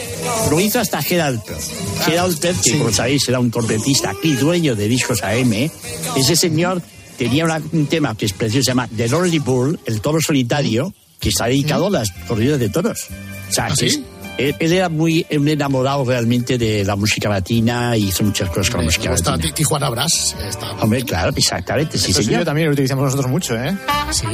Lo 0.51 0.61
hizo 0.61 0.79
hasta 0.81 1.03
Gerald 1.03 1.43
Perth. 1.43 2.05
Gerald 2.05 2.39
Perth, 2.39 2.61
que 2.63 2.79
como 2.79 2.93
sabéis 2.93 3.29
era 3.29 3.41
un 3.41 3.51
trompetista 3.51 4.13
y 4.23 4.35
dueño 4.35 4.77
de 4.77 4.89
discos 4.89 5.23
AM, 5.23 5.71
ese 6.17 6.37
señor 6.37 6.81
tenía 7.19 7.45
un 7.73 7.87
tema 7.87 8.15
que 8.17 8.27
es 8.27 8.33
precioso, 8.33 8.65
se 8.65 8.71
llama 8.71 8.89
The 8.97 9.09
Lonely 9.09 9.39
Bull, 9.41 9.79
el 9.87 10.01
toro 10.01 10.19
solitario, 10.21 10.93
que 11.19 11.29
está 11.31 11.47
dedicado 11.47 11.87
a 11.87 11.91
las 11.91 12.11
corridas 12.27 12.59
de 12.59 12.69
toros. 12.69 13.07
O 13.49 13.53
sea, 13.53 13.67
¿Ah, 13.67 13.77
sí? 13.77 14.05
Él, 14.39 14.57
él 14.59 14.73
era 14.73 14.89
muy 14.89 15.27
un 15.31 15.47
enamorado 15.49 16.05
realmente 16.05 16.59
de 16.59 16.85
la 16.85 16.97
música 16.97 17.29
latina 17.29 17.97
y 17.97 18.09
hizo 18.09 18.25
muchas 18.25 18.49
cosas 18.49 18.71
con 18.71 18.81
la 18.81 18.85
música 18.87 19.11
latina. 19.11 19.39
Ti- 19.39 19.53
Tijuana 19.53 19.89
Brass. 19.91 20.35
Está- 20.49 20.73
Hombre, 20.81 21.03
claro, 21.05 21.33
exactamente, 21.37 21.99
sí 21.99 22.11
Eso 22.11 22.21
sí, 22.21 22.27
señor. 22.27 22.45
también 22.45 22.67
lo 22.69 22.73
utilizamos 22.73 23.05
nosotros 23.05 23.31
mucho, 23.31 23.55
¿eh? 23.57 23.77
Sí. 24.11 24.27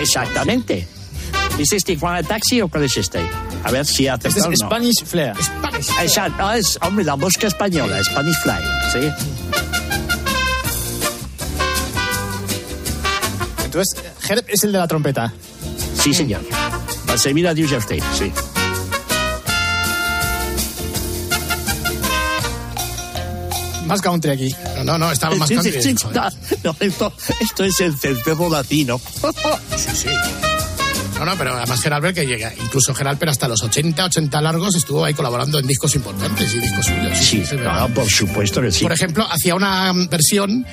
Exactamente. 0.00 0.86
¿Es 1.58 1.72
este 1.72 1.94
Tijuana 1.94 2.22
Taxi 2.22 2.60
o 2.60 2.68
cuál 2.68 2.84
es 2.84 2.96
este? 2.96 3.20
A 3.62 3.70
ver 3.70 3.86
si 3.86 4.08
ha 4.08 4.14
Este 4.14 4.28
es 4.28 4.36
acertado 4.36 4.48
o 4.48 4.64
no. 4.64 4.70
Spanish 4.70 5.04
Flair. 5.04 5.32
Exacto, 6.02 6.50
es, 6.52 6.78
hombre, 6.82 7.04
la 7.04 7.16
mosca 7.16 7.46
española, 7.46 8.02
Spanish 8.04 8.36
Fly, 8.42 8.54
¿sí? 8.92 9.24
Entonces, 13.64 13.96
Herb 14.28 14.44
es 14.48 14.64
el 14.64 14.72
de 14.72 14.78
la 14.78 14.86
trompeta. 14.88 15.32
Sí, 16.00 16.12
señor. 16.14 16.42
Va 17.08 17.14
a 17.14 17.18
servir 17.18 17.46
a 17.48 17.54
Dios 17.54 17.70
y 17.72 17.74
a 17.74 17.78
usted, 17.78 17.98
sí. 18.18 18.32
Más 23.86 24.00
country 24.00 24.30
aquí. 24.30 24.54
No, 24.76 24.84
no, 24.84 24.98
no, 24.98 25.12
estaba 25.12 25.34
más 25.36 25.48
Sí, 25.48 25.56
sí, 25.62 25.70
country. 25.70 25.82
sí, 25.82 26.58
no, 26.64 26.76
esto, 26.80 27.12
esto 27.40 27.64
es 27.64 27.80
el 27.80 27.96
cencerro 27.96 28.48
latino. 28.48 29.00
Sí, 29.76 29.90
sí. 29.94 30.08
No, 31.18 31.24
no, 31.24 31.36
pero 31.36 31.54
además 31.54 31.80
Gerald 31.80 32.12
que 32.12 32.26
llega, 32.26 32.52
incluso 32.60 32.92
Gerald 32.92 33.22
hasta 33.28 33.46
los 33.46 33.62
80, 33.62 34.04
80 34.06 34.40
largos 34.40 34.74
estuvo 34.74 35.04
ahí 35.04 35.14
colaborando 35.14 35.60
en 35.60 35.66
discos 35.66 35.94
importantes 35.94 36.54
y 36.54 36.58
discos 36.58 36.86
suyos. 36.86 37.16
Sí, 37.18 37.40
es 37.40 37.50
verdad. 37.50 37.88
no, 37.88 37.94
por 37.94 38.08
supuesto 38.10 38.60
que 38.60 38.72
sí. 38.72 38.82
Por 38.82 38.92
ejemplo, 38.92 39.24
hacía 39.30 39.54
una 39.54 39.92
mm, 39.92 40.08
versión 40.08 40.66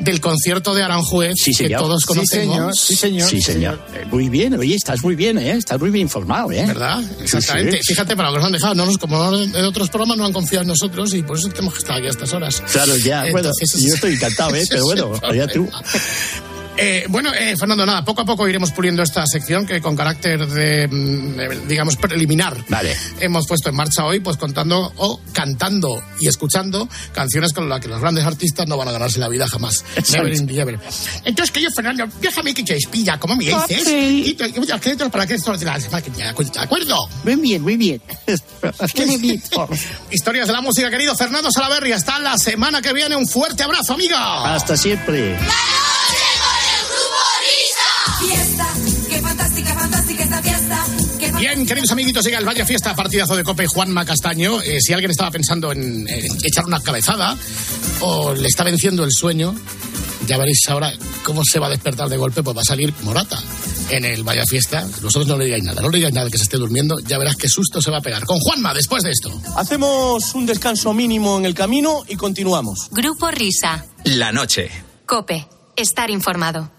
del 0.00 0.20
concierto 0.20 0.74
de 0.74 0.82
Aranjuez 0.82 1.34
Sí, 1.36 1.52
que 1.54 1.70
todos 1.70 2.00
Sí, 2.00 2.06
conocemos. 2.06 2.54
señor. 2.54 2.76
Sí, 2.76 2.96
señor. 2.96 3.28
Sí, 3.30 3.40
señor. 3.40 3.80
Eh, 3.94 4.04
Muy 4.10 4.28
bien, 4.28 4.54
oye, 4.54 4.74
estás 4.74 5.02
muy 5.02 5.14
bien, 5.14 5.38
¿eh? 5.38 5.52
Estás 5.52 5.78
muy 5.80 5.90
bien 5.90 6.02
informado, 6.02 6.50
¿eh? 6.52 6.64
¿Verdad? 6.66 7.02
Exactamente. 7.20 7.72
Sí, 7.72 7.78
sí. 7.86 7.92
Fíjate, 7.94 8.16
para 8.16 8.28
lo 8.30 8.34
que 8.34 8.38
nos 8.40 8.46
han 8.46 8.52
dejado, 8.52 8.74
no 8.74 8.86
nos, 8.86 8.98
como 8.98 9.36
en 9.36 9.64
otros 9.64 9.88
programas 9.90 10.16
no 10.18 10.24
han 10.26 10.32
confiado 10.32 10.62
en 10.62 10.68
nosotros 10.68 11.14
y 11.14 11.22
por 11.22 11.38
eso 11.38 11.48
tenemos 11.48 11.74
que 11.74 11.78
estar 11.80 11.96
aquí 11.96 12.06
a 12.06 12.10
estas 12.10 12.32
horas. 12.32 12.62
Claro, 12.72 12.96
ya, 12.96 13.24
bueno, 13.30 13.50
yo 13.60 13.94
estoy 13.94 14.14
encantado, 14.14 14.54
¿eh? 14.56 14.64
Pero 14.68 14.84
bueno, 14.84 15.12
allá 15.22 15.46
tú. 15.48 15.68
Eh, 16.76 17.04
bueno, 17.08 17.32
eh, 17.34 17.56
Fernando, 17.56 17.84
nada, 17.84 18.04
poco 18.04 18.22
a 18.22 18.24
poco 18.24 18.48
iremos 18.48 18.72
puliendo 18.72 19.02
esta 19.02 19.26
sección 19.26 19.66
que 19.66 19.80
con 19.80 19.94
carácter 19.96 20.46
de, 20.46 20.88
mm, 20.88 21.40
eh, 21.40 21.60
digamos, 21.68 21.96
preliminar 21.96 22.56
Vale. 22.68 22.96
hemos 23.20 23.46
puesto 23.46 23.68
en 23.68 23.76
marcha 23.76 24.04
hoy, 24.04 24.20
pues 24.20 24.36
contando 24.38 24.92
o 24.96 25.20
cantando 25.32 26.02
y 26.20 26.28
escuchando 26.28 26.88
canciones 27.12 27.52
con 27.52 27.68
las 27.68 27.80
que 27.80 27.88
los 27.88 28.00
grandes 28.00 28.24
artistas 28.24 28.66
no 28.66 28.76
van 28.76 28.88
a 28.88 28.92
ganarse 28.92 29.18
la 29.18 29.28
vida 29.28 29.46
jamás. 29.48 29.84
Never 30.12 30.32
in 30.34 30.46
the 30.46 30.60
ever. 30.60 30.78
Entonces, 31.24 31.50
que 31.52 31.60
yo, 31.60 31.68
Fernando, 31.70 32.06
déjame 32.20 32.54
que 32.54 32.62
te 32.62 32.74
despida, 32.74 33.18
como 33.18 33.36
me 33.36 33.44
dices. 33.44 33.88
Y 33.88 34.34
te- 34.34 34.46
y 34.48 34.58
te- 34.96 35.10
para 35.10 35.26
que 35.26 35.34
esto 35.34 35.52
de 35.56 35.64
¿de 35.64 36.58
acuerdo? 36.60 37.08
Muy 37.24 37.36
bien, 37.36 37.62
muy 37.62 37.76
bien. 37.76 38.00
Historias 40.10 40.46
de 40.46 40.52
la 40.52 40.60
música, 40.60 40.90
querido 40.90 41.14
Fernando 41.14 41.50
Salaverri. 41.52 41.92
Hasta 41.92 42.18
la 42.18 42.38
semana 42.38 42.80
que 42.80 42.92
viene. 42.92 43.16
Un 43.16 43.28
fuerte 43.28 43.62
abrazo, 43.62 43.94
amiga. 43.94 44.54
Hasta 44.54 44.76
siempre. 44.76 45.36
Fiesta, 45.38 46.01
Bien, 51.42 51.66
queridos 51.66 51.90
amiguitos, 51.90 52.24
llega 52.24 52.38
el 52.38 52.44
Vaya 52.44 52.64
Fiesta, 52.64 52.94
partidazo 52.94 53.34
de 53.34 53.42
Cope 53.42 53.66
Juanma 53.66 54.04
Castaño. 54.04 54.62
Eh, 54.62 54.80
si 54.80 54.92
alguien 54.92 55.10
estaba 55.10 55.28
pensando 55.32 55.72
en, 55.72 56.08
en 56.08 56.36
echar 56.44 56.64
una 56.64 56.78
cabezada 56.78 57.36
o 57.98 58.32
le 58.32 58.46
está 58.46 58.62
venciendo 58.62 59.02
el 59.02 59.10
sueño, 59.10 59.52
ya 60.28 60.38
veréis 60.38 60.62
ahora 60.68 60.92
cómo 61.24 61.42
se 61.44 61.58
va 61.58 61.66
a 61.66 61.70
despertar 61.70 62.08
de 62.08 62.16
golpe, 62.16 62.44
pues 62.44 62.56
va 62.56 62.60
a 62.60 62.64
salir 62.64 62.94
Morata 63.02 63.42
en 63.90 64.04
el 64.04 64.22
Vaya 64.22 64.46
Fiesta. 64.46 64.86
Vosotros 65.02 65.26
no 65.26 65.36
le 65.36 65.46
digáis 65.46 65.64
nada, 65.64 65.82
no 65.82 65.88
le 65.88 65.96
digáis 65.96 66.14
nada 66.14 66.30
que 66.30 66.38
se 66.38 66.44
esté 66.44 66.58
durmiendo, 66.58 67.00
ya 67.00 67.18
verás 67.18 67.34
qué 67.34 67.48
susto 67.48 67.82
se 67.82 67.90
va 67.90 67.98
a 67.98 68.02
pegar. 68.02 68.24
Con 68.24 68.38
Juanma, 68.38 68.72
después 68.72 69.02
de 69.02 69.10
esto. 69.10 69.42
Hacemos 69.56 70.36
un 70.36 70.46
descanso 70.46 70.94
mínimo 70.94 71.38
en 71.38 71.44
el 71.44 71.54
camino 71.54 72.04
y 72.06 72.14
continuamos. 72.14 72.86
Grupo 72.92 73.32
Risa. 73.32 73.84
La 74.04 74.30
noche. 74.30 74.70
Cope. 75.06 75.48
Estar 75.74 76.08
informado. 76.08 76.70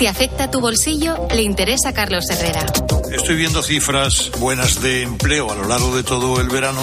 Si 0.00 0.06
afecta 0.06 0.50
tu 0.50 0.62
bolsillo, 0.62 1.28
le 1.30 1.42
interesa 1.42 1.90
a 1.90 1.92
Carlos 1.92 2.24
Herrera. 2.30 2.64
Estoy 3.12 3.36
viendo 3.36 3.62
cifras 3.62 4.30
buenas 4.38 4.80
de 4.80 5.02
empleo 5.02 5.52
a 5.52 5.54
lo 5.54 5.64
largo 5.68 5.94
de 5.94 6.02
todo 6.02 6.40
el 6.40 6.48
verano, 6.48 6.80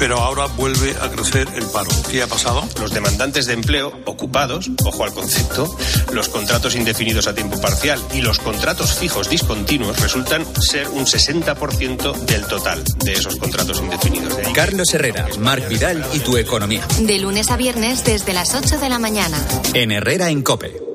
pero 0.00 0.18
ahora 0.18 0.46
vuelve 0.46 0.92
a 1.00 1.08
crecer 1.08 1.46
el 1.54 1.64
paro. 1.66 1.92
¿Qué 2.10 2.24
ha 2.24 2.26
pasado? 2.26 2.64
Los 2.80 2.92
demandantes 2.92 3.46
de 3.46 3.52
empleo 3.52 3.92
ocupados, 4.04 4.68
ojo 4.84 5.04
al 5.04 5.12
concepto, 5.12 5.76
los 6.12 6.28
contratos 6.28 6.74
indefinidos 6.74 7.28
a 7.28 7.36
tiempo 7.36 7.60
parcial 7.60 8.00
y 8.12 8.20
los 8.20 8.40
contratos 8.40 8.94
fijos 8.94 9.30
discontinuos 9.30 10.00
resultan 10.00 10.44
ser 10.60 10.88
un 10.88 11.06
60% 11.06 12.14
del 12.22 12.46
total 12.48 12.82
de 13.04 13.12
esos 13.12 13.36
contratos 13.36 13.80
indefinidos. 13.80 14.36
De 14.38 14.52
Carlos 14.52 14.92
Herrera, 14.92 15.28
Marc 15.38 15.68
Vidal 15.68 16.04
y 16.14 16.18
tu 16.18 16.36
economía. 16.36 16.84
De 16.98 17.20
lunes 17.20 17.48
a 17.52 17.56
viernes 17.56 18.04
desde 18.04 18.32
las 18.32 18.56
8 18.56 18.80
de 18.80 18.88
la 18.88 18.98
mañana. 18.98 19.38
En 19.72 19.92
Herrera 19.92 20.30
en 20.30 20.42
Cope. 20.42 20.85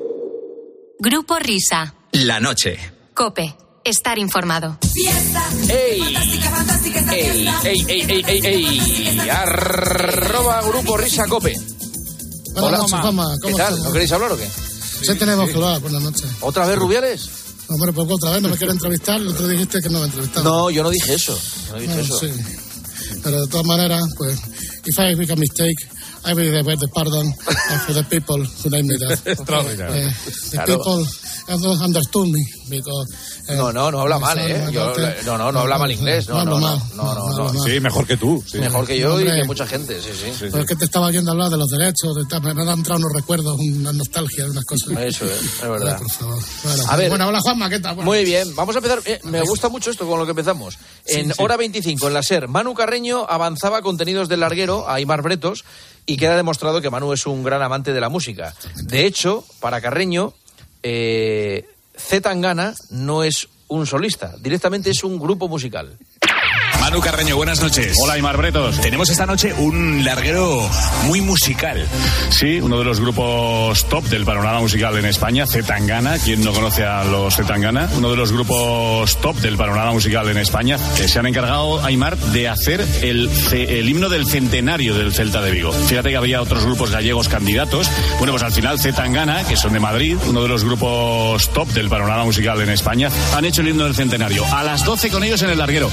Grupo 1.04 1.36
Risa. 1.40 1.92
La 2.12 2.38
noche. 2.38 2.78
Cope. 3.12 3.56
Estar 3.84 4.16
informado. 4.20 4.78
Fiesta, 4.94 5.42
¡Ey! 5.68 5.98
fantástica, 6.00 6.50
fantástica 6.50 7.00
esta 7.00 7.14
¡Ey, 7.16 7.32
fiesta. 7.32 7.68
ey, 7.68 7.84
ey, 7.88 8.24
ey, 8.28 8.40
ey, 8.44 8.46
ey! 9.18 9.28
Arroba 9.28 10.62
Grupo 10.62 10.96
Risa 10.96 11.26
Cope. 11.26 11.54
Buenas 12.54 12.78
noches, 12.82 13.00
Juanma. 13.00 13.34
¿Qué 13.34 13.40
¿Cómo 13.50 13.56
tal? 13.56 13.72
estás? 13.72 13.84
¿No 13.86 13.92
queréis 13.92 14.12
hablar 14.12 14.32
o 14.32 14.36
qué? 14.36 14.48
Sí, 14.48 15.14
tenemos 15.18 15.48
que 15.50 15.56
hablar. 15.56 15.80
Buenas 15.80 16.02
noches. 16.02 16.26
¿Otra 16.40 16.66
vez 16.66 16.78
Rubiales? 16.78 17.28
Hombre, 17.68 17.92
pues 17.92 18.08
otra 18.08 18.30
vez 18.30 18.42
no 18.42 18.48
me 18.50 18.56
quiero 18.56 18.72
entrevistar. 18.72 19.20
El 19.20 19.28
otro 19.28 19.48
dijiste 19.48 19.80
que 19.82 19.88
no 19.88 19.98
me 19.98 20.04
entrevistaba. 20.06 20.44
No, 20.48 20.70
yo 20.70 20.84
no 20.84 20.90
dije 20.90 21.14
eso. 21.14 21.36
No 21.70 21.78
he 21.78 21.80
dicho 21.80 21.94
Ah, 21.96 22.00
eso. 22.00 22.20
sí. 22.20 22.28
Pero 23.24 23.40
de 23.40 23.48
todas 23.48 23.66
maneras, 23.66 24.04
pues, 24.16 24.38
if 24.84 24.96
I 24.98 25.16
make 25.16 25.32
a 25.32 25.36
mistake, 25.36 25.88
I 26.24 26.34
will 26.34 26.62
beg 26.64 26.78
the 26.78 26.88
pardon 26.88 27.32
for 27.86 27.92
the 27.94 28.04
people 28.04 28.38
who 28.38 28.70
named 28.70 28.88
me 28.88 28.96
that. 28.98 29.18
Extraordinario. 29.26 29.94
Eh, 30.06 30.12
the 30.50 30.56
Claro. 30.56 30.78
people 30.78 31.06
don't 31.60 31.82
understood 31.82 32.28
me 32.28 32.40
because, 32.70 33.08
eh, 33.48 33.56
No, 33.56 33.72
no, 33.72 33.90
no 33.90 34.00
habla 34.02 34.18
mal, 34.20 34.38
¿eh? 34.38 34.68
Yo- 34.70 34.94
no, 35.26 35.36
no, 35.36 35.50
no 35.50 35.60
habla 35.60 35.78
mal 35.78 35.90
inglés. 35.90 36.28
No, 36.28 36.44
no, 36.44 36.60
no. 36.60 36.76
No, 36.94 37.14
no, 37.14 37.52
no. 37.52 37.62
Sí, 37.64 37.80
mejor 37.80 38.06
que 38.06 38.16
tú. 38.16 38.42
sí. 38.46 38.58
Mejor 38.58 38.86
que 38.86 38.98
yo 38.98 39.20
y 39.20 39.24
que 39.24 39.44
mucha 39.44 39.66
gente, 39.66 40.00
sí, 40.00 40.10
sí. 40.14 40.32
Pero 40.38 40.58
es 40.60 40.66
que 40.66 40.76
te 40.76 40.84
estaba 40.84 41.06
oyendo 41.08 41.32
hablar 41.32 41.50
de 41.50 41.56
los 41.56 41.68
derechos, 41.70 42.14
de 42.14 42.24
tal, 42.26 42.40
me 42.42 42.50
han 42.50 42.68
entrado 42.68 43.00
unos 43.00 43.12
recuerdos, 43.12 43.58
una 43.58 43.92
nostalgia 43.92 44.44
de 44.44 44.50
unas 44.50 44.64
cosas. 44.64 44.90
Eso 44.98 45.24
es, 45.24 45.42
es 45.42 45.60
verdad. 45.68 45.98
Por 45.98 46.10
favor. 46.10 46.38
Bueno, 46.62 46.84
A 46.88 46.96
ver. 46.96 47.08
bueno, 47.08 47.26
hola 47.28 47.40
Juanma, 47.40 47.68
¿qué 47.68 47.80
tal? 47.80 47.96
Bueno, 47.96 48.10
Muy 48.10 48.24
bien, 48.24 48.54
vamos 48.54 48.76
a 48.76 48.78
empezar. 48.78 49.00
eh, 49.06 49.20
me 49.24 49.40
gusta 49.42 49.68
mucho 49.68 49.90
esto 49.90 50.06
con 50.06 50.18
lo 50.20 50.24
que 50.24 50.30
empezamos. 50.30 50.78
En 51.06 51.26
Sí, 51.26 51.32
sí. 51.36 51.42
hora 51.42 51.56
25, 51.56 52.06
en 52.06 52.14
la 52.14 52.22
SER, 52.22 52.46
Manu 52.46 52.74
Carreño 52.74 53.26
avanzaba 53.28 53.82
contenidos 53.82 54.28
del 54.28 54.40
larguero 54.40 54.88
a 54.88 54.94
Aymar 54.94 55.22
Bretos 55.22 55.64
y 56.06 56.16
queda 56.16 56.36
demostrado 56.36 56.80
que 56.80 56.90
Manu 56.90 57.12
es 57.12 57.26
un 57.26 57.42
gran 57.42 57.62
amante 57.62 57.92
de 57.92 58.00
la 58.00 58.08
música. 58.08 58.54
De 58.84 59.06
hecho, 59.06 59.44
para 59.60 59.80
Carreño, 59.80 60.34
eh, 60.82 61.68
Z 61.96 62.28
Tangana 62.28 62.74
no 62.90 63.22
es 63.24 63.48
un 63.68 63.86
solista, 63.86 64.34
directamente 64.38 64.90
es 64.90 65.04
un 65.04 65.18
grupo 65.18 65.48
musical. 65.48 65.96
Manu 66.82 67.00
Carreño, 67.00 67.36
buenas 67.36 67.60
noches. 67.60 67.96
Hola, 68.02 68.14
Aymar 68.14 68.36
Bretos. 68.36 68.80
Tenemos 68.80 69.08
esta 69.08 69.24
noche 69.24 69.54
un 69.56 70.04
larguero 70.04 70.68
muy 71.04 71.20
musical. 71.20 71.86
Sí, 72.30 72.60
uno 72.60 72.76
de 72.76 72.84
los 72.84 72.98
grupos 72.98 73.84
top 73.84 74.02
del 74.06 74.24
panorama 74.24 74.58
musical 74.58 74.98
en 74.98 75.04
España, 75.04 75.46
Zetangana. 75.46 76.18
¿Quién 76.18 76.42
no 76.42 76.52
conoce 76.52 76.84
a 76.84 77.04
los 77.04 77.36
Zetangana? 77.36 77.88
Uno 77.96 78.10
de 78.10 78.16
los 78.16 78.32
grupos 78.32 79.16
top 79.18 79.36
del 79.36 79.56
panorama 79.56 79.92
musical 79.92 80.28
en 80.28 80.38
España 80.38 80.76
que 80.96 81.06
se 81.06 81.20
han 81.20 81.26
encargado, 81.26 81.84
Aymar, 81.84 82.18
de 82.18 82.48
hacer 82.48 82.84
el, 83.02 83.30
el 83.52 83.88
himno 83.88 84.08
del 84.08 84.26
centenario 84.26 84.96
del 84.96 85.14
Celta 85.14 85.40
de 85.40 85.52
Vigo. 85.52 85.70
Fíjate 85.70 86.08
que 86.10 86.16
había 86.16 86.42
otros 86.42 86.64
grupos 86.64 86.90
gallegos 86.90 87.28
candidatos. 87.28 87.88
Bueno, 88.18 88.32
pues 88.32 88.42
al 88.42 88.52
final 88.52 88.80
Zetangana, 88.80 89.44
que 89.44 89.56
son 89.56 89.72
de 89.72 89.78
Madrid, 89.78 90.18
uno 90.26 90.42
de 90.42 90.48
los 90.48 90.64
grupos 90.64 91.48
top 91.50 91.68
del 91.68 91.88
panorama 91.88 92.24
musical 92.24 92.60
en 92.60 92.70
España, 92.70 93.08
han 93.36 93.44
hecho 93.44 93.60
el 93.60 93.68
himno 93.68 93.84
del 93.84 93.94
centenario. 93.94 94.44
A 94.52 94.64
las 94.64 94.84
12 94.84 95.10
con 95.10 95.22
ellos 95.22 95.40
en 95.42 95.50
el 95.50 95.58
larguero. 95.58 95.88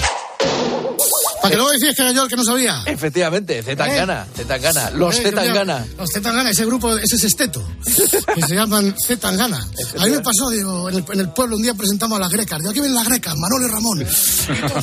Para 1.42 1.52
que 1.52 1.56
luego 1.56 1.72
decís 1.72 1.96
que 1.96 2.02
era 2.02 2.12
yo 2.12 2.24
el 2.24 2.30
que 2.30 2.36
no 2.36 2.44
sabía. 2.44 2.84
Efectivamente, 2.86 3.62
Z 3.64 3.76
Tangana, 3.76 4.28
Z 4.36 4.48
Tangana, 4.48 4.90
los 4.92 5.16
Eh, 5.20 5.24
Z 5.24 5.30
yo 5.30 5.42
mira, 5.42 5.54
Tangana. 5.54 5.88
Los 5.98 6.12
Zetangana, 6.12 6.50
ese 6.50 6.66
grupo, 6.66 6.96
ese 6.98 7.18
sexteto, 7.18 7.66
que 8.36 8.42
se 8.42 8.56
llaman 8.56 8.94
Zetangana. 9.06 9.58
A 9.98 10.06
mí 10.06 10.12
me 10.12 10.20
pasó, 10.20 10.50
digo, 10.50 10.90
en 10.90 10.96
el, 10.98 11.06
en 11.14 11.20
el 11.20 11.30
pueblo 11.30 11.56
un 11.56 11.62
día 11.62 11.74
presentamos 11.74 12.18
a 12.18 12.22
las 12.22 12.32
grecas. 12.32 12.60
Digo, 12.60 12.72
aquí 12.72 12.80
ven 12.82 12.94
las 12.94 13.08
grecas, 13.08 13.36
Manolo 13.38 13.68
y 13.68 13.72
Ramón. 13.72 14.06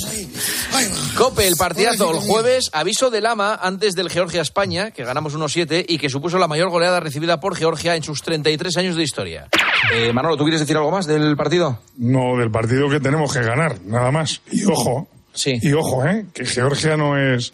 Ahí. 0.09 0.32
Ahí. 0.72 0.90
Cope, 1.16 1.46
el 1.46 1.57
partidazo 1.57 2.11
el 2.12 2.18
jueves, 2.18 2.70
aviso 2.72 3.11
del 3.11 3.26
AMA 3.26 3.54
antes 3.61 3.94
del 3.94 4.11
Georgia-España, 4.11 4.90
que 4.92 5.04
ganamos 5.04 5.34
1-7 5.34 5.84
y 5.88 5.98
que 5.98 6.09
supuso 6.09 6.38
la 6.38 6.48
mayor 6.48 6.70
goleada 6.70 7.00
recibida 7.00 7.40
por 7.40 7.57
Georgia 7.57 7.96
en 7.96 8.02
sus 8.02 8.22
33 8.22 8.76
años 8.78 8.96
de 8.96 9.02
historia. 9.02 9.48
Eh, 9.92 10.12
Manolo, 10.12 10.36
¿tú 10.36 10.44
quieres 10.44 10.61
decir 10.61 10.76
algo 10.76 10.90
más 10.90 11.07
del 11.07 11.36
partido? 11.36 11.80
No, 11.96 12.36
del 12.38 12.50
partido 12.50 12.88
que 12.88 13.00
tenemos 13.00 13.32
que 13.32 13.40
ganar, 13.42 13.80
nada 13.84 14.11
más. 14.11 14.40
Y 14.50 14.64
ojo, 14.64 15.09
y 15.45 15.72
ojo, 15.72 16.05
¿eh? 16.05 16.26
Que 16.32 16.45
Georgia 16.47 16.97
no 16.97 17.16
es, 17.18 17.53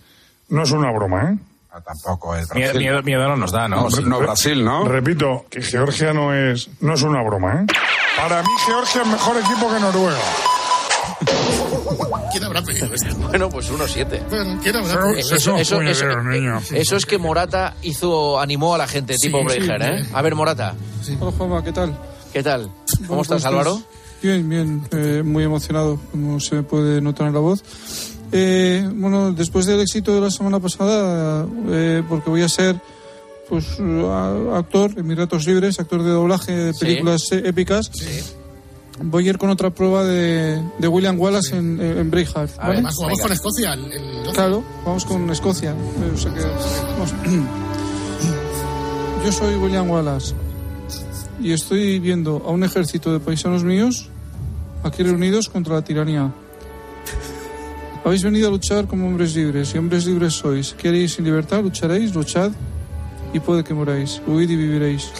no 0.49 0.63
es 0.63 0.71
una 0.71 0.91
broma, 0.93 1.33
¿eh? 1.33 1.39
Tampoco 1.85 2.37
es. 2.37 2.53
Miedo- 2.55 2.75
Miedo, 2.79 3.03
miedo 3.03 3.29
no 3.29 3.37
nos 3.37 3.51
da, 3.51 3.67
¿no? 3.67 3.85
Hombre, 3.87 4.03
no 4.05 4.19
re- 4.21 4.27
Brasil, 4.27 4.63
¿no? 4.65 4.85
Repito, 4.85 5.47
que 5.49 5.63
Georgia 5.63 6.13
no 6.13 6.35
es, 6.35 6.69
no 6.81 6.95
es 6.95 7.03
una 7.03 7.23
broma, 7.23 7.63
¿eh? 7.63 7.67
Para 8.17 8.43
mí 8.43 8.49
Georgia 8.67 9.03
es 9.03 9.09
mejor 9.09 9.37
equipo 9.39 9.73
que 9.73 9.81
Noruega. 9.81 10.19
¿Quién 12.31 12.45
habrá 12.45 12.63
pedido 12.63 12.93
esto? 12.95 13.15
Bueno, 13.17 13.49
pues 13.51 13.71
1-7. 13.71 14.23
Bueno, 14.29 14.61
¿quién 14.63 14.77
habrá 14.77 15.01
pedido 15.03 15.19
eso- 15.37 15.57
eso- 15.57 15.81
eso- 15.83 16.21
niño. 16.23 16.61
Eso 16.73 16.97
es 16.97 17.07
que 17.07 17.19
Morata 17.19 17.75
hizo, 17.83 18.39
animó 18.41 18.75
a 18.75 18.79
la 18.79 18.87
gente, 18.89 19.15
Sí, 19.15 19.29
tipo 19.29 19.39
sí, 19.41 19.45
Breger, 19.47 19.83
¿eh? 19.83 20.05
sí. 20.05 20.11
A 20.15 20.23
ver, 20.23 20.35
Morata. 20.35 20.75
Hola 21.21 21.33
Juanma, 21.33 21.65
¿qué 21.65 21.73
tal? 21.73 21.97
¿Qué 22.33 22.43
tal? 22.43 22.63
¿Cómo 23.07 23.07
Bueno, 23.09 23.23
estás, 23.23 23.43
pues, 23.43 23.45
Álvaro? 23.47 23.83
Bien, 24.23 24.49
bien, 24.49 24.83
eh, 24.93 25.23
muy 25.25 25.43
emocionado, 25.45 25.99
como 26.13 26.39
se 26.39 26.63
puede 26.63 27.01
notar 27.01 27.27
en 27.27 27.35
la 27.35 27.41
voz. 27.41 27.63
Eh, 28.31 28.89
bueno, 28.95 29.33
después 29.33 29.67
del 29.67 29.81
éxito 29.81 30.15
de 30.15 30.21
la 30.21 30.31
semana 30.31 30.61
pasada, 30.61 31.47
eh, 31.69 32.03
porque 32.09 32.31
voy 32.31 32.43
a 32.43 32.49
ser 32.49 32.81
pues 33.49 33.67
a- 33.81 34.57
actor 34.59 34.93
en 34.97 35.07
mis 35.07 35.19
ratos 35.19 35.45
libres, 35.47 35.79
actor 35.81 36.03
de 36.03 36.11
doblaje 36.11 36.53
de 36.53 36.73
Sí. 36.73 36.81
películas 36.85 37.31
eh, 37.33 37.43
épicas, 37.45 37.91
voy 39.03 39.27
a 39.27 39.31
ir 39.31 39.39
con 39.39 39.51
otra 39.51 39.71
prueba 39.71 40.05
de, 40.05 40.63
de 40.79 40.89
William 40.89 41.19
Wallace 41.21 41.57
en, 41.57 41.79
en 41.81 42.11
Braveheart. 42.11 42.57
¿vale? 42.57 42.73
Además, 42.75 42.95
jugamos 42.95 43.21
con 43.21 43.33
Escocia. 43.33 43.73
el- 43.75 43.93
el- 43.93 44.33
Claro, 44.33 44.63
vamos 44.87 45.05
con 45.05 45.29
Escocia. 45.31 45.73
Eh, 45.73 46.13
o 46.15 46.17
sea 46.17 46.33
que, 46.33 46.41
vamos. 46.41 47.13
Yo 49.25 49.33
soy 49.33 49.55
William 49.57 49.91
Wallace 49.91 50.33
y 51.43 51.53
estoy 51.53 51.99
viendo 51.99 52.43
a 52.47 52.51
un 52.53 52.63
ejército 52.65 53.13
de 53.13 53.19
paisanos 53.21 53.65
míos 53.65 54.09
aquí 54.83 55.03
reunidos 55.03 55.49
contra 55.49 55.75
la 55.75 55.83
tiranía. 55.83 56.33
Habéis 58.05 58.25
venido 58.25 58.49
a 58.49 58.51
luchar 58.51 58.87
como 58.87 59.07
hombres 59.07 59.35
libres 59.37 59.75
y 59.75 59.79
hombres 59.79 60.07
libres 60.07 60.35
sois. 60.35 60.75
¿Queréis 60.75 61.19
en 61.19 61.25
libertad? 61.25 61.63
Lucharéis, 61.63 62.15
luchad 62.15 62.51
y 63.33 63.41
puede 63.41 63.63
que 63.65 63.75
moráis. 63.75 64.21
Huid 64.27 64.51
y 64.51 64.57
viviréis. 64.57 65.11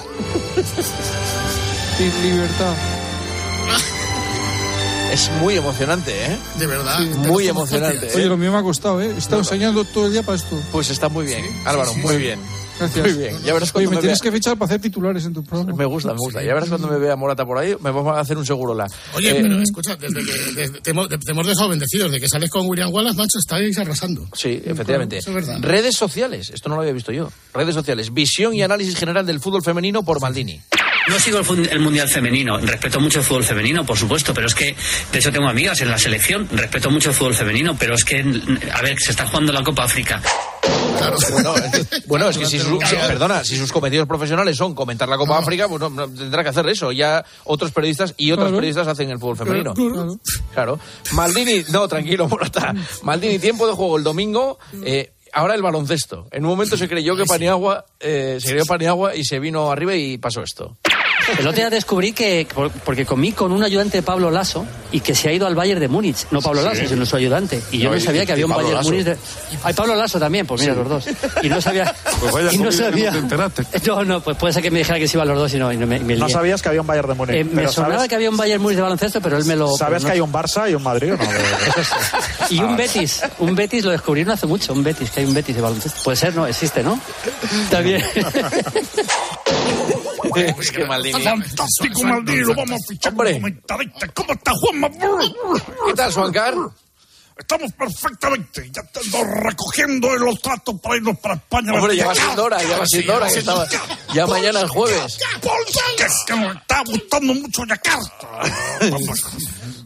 y 1.99 2.27
libertad. 2.27 2.75
Es 5.13 5.31
muy 5.41 5.57
emocionante, 5.57 6.11
¿eh? 6.11 6.39
De 6.59 6.67
verdad. 6.67 7.01
Muy 7.29 7.47
emocionante. 7.47 8.09
Oye, 8.15 8.25
¿eh? 8.25 8.29
lo 8.29 8.39
mío 8.39 8.51
me 8.51 8.59
ha 8.59 8.63
costado, 8.63 9.01
¿eh? 9.03 9.13
He 9.15 9.19
estado 9.19 9.43
ensayando 9.43 9.85
todo 9.85 10.07
el 10.07 10.13
día 10.13 10.23
para 10.23 10.37
esto. 10.37 10.59
Pues 10.73 10.89
está 10.91 11.09
muy 11.09 11.27
bien, 11.27 11.45
Álvaro, 11.67 11.93
muy 11.95 12.17
bien. 12.17 12.41
Gracias. 12.83 13.07
Muy 13.07 13.23
bien, 13.23 13.39
ya 13.45 13.55
verás 13.55 13.71
Oye, 13.75 13.85
cuando 13.87 13.91
me 13.91 13.97
me 13.97 14.01
tienes 14.03 14.21
vea- 14.21 14.31
que 14.31 14.37
fichar 14.37 14.57
para 14.57 14.67
hacer 14.67 14.81
titulares 14.81 15.25
en 15.25 15.33
tu 15.33 15.45
programa. 15.45 15.77
Me 15.77 15.85
gusta, 15.85 16.13
me 16.13 16.19
gusta. 16.19 16.43
Ya 16.43 16.55
verás 16.55 16.69
cuando 16.69 16.89
me 16.89 16.99
vea 16.99 17.17
Morata 17.17 17.45
por 17.47 17.59
ahí, 17.59 17.75
me 17.81 17.91
vamos 17.91 18.17
a 18.17 18.21
hacer 18.21 18.37
un 18.37 18.45
seguro 18.47 18.75
la. 18.75 18.87
Oye, 19.15 19.31
Eh, 19.31 19.39
pero 19.43 19.61
escucha, 19.63 19.97
desde 19.97 20.25
que 20.25 20.33
desde- 20.55 20.81
te, 20.81 20.91
hemos, 20.91 21.09
te 21.09 21.17
hemos 21.31 21.47
dejado 21.47 21.69
bendecidos, 21.69 22.11
de 22.13 22.21
que 22.21 22.29
sales 22.29 22.51
con 22.51 22.67
William 22.69 22.93
Wallace, 22.93 23.17
macho, 23.17 23.39
estáis 23.39 23.77
arrasando. 23.79 24.27
Sí, 24.35 24.63
efectivamente. 24.65 25.19
Eso 25.19 25.31
es 25.31 25.35
verdad. 25.37 25.59
Redes 25.61 25.95
sociales, 25.97 26.51
esto 26.51 26.69
no 26.69 26.75
lo 26.77 26.83
había 26.83 26.93
visto 26.93 27.13
yo. 27.13 27.31
Redes 27.55 27.75
sociales, 27.75 28.13
visión 28.13 28.55
y 28.55 28.63
análisis 28.63 28.97
general 28.97 29.27
del 29.27 29.41
fútbol 29.41 29.63
femenino 29.63 30.03
por 30.03 30.21
Maldini. 30.21 30.61
No 31.09 31.19
sigo 31.19 31.41
el, 31.41 31.81
Mundial 31.81 32.09
Femenino, 32.09 32.59
respeto 32.59 33.01
mucho 33.01 33.19
el 33.19 33.25
fútbol 33.25 33.43
femenino, 33.45 33.85
por 33.85 33.99
supuesto, 33.99 34.33
pero 34.33 34.47
es 34.47 34.55
que, 34.55 34.77
de 35.13 35.19
hecho 35.19 35.33
tengo 35.33 35.49
amigas 35.49 35.81
en 35.81 35.91
la 35.91 35.99
selección, 35.99 36.49
respeto 36.53 36.91
mucho 36.91 37.11
el 37.11 37.15
fútbol 37.17 37.35
femenino, 37.35 37.77
pero 37.79 37.95
es 37.95 38.05
que, 38.05 38.21
a 38.73 38.81
ver, 38.83 38.97
se 39.01 39.11
está 39.11 39.27
jugando 39.27 39.53
la 39.53 39.65
Copa 39.65 39.85
África. 39.85 40.23
Bueno, 41.33 41.57
es 41.57 41.73
que, 41.89 42.03
bueno, 42.07 42.29
es 42.29 42.39
que 42.39 42.47
si, 42.47 42.59
su- 42.61 42.79
si- 42.87 42.95
perdona, 42.97 43.43
si 43.45 43.57
sus 43.57 43.73
cometidos 43.73 44.07
profesionales 44.07 44.57
son 44.57 44.75
comentar 44.75 45.09
la 45.09 45.17
Copa 45.17 45.39
África, 45.39 45.69
pues 45.69 45.81
no, 45.81 45.91
no, 45.91 46.09
tendrá 46.09 46.45
que 46.45 46.51
hacer 46.51 46.69
eso. 46.69 46.93
Ya 46.93 47.25
otros 47.45 47.73
periodistas 47.73 48.15
y 48.17 48.29
Claro. 48.33 48.45
periodistas 48.55 48.87
hacen 48.87 49.11
el 49.11 49.19
fútbol 49.19 49.37
femenino. 49.37 49.75
Claro. 49.75 50.19
Claro. 50.55 50.79
Maldini, 51.13 51.65
no, 51.71 51.89
tranquilo, 51.89 52.29
Morata. 52.29 52.75
Maldini, 53.03 53.39
tiempo 53.41 53.67
de 53.67 53.73
juego 53.73 53.97
el 53.99 54.05
domingo. 54.05 54.59
eh, 54.85 55.13
ahora 55.35 55.55
el 55.55 55.63
baloncesto. 55.63 56.29
En 56.31 56.45
un 56.45 56.51
momento 56.51 56.77
se 56.77 56.89
creyó 56.89 57.17
que 57.17 57.25
Paniagua, 57.25 57.87
eh, 57.99 58.37
se 58.41 58.51
creyó 58.51 58.67
Paniagua 58.67 59.17
y 59.17 59.25
se 59.25 59.39
vino 59.41 59.71
arriba 59.73 59.95
y 59.97 60.19
pasó 60.19 60.43
esto. 60.43 60.77
El 61.39 61.47
otro 61.47 61.53
día 61.57 61.71
descubrí 61.71 62.13
que, 62.13 62.47
por- 62.53 62.71
porque 62.71 63.05
comí 63.07 63.33
con 63.33 63.53
un 63.53 63.63
ayudante 63.63 63.99
de 63.99 64.03
Pablo 64.03 64.31
Lasso 64.31 64.65
y 64.91 65.01
que 65.01 65.15
se 65.15 65.29
ha 65.29 65.33
ido 65.33 65.47
al 65.47 65.55
Bayern 65.55 65.81
de 65.81 65.89
Múnich. 65.89 66.27
No 66.31 66.41
Pablo 66.41 66.61
Sí. 66.63 66.69
Lasso, 66.69 66.89
sino 66.89 67.07
su 67.07 67.17
ayudante. 67.17 67.63
Y 67.71 67.79
yo 67.79 67.85
No, 67.85 67.91
no 67.93 67.97
y- 67.97 68.01
sabía 68.01 68.27
que 68.27 68.33
había 68.33 68.47
un 68.47 68.53
Bayern 68.53 68.75
Lasso. 68.75 68.91
Múnich. 68.91 69.05
De... 69.05 69.17
Hay 69.63 69.75
Pablo 69.75 69.95
Lasso 69.95 70.19
también, 70.19 70.47
pues 70.47 70.61
mira, 70.61 70.75
Sí. 70.75 70.79
los 70.81 70.89
dos. 70.89 71.05
Y 71.43 71.49
no 71.49 71.61
sabía. 71.61 71.95
Pues 72.23 72.33
vaya 72.35 72.53
y 72.53 72.59
no 72.59 72.71
sabía. 72.71 73.11
no 73.11 73.17
te 73.17 73.19
enteraste. 73.23 73.63
No, 73.87 74.05
no, 74.05 74.21
pues 74.21 74.37
puede 74.37 74.53
ser 74.53 74.63
que 74.63 74.71
me 74.71 74.79
dijera 74.79 74.99
que 74.99 75.09
se 75.09 75.17
iban 75.17 75.27
los 75.29 75.37
dos 75.39 75.53
y 75.55 75.59
no, 75.59 75.73
y 75.73 75.77
no 75.77 75.87
me, 75.87 75.99
me 75.99 76.15
No 76.17 76.29
sabías 76.29 76.63
que 76.63 76.69
había 76.69 76.81
un 76.83 76.87
Bayern 76.87 77.09
de 77.09 77.15
Múnich. 77.15 77.35
Eh, 77.37 77.45
me 77.45 77.67
sonaba 77.69 77.95
sabes, 77.95 78.09
que 78.09 78.15
había 78.15 78.31
un 78.31 78.37
Bayern 78.37 78.63
Múnich 78.63 78.77
de 78.77 78.83
baloncesto, 78.83 79.21
pero 79.21 79.37
él 79.39 79.45
me 79.45 79.57
lo. 79.57 79.77
¿Sabes 79.77 80.05
que 80.05 80.13
hay 80.13 80.21
un 80.21 80.33
Barça 80.33 80.71
y 80.71 80.75
un 80.75 80.83
Madrid 80.83 81.15
o 81.15 81.17
no? 81.17 81.25
Y 82.51 82.61
un 82.61 82.77
Betis, 82.77 83.23
un 83.39 83.55
Betis 83.55 83.85
lo 83.85 83.91
descubrieron 83.93 84.33
hace 84.35 84.47
mucho, 84.47 84.73
un 84.75 84.83
Betis, 84.83 85.11
que 85.11 85.21
hay 85.21 85.27
un 85.27 85.33
Betis 85.35 85.57
de 85.57 85.63
baloncesto. 85.63 86.01
Puede 86.05 86.17
ser, 86.17 86.35
¿no? 86.35 86.47
Existe, 86.47 86.83
¿no? 86.83 86.99
También. 87.71 88.03
Es 90.41 90.71
que 90.71 90.85
Maldini. 90.85 91.23
Fantástico, 91.23 92.03
Maldini, 92.05 92.41
lo 92.41 92.55
vamos 92.55 92.81
a 92.83 92.87
fichar 92.89 93.13
como 93.15 93.25
comentarista. 93.33 94.09
¿Cómo 94.09 94.33
está 94.33 94.53
Juanma? 94.55 94.89
¿Qué 95.87 95.95
tal, 95.95 96.13
Suancar? 96.13 96.55
Estamos 97.39 97.73
perfectamente. 97.73 98.71
Ya 98.71 98.83
estamos 98.83 99.27
recogiendo 99.43 100.15
los 100.17 100.41
tratos 100.41 100.79
para 100.81 100.97
irnos 100.97 101.19
para 101.19 101.35
España. 101.35 101.73
Hombre, 101.73 101.97
ya 101.97 102.07
va 102.07 102.15
siendo 102.15 102.45
hora, 102.45 102.63
ya 102.63 102.79
va 102.79 102.87
siendo 102.87 103.15
hora. 103.17 103.27
que 103.29 103.39
estaba- 103.39 103.67
ya 104.15 104.27
mañana 104.27 104.61
es 104.61 104.71
jueves. 104.71 105.19
Que, 105.97 106.07
que 106.27 106.37
nos 106.41 106.57
está 106.57 106.83
gustando 106.87 107.35
mucho 107.35 107.65
Yakarta. 107.65 108.29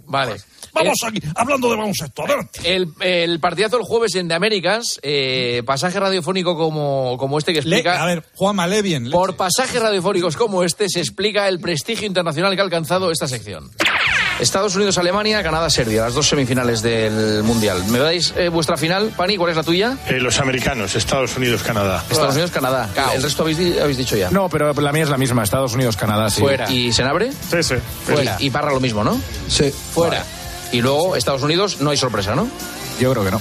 Vale. 0.06 0.36
Vamos 0.84 0.98
aquí, 1.06 1.20
hablando 1.34 1.70
de 1.70 1.76
baloncesto. 1.76 2.24
Adelante. 2.24 2.60
El, 2.64 2.88
el 3.00 3.40
partidazo 3.40 3.76
el 3.78 3.82
jueves 3.84 4.14
en 4.14 4.28
The 4.28 4.34
Americans, 4.34 4.98
eh, 5.02 5.62
pasaje 5.66 5.98
radiofónico 5.98 6.56
como, 6.56 7.16
como 7.18 7.38
este 7.38 7.52
que 7.52 7.60
explica... 7.60 8.02
a 8.02 8.06
ver, 8.06 8.24
Juanma, 8.34 8.66
lee 8.66 8.82
bien. 8.82 9.10
Por 9.10 9.36
pasajes 9.36 9.80
radiofónicos 9.80 10.36
como 10.36 10.62
este 10.64 10.88
se 10.88 11.00
explica 11.00 11.48
el 11.48 11.60
prestigio 11.60 12.06
internacional 12.06 12.54
que 12.54 12.60
ha 12.60 12.64
alcanzado 12.64 13.10
esta 13.10 13.26
sección. 13.28 13.70
Estados 14.40 14.76
Unidos, 14.76 14.98
Alemania, 14.98 15.42
Canadá, 15.42 15.70
Serbia, 15.70 16.02
las 16.02 16.12
dos 16.14 16.26
semifinales 16.28 16.82
del 16.82 17.42
Mundial. 17.42 17.82
¿Me 17.86 17.98
dais 17.98 18.34
eh, 18.36 18.50
vuestra 18.50 18.76
final, 18.76 19.10
Pani? 19.16 19.38
¿Cuál 19.38 19.50
es 19.52 19.56
la 19.56 19.62
tuya? 19.62 19.96
Eh, 20.08 20.20
los 20.20 20.38
americanos, 20.40 20.94
Estados 20.94 21.34
Unidos, 21.38 21.62
Canadá. 21.62 22.04
Estados 22.10 22.34
Unidos, 22.34 22.50
Canadá. 22.50 22.90
El 23.14 23.22
resto 23.22 23.42
habéis, 23.44 23.56
di- 23.56 23.78
habéis 23.78 23.96
dicho 23.96 24.14
ya. 24.14 24.30
No, 24.30 24.50
pero 24.50 24.74
la 24.74 24.92
mía 24.92 25.04
es 25.04 25.08
la 25.08 25.16
misma, 25.16 25.42
Estados 25.42 25.72
Unidos, 25.72 25.96
Canadá, 25.96 26.28
sí. 26.28 26.40
Fuera. 26.42 26.70
¿Y 26.70 26.92
Senabre? 26.92 27.32
Sí, 27.32 27.62
sí. 27.62 27.74
Fuera. 28.04 28.36
Y 28.38 28.50
Parra 28.50 28.72
lo 28.74 28.80
mismo, 28.80 29.02
¿no? 29.02 29.18
Sí. 29.48 29.70
Fuera. 29.70 30.22
Y 30.72 30.80
luego 30.80 31.16
Estados 31.16 31.42
Unidos, 31.42 31.80
no 31.80 31.90
hay 31.90 31.96
sorpresa, 31.96 32.34
¿no? 32.34 32.48
Yo 33.00 33.12
creo 33.12 33.24
que 33.24 33.30
no. 33.30 33.40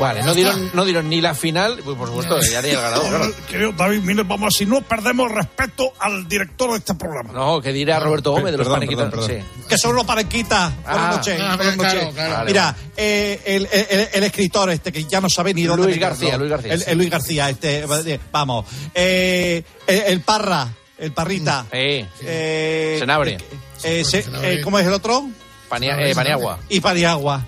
Vale, 0.00 0.22
no 0.22 0.34
dieron, 0.34 0.70
no 0.74 0.84
dieron 0.84 1.08
ni 1.08 1.20
la 1.20 1.34
final, 1.34 1.80
pues 1.84 1.96
por 1.96 2.08
supuesto, 2.08 2.40
ya 2.40 2.58
haría 2.58 2.72
el 2.72 2.80
ganador, 2.80 3.08
claro. 3.08 3.32
Querido 3.48 3.72
David, 3.72 4.00
mire, 4.00 4.22
vamos, 4.24 4.54
si 4.56 4.66
no 4.66 4.80
perdemos 4.82 5.30
respeto 5.30 5.92
al 5.98 6.26
director 6.28 6.70
de 6.72 6.78
este 6.78 6.94
programa. 6.94 7.32
No, 7.32 7.60
que 7.60 7.72
dirá 7.72 7.98
Roberto 8.00 8.32
Gómez 8.32 8.52
de 8.52 8.58
los 8.58 8.66
Perdón, 8.66 8.80
Panequitas. 8.80 9.10
perdón, 9.10 9.26
perdón. 9.28 9.44
Sí. 9.60 9.66
Que 9.68 9.78
son 9.78 9.94
los 9.94 10.04
parequitas. 10.06 10.72
Buenas 10.82 11.00
Ah, 11.02 11.10
noches. 11.16 11.40
ah, 11.40 11.56
buenas 11.56 11.76
claro, 11.76 11.98
noches. 12.00 12.14
claro. 12.14 12.32
Vale, 12.34 12.46
Mira, 12.50 12.76
eh, 12.96 13.40
el, 13.44 13.68
el- 13.70 14.08
el 14.12 14.22
escritor 14.24 14.70
este 14.70 14.92
que 14.92 15.04
ya 15.04 15.20
no 15.20 15.28
sabe 15.28 15.54
ni 15.54 15.64
dónde 15.64 15.86
Luis. 15.86 15.98
García, 15.98 16.36
Luis 16.38 16.50
García, 16.50 16.72
El, 16.74 16.80
sí. 16.80 16.84
el 16.88 16.98
Luis 16.98 17.10
García, 17.10 17.50
este, 17.50 17.84
eh, 17.84 18.20
vamos. 18.32 18.66
Eh, 18.94 19.62
el, 19.86 19.98
el 20.00 20.20
Parra, 20.22 20.66
el 20.98 21.12
Parrita. 21.12 21.66
Eh, 21.70 22.06
Eh, 22.22 22.96
Senabre. 22.98 23.38
eh, 23.84 24.04
se- 24.04 24.24
eh, 24.42 24.60
¿Cómo 24.64 24.78
es 24.78 24.86
el 24.86 24.92
otro? 24.94 25.28
Pania- 25.70 25.96
eh, 25.98 26.14
Paniagua. 26.14 26.58
Y 26.68 26.80
Paniagua. 26.80 27.46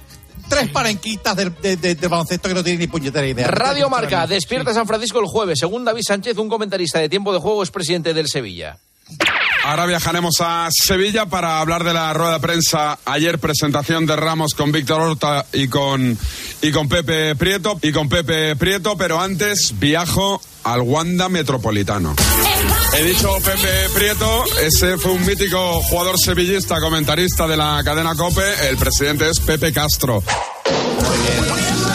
Tres 0.48 0.68
parenquitas 0.70 1.36
de- 1.36 1.50
de- 1.50 1.94
del 1.94 2.08
baloncesto 2.08 2.48
que 2.48 2.54
no 2.54 2.62
tienen 2.62 2.80
ni 2.80 2.86
puñetera 2.86 3.26
idea. 3.26 3.48
Radio 3.48 3.88
Marca, 3.90 4.26
despierta 4.26 4.72
San 4.72 4.86
Francisco 4.86 5.18
el 5.20 5.26
jueves. 5.26 5.58
Según 5.58 5.84
David 5.84 6.02
Sánchez, 6.06 6.36
un 6.38 6.48
comentarista 6.48 6.98
de 6.98 7.08
tiempo 7.08 7.32
de 7.32 7.38
juego, 7.40 7.62
es 7.62 7.70
presidente 7.70 8.14
del 8.14 8.28
Sevilla. 8.28 8.78
Ahora 9.64 9.86
viajaremos 9.86 10.34
a 10.40 10.68
Sevilla 10.72 11.26
para 11.26 11.60
hablar 11.60 11.84
de 11.84 11.94
la 11.94 12.12
rueda 12.12 12.34
de 12.34 12.40
prensa. 12.40 12.98
Ayer 13.04 13.38
presentación 13.38 14.06
de 14.06 14.16
Ramos 14.16 14.54
con 14.54 14.72
Víctor 14.72 15.00
Horta 15.00 15.46
y 15.52 15.68
con, 15.68 16.18
y 16.62 16.72
con 16.72 16.88
Pepe 16.88 17.36
Prieto. 17.36 17.78
Y 17.80 17.92
con 17.92 18.08
Pepe 18.08 18.56
Prieto, 18.56 18.96
pero 18.96 19.20
antes 19.20 19.74
viajo 19.78 20.42
al 20.64 20.80
Wanda 20.80 21.28
Metropolitano. 21.28 22.16
He 22.98 23.04
dicho 23.04 23.36
Pepe 23.44 23.88
Prieto, 23.94 24.44
ese 24.60 24.98
fue 24.98 25.12
un 25.12 25.24
mítico 25.24 25.80
jugador 25.82 26.16
sevillista, 26.18 26.80
comentarista 26.80 27.46
de 27.46 27.56
la 27.56 27.80
cadena 27.84 28.16
COPE. 28.16 28.68
El 28.68 28.76
presidente 28.76 29.30
es 29.30 29.38
Pepe 29.38 29.72
Castro. 29.72 30.24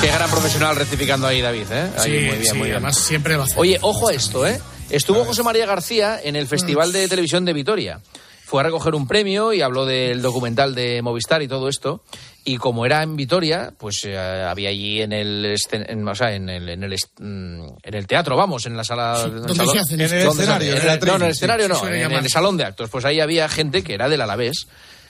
Qué 0.02 0.08
gran 0.08 0.30
profesional 0.30 0.76
rectificando 0.78 1.28
ahí, 1.28 1.42
David. 1.42 1.66
¿eh? 1.72 1.92
Ahí, 1.98 2.04
Sí, 2.04 2.10
muy 2.12 2.20
bien, 2.38 2.44
sí, 2.46 2.54
muy 2.54 2.62
bien. 2.68 2.76
además 2.78 2.98
siempre 2.98 3.36
va 3.36 3.44
a 3.44 3.46
hacer. 3.46 3.60
Oye, 3.60 3.78
ojo 3.82 4.08
a 4.08 4.14
esto, 4.14 4.48
¿eh? 4.48 4.60
Estuvo 4.90 5.26
José 5.26 5.44
María 5.44 5.66
García 5.66 6.20
en 6.24 6.36
el 6.36 6.48
Festival 6.48 6.92
de 6.92 7.08
Televisión 7.08 7.44
de 7.46 7.54
Vitoria. 7.54 8.00
Fue 8.46 8.62
a 8.62 8.64
recoger 8.64 8.96
un 8.96 9.06
premio 9.08 9.52
y 9.52 9.62
habló 9.62 9.86
del 9.86 10.22
documental 10.22 10.74
de 10.74 11.02
Movistar 11.02 11.42
y 11.42 11.50
todo 11.50 11.68
esto. 11.68 12.02
Y 12.46 12.56
como 12.56 12.86
era 12.86 13.04
en 13.04 13.18
Vitoria, 13.18 13.74
pues 13.78 14.06
eh, 14.06 14.18
había 14.18 14.70
allí 14.70 15.02
en 15.02 15.12
el, 15.12 15.54
en, 15.72 16.08
o 16.08 16.16
sea, 16.16 16.34
en 16.34 16.48
el, 16.48 16.70
en 16.70 16.80
mm, 16.80 17.68
en 17.84 17.94
el 17.94 18.08
teatro, 18.08 18.38
vamos, 18.38 18.66
en 18.66 18.78
la 18.78 18.86
sala. 18.86 19.22
en 19.26 19.34
el 19.34 19.42
¿dónde 19.42 19.56
salón- 19.56 19.74
se 19.74 19.80
hacen 19.80 20.00
En 20.00 20.14
el 20.14 20.24
¿Dónde 20.24 20.44
se 20.46 20.50
escenario, 20.52 20.76
en 20.78 20.82
el 20.82 20.90
atril, 20.90 21.10
No, 21.12 21.16
en 21.18 21.22
el 21.24 21.34
sí, 21.34 21.38
escenario 21.38 21.68
no, 21.68 21.88
en 21.90 22.00
llamar. 22.00 22.24
el 22.24 22.30
salón 22.30 22.56
de 22.56 22.64
actos. 22.64 22.90
Pues 22.90 23.04
ahí 23.04 23.20
había 23.20 23.50
gente 23.50 23.84
que 23.84 23.94
era 23.94 24.08
del 24.08 24.22
Alavés 24.22 24.68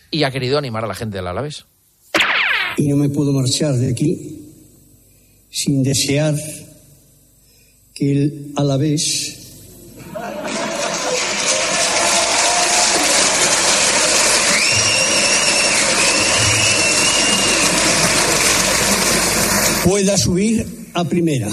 y 0.09 0.23
ha 0.23 0.31
querido 0.31 0.57
animar 0.57 0.83
a 0.83 0.87
la 0.87 0.95
gente 0.95 1.17
del 1.17 1.27
Alavés. 1.27 1.65
y 2.77 2.87
no 2.87 2.95
me 2.97 3.09
puedo 3.09 3.31
marchar 3.33 3.73
de 3.75 3.91
aquí 3.91 4.41
sin 5.51 5.83
desear 5.83 6.33
que 7.93 8.11
el 8.11 8.53
Alavés 8.55 9.36
pueda 19.87 20.17
subir 20.17 20.65
a 20.95 21.05
primera. 21.05 21.47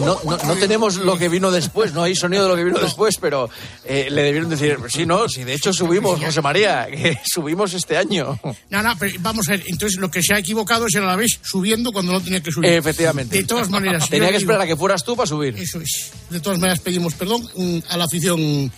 No, 0.00 0.18
no, 0.24 0.36
no 0.38 0.54
tenemos 0.56 0.96
lo 0.96 1.18
que 1.18 1.28
vino 1.28 1.50
después, 1.50 1.92
no 1.92 2.02
hay 2.02 2.14
sonido 2.14 2.44
de 2.44 2.48
lo 2.48 2.56
que 2.56 2.64
vino 2.64 2.78
después, 2.78 3.16
pero 3.20 3.50
eh, 3.84 4.08
le 4.10 4.22
debieron 4.22 4.48
decir, 4.48 4.78
sí, 4.88 5.04
no, 5.04 5.28
sí, 5.28 5.44
de 5.44 5.52
hecho 5.52 5.72
subimos, 5.72 6.18
José 6.22 6.40
María, 6.40 6.86
que 6.90 7.18
subimos 7.30 7.74
este 7.74 7.98
año. 7.98 8.38
No, 8.70 8.82
no, 8.82 8.94
pero 8.98 9.12
vamos 9.20 9.48
a 9.48 9.52
ver. 9.52 9.64
Entonces 9.66 9.98
lo 9.98 10.10
que 10.10 10.22
se 10.22 10.32
ha 10.34 10.38
equivocado 10.38 10.86
es 10.86 10.94
el 10.94 11.02
Alavés 11.02 11.40
subiendo 11.42 11.92
cuando 11.92 12.12
no 12.12 12.20
tenía 12.22 12.40
que 12.42 12.50
subir. 12.52 12.70
Efectivamente. 12.70 13.36
De 13.36 13.44
todas 13.44 13.68
maneras. 13.68 14.08
Tenía 14.10 14.28
que 14.28 14.38
digo- 14.38 14.38
esperar 14.52 14.62
a 14.62 14.66
que 14.66 14.76
fueras 14.76 15.04
tú 15.04 15.14
para 15.14 15.26
subir. 15.26 15.56
Eso 15.58 15.78
es. 15.80 16.12
De 16.30 16.40
todas 16.40 16.58
maneras 16.58 16.80
pedimos 16.80 17.12
perdón 17.14 17.46
mm, 17.54 17.78
a 17.90 17.96
la 17.98 18.04
afición 18.04 18.72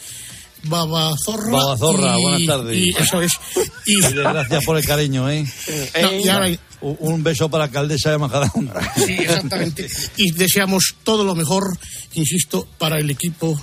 Babazorra. 0.65 1.51
Babazorra, 1.51 2.19
y- 2.19 2.23
buenas 2.23 2.47
tardes. 2.47 2.77
Y 2.77 2.91
eso 2.91 3.23
es. 3.23 3.33
Y, 3.87 3.99
Y 4.07 4.13
gracias 4.13 4.65
por 4.67 4.77
el 4.77 4.85
cariño, 4.85 5.31
¿eh? 5.31 5.47
No, 6.03 6.13
y 6.21 6.29
ahora- 6.29 6.51
Un 6.81 7.23
beso 7.25 7.49
para 7.49 7.63
la 7.63 7.69
alcaldesa 7.69 8.11
de 8.11 8.19
Majadahonda. 8.19 8.93
Sí, 8.97 9.15
exactamente. 9.19 9.89
Y 10.17 10.31
deseamos 10.33 10.95
todo 11.03 11.25
lo 11.25 11.35
mejor, 11.35 11.65
insisto, 12.15 12.69
para 12.79 12.99
el 12.99 13.11
equipo 13.11 13.59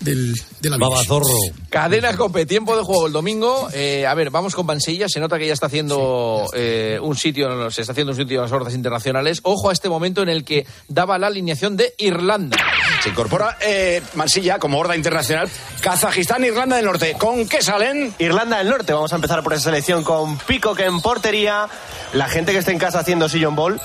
del, 0.00 0.34
de 0.60 0.70
la 0.70 0.76
Babazorro. 0.76 1.26
Cadena 1.68 2.16
Cope, 2.16 2.46
tiempo 2.46 2.76
de 2.76 2.82
juego 2.82 3.06
el 3.06 3.12
domingo. 3.12 3.68
Eh, 3.72 4.06
a 4.06 4.14
ver, 4.14 4.30
vamos 4.30 4.54
con 4.54 4.66
Pansilla. 4.66 5.08
Se 5.08 5.20
nota 5.20 5.38
que 5.38 5.46
ya 5.46 5.52
está 5.52 5.66
haciendo 5.66 6.46
eh, 6.54 6.98
un 7.00 7.16
sitio, 7.16 7.70
se 7.70 7.82
está 7.82 7.92
haciendo 7.92 8.12
un 8.12 8.18
sitio 8.18 8.36
en 8.36 8.42
las 8.42 8.52
hordas 8.52 8.74
internacionales. 8.74 9.40
Ojo 9.42 9.70
a 9.70 9.72
este 9.72 9.88
momento 9.88 10.22
en 10.22 10.28
el 10.28 10.44
que 10.44 10.66
daba 10.88 11.18
la 11.18 11.28
alineación 11.28 11.76
de 11.76 11.94
Irlanda. 11.98 12.56
Se 13.02 13.10
incorpora 13.10 13.56
eh, 13.60 14.02
Mansilla 14.14 14.58
como 14.58 14.78
horda 14.78 14.96
internacional. 14.96 15.48
Kazajistán, 15.80 16.44
Irlanda 16.44 16.76
del 16.76 16.86
Norte. 16.86 17.14
¿Con 17.18 17.48
qué 17.48 17.62
salen? 17.62 18.14
Irlanda 18.18 18.58
del 18.58 18.68
Norte, 18.68 18.92
vamos 18.92 19.12
a 19.12 19.16
empezar 19.16 19.42
por 19.42 19.52
esa 19.52 19.64
selección 19.64 20.02
con 20.02 20.38
Pico 20.38 20.74
que 20.74 20.84
en 20.84 21.00
portería, 21.00 21.68
la 22.12 22.28
gente 22.28 22.52
que 22.52 22.58
está 22.58 22.72
en 22.72 22.78
casa 22.78 23.00
haciendo 23.00 23.28
sillón 23.28 23.54
ball. 23.54 23.80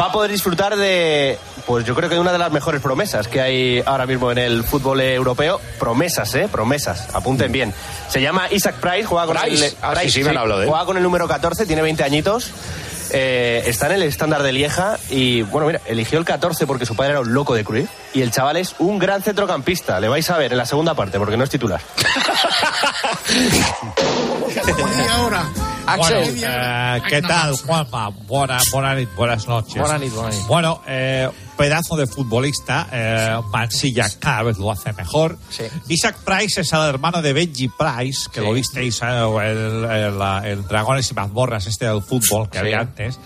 Va 0.00 0.06
a 0.06 0.12
poder 0.12 0.30
disfrutar 0.30 0.76
de, 0.76 1.38
pues 1.66 1.84
yo 1.84 1.94
creo 1.94 2.08
que 2.08 2.14
de 2.16 2.20
una 2.20 2.32
de 2.32 2.38
las 2.38 2.52
mejores 2.52 2.80
promesas 2.80 3.28
que 3.28 3.40
hay 3.40 3.82
ahora 3.84 4.06
mismo 4.06 4.30
en 4.30 4.38
el 4.38 4.64
fútbol 4.64 5.00
europeo. 5.00 5.60
Promesas, 5.78 6.34
¿eh? 6.34 6.48
Promesas. 6.50 7.08
Apunten 7.14 7.52
bien. 7.52 7.74
Se 8.08 8.20
llama 8.20 8.48
Isaac 8.50 8.76
Price, 8.76 9.04
juega 9.04 9.26
con, 9.26 9.36
Price. 9.36 9.66
el, 9.66 9.74
Ah, 9.82 9.94
sí, 10.02 10.10
sí, 10.10 10.24
me 10.24 10.30
han 10.30 10.38
hablado 10.38 10.60
de 10.60 10.66
juega 10.66 10.84
con 10.84 10.96
el 10.96 11.02
número 11.02 11.28
14, 11.28 11.66
tiene 11.66 11.82
20 11.82 12.04
añitos. 12.04 12.50
Eh, 13.14 13.64
está 13.66 13.86
en 13.86 13.92
el 13.92 14.04
estándar 14.04 14.42
de 14.42 14.52
Lieja 14.52 14.96
y, 15.10 15.42
bueno, 15.42 15.66
mira, 15.66 15.82
eligió 15.84 16.18
el 16.18 16.24
14 16.24 16.66
porque 16.66 16.86
su 16.86 16.96
padre 16.96 17.10
era 17.10 17.20
un 17.20 17.34
loco 17.34 17.54
de 17.54 17.62
Cruyff 17.62 17.90
y 18.14 18.22
el 18.22 18.30
chaval 18.30 18.56
es 18.56 18.74
un 18.78 18.98
gran 18.98 19.22
centrocampista. 19.22 20.00
Le 20.00 20.08
vais 20.08 20.30
a 20.30 20.38
ver 20.38 20.52
en 20.52 20.58
la 20.58 20.64
segunda 20.64 20.94
parte 20.94 21.18
porque 21.18 21.36
no 21.36 21.44
es 21.44 21.50
titular. 21.50 21.80
Y 24.52 25.08
ahora, 25.08 25.48
Bueno, 25.84 26.18
Axel. 26.20 26.44
eh, 26.44 27.02
¿Qué 27.08 27.22
tal, 27.22 27.56
Juanma? 27.56 28.08
Buena, 28.10 28.58
buena 28.72 28.94
nit, 28.94 29.08
buenas 29.14 29.46
noches. 29.48 29.76
Buena 29.80 29.98
nit, 29.98 30.12
buena 30.12 30.30
nit. 30.30 30.46
Bueno, 30.46 30.80
eh, 30.86 31.28
pedazo 31.56 31.96
de 31.96 32.06
futbolista. 32.06 32.88
eh, 32.92 33.40
Mansilla 33.50 34.06
cada 34.18 34.44
vez 34.44 34.58
lo 34.58 34.70
hace 34.70 34.92
mejor. 34.92 35.36
Isaac 35.88 36.16
Price 36.24 36.60
es 36.60 36.72
el 36.72 36.80
hermano 36.80 37.20
de 37.20 37.32
Benji 37.32 37.68
Price, 37.68 38.28
que 38.32 38.40
lo 38.40 38.52
visteis, 38.52 39.00
eh, 39.02 39.06
el, 39.06 39.84
el- 39.84 40.44
el 40.44 40.66
Dragones 40.68 41.10
y 41.10 41.14
Mazmorras 41.14 41.66
este 41.66 41.86
del 41.86 42.02
fútbol 42.02 42.48
que 42.48 42.58
había 42.58 42.80
antes. 42.80 43.18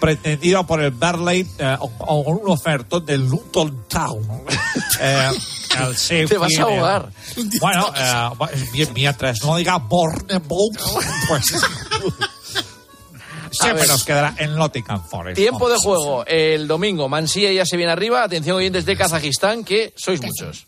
Pretendido 0.00 0.66
por 0.66 0.80
el 0.82 0.90
Berley 0.92 1.46
eh, 1.58 1.76
o- 1.78 1.90
o 1.98 2.24
con 2.24 2.36
un 2.42 2.50
ofertón 2.50 3.04
del 3.04 3.26
Luton 3.28 3.84
Town. 3.88 4.26
Eh, 5.02 5.30
el 5.78 5.94
Sheffield, 5.94 6.28
Te 6.28 6.38
vas 6.38 6.58
a 6.58 6.62
ahogar. 6.62 7.08
Bueno, 7.60 7.92
eh, 7.96 8.28
mi- 8.72 8.86
mientras 8.94 9.42
no 9.44 9.56
diga 9.56 9.76
Bournemouth, 9.78 10.78
pues 11.28 11.44
siempre 13.50 13.86
nos 13.86 14.04
quedará 14.04 14.34
en 14.38 14.54
Nottingham 14.54 15.02
Forest. 15.08 15.36
Tiempo 15.36 15.68
de 15.68 15.76
juego. 15.76 16.24
El 16.26 16.68
domingo, 16.68 17.08
Mansilla 17.08 17.50
ya 17.52 17.66
se 17.66 17.76
viene 17.76 17.92
arriba. 17.92 18.22
Atención, 18.22 18.56
oyentes 18.56 18.84
de 18.86 18.96
Kazajistán, 18.96 19.64
que 19.64 19.92
sois 19.96 20.20
muchos. 20.22 20.66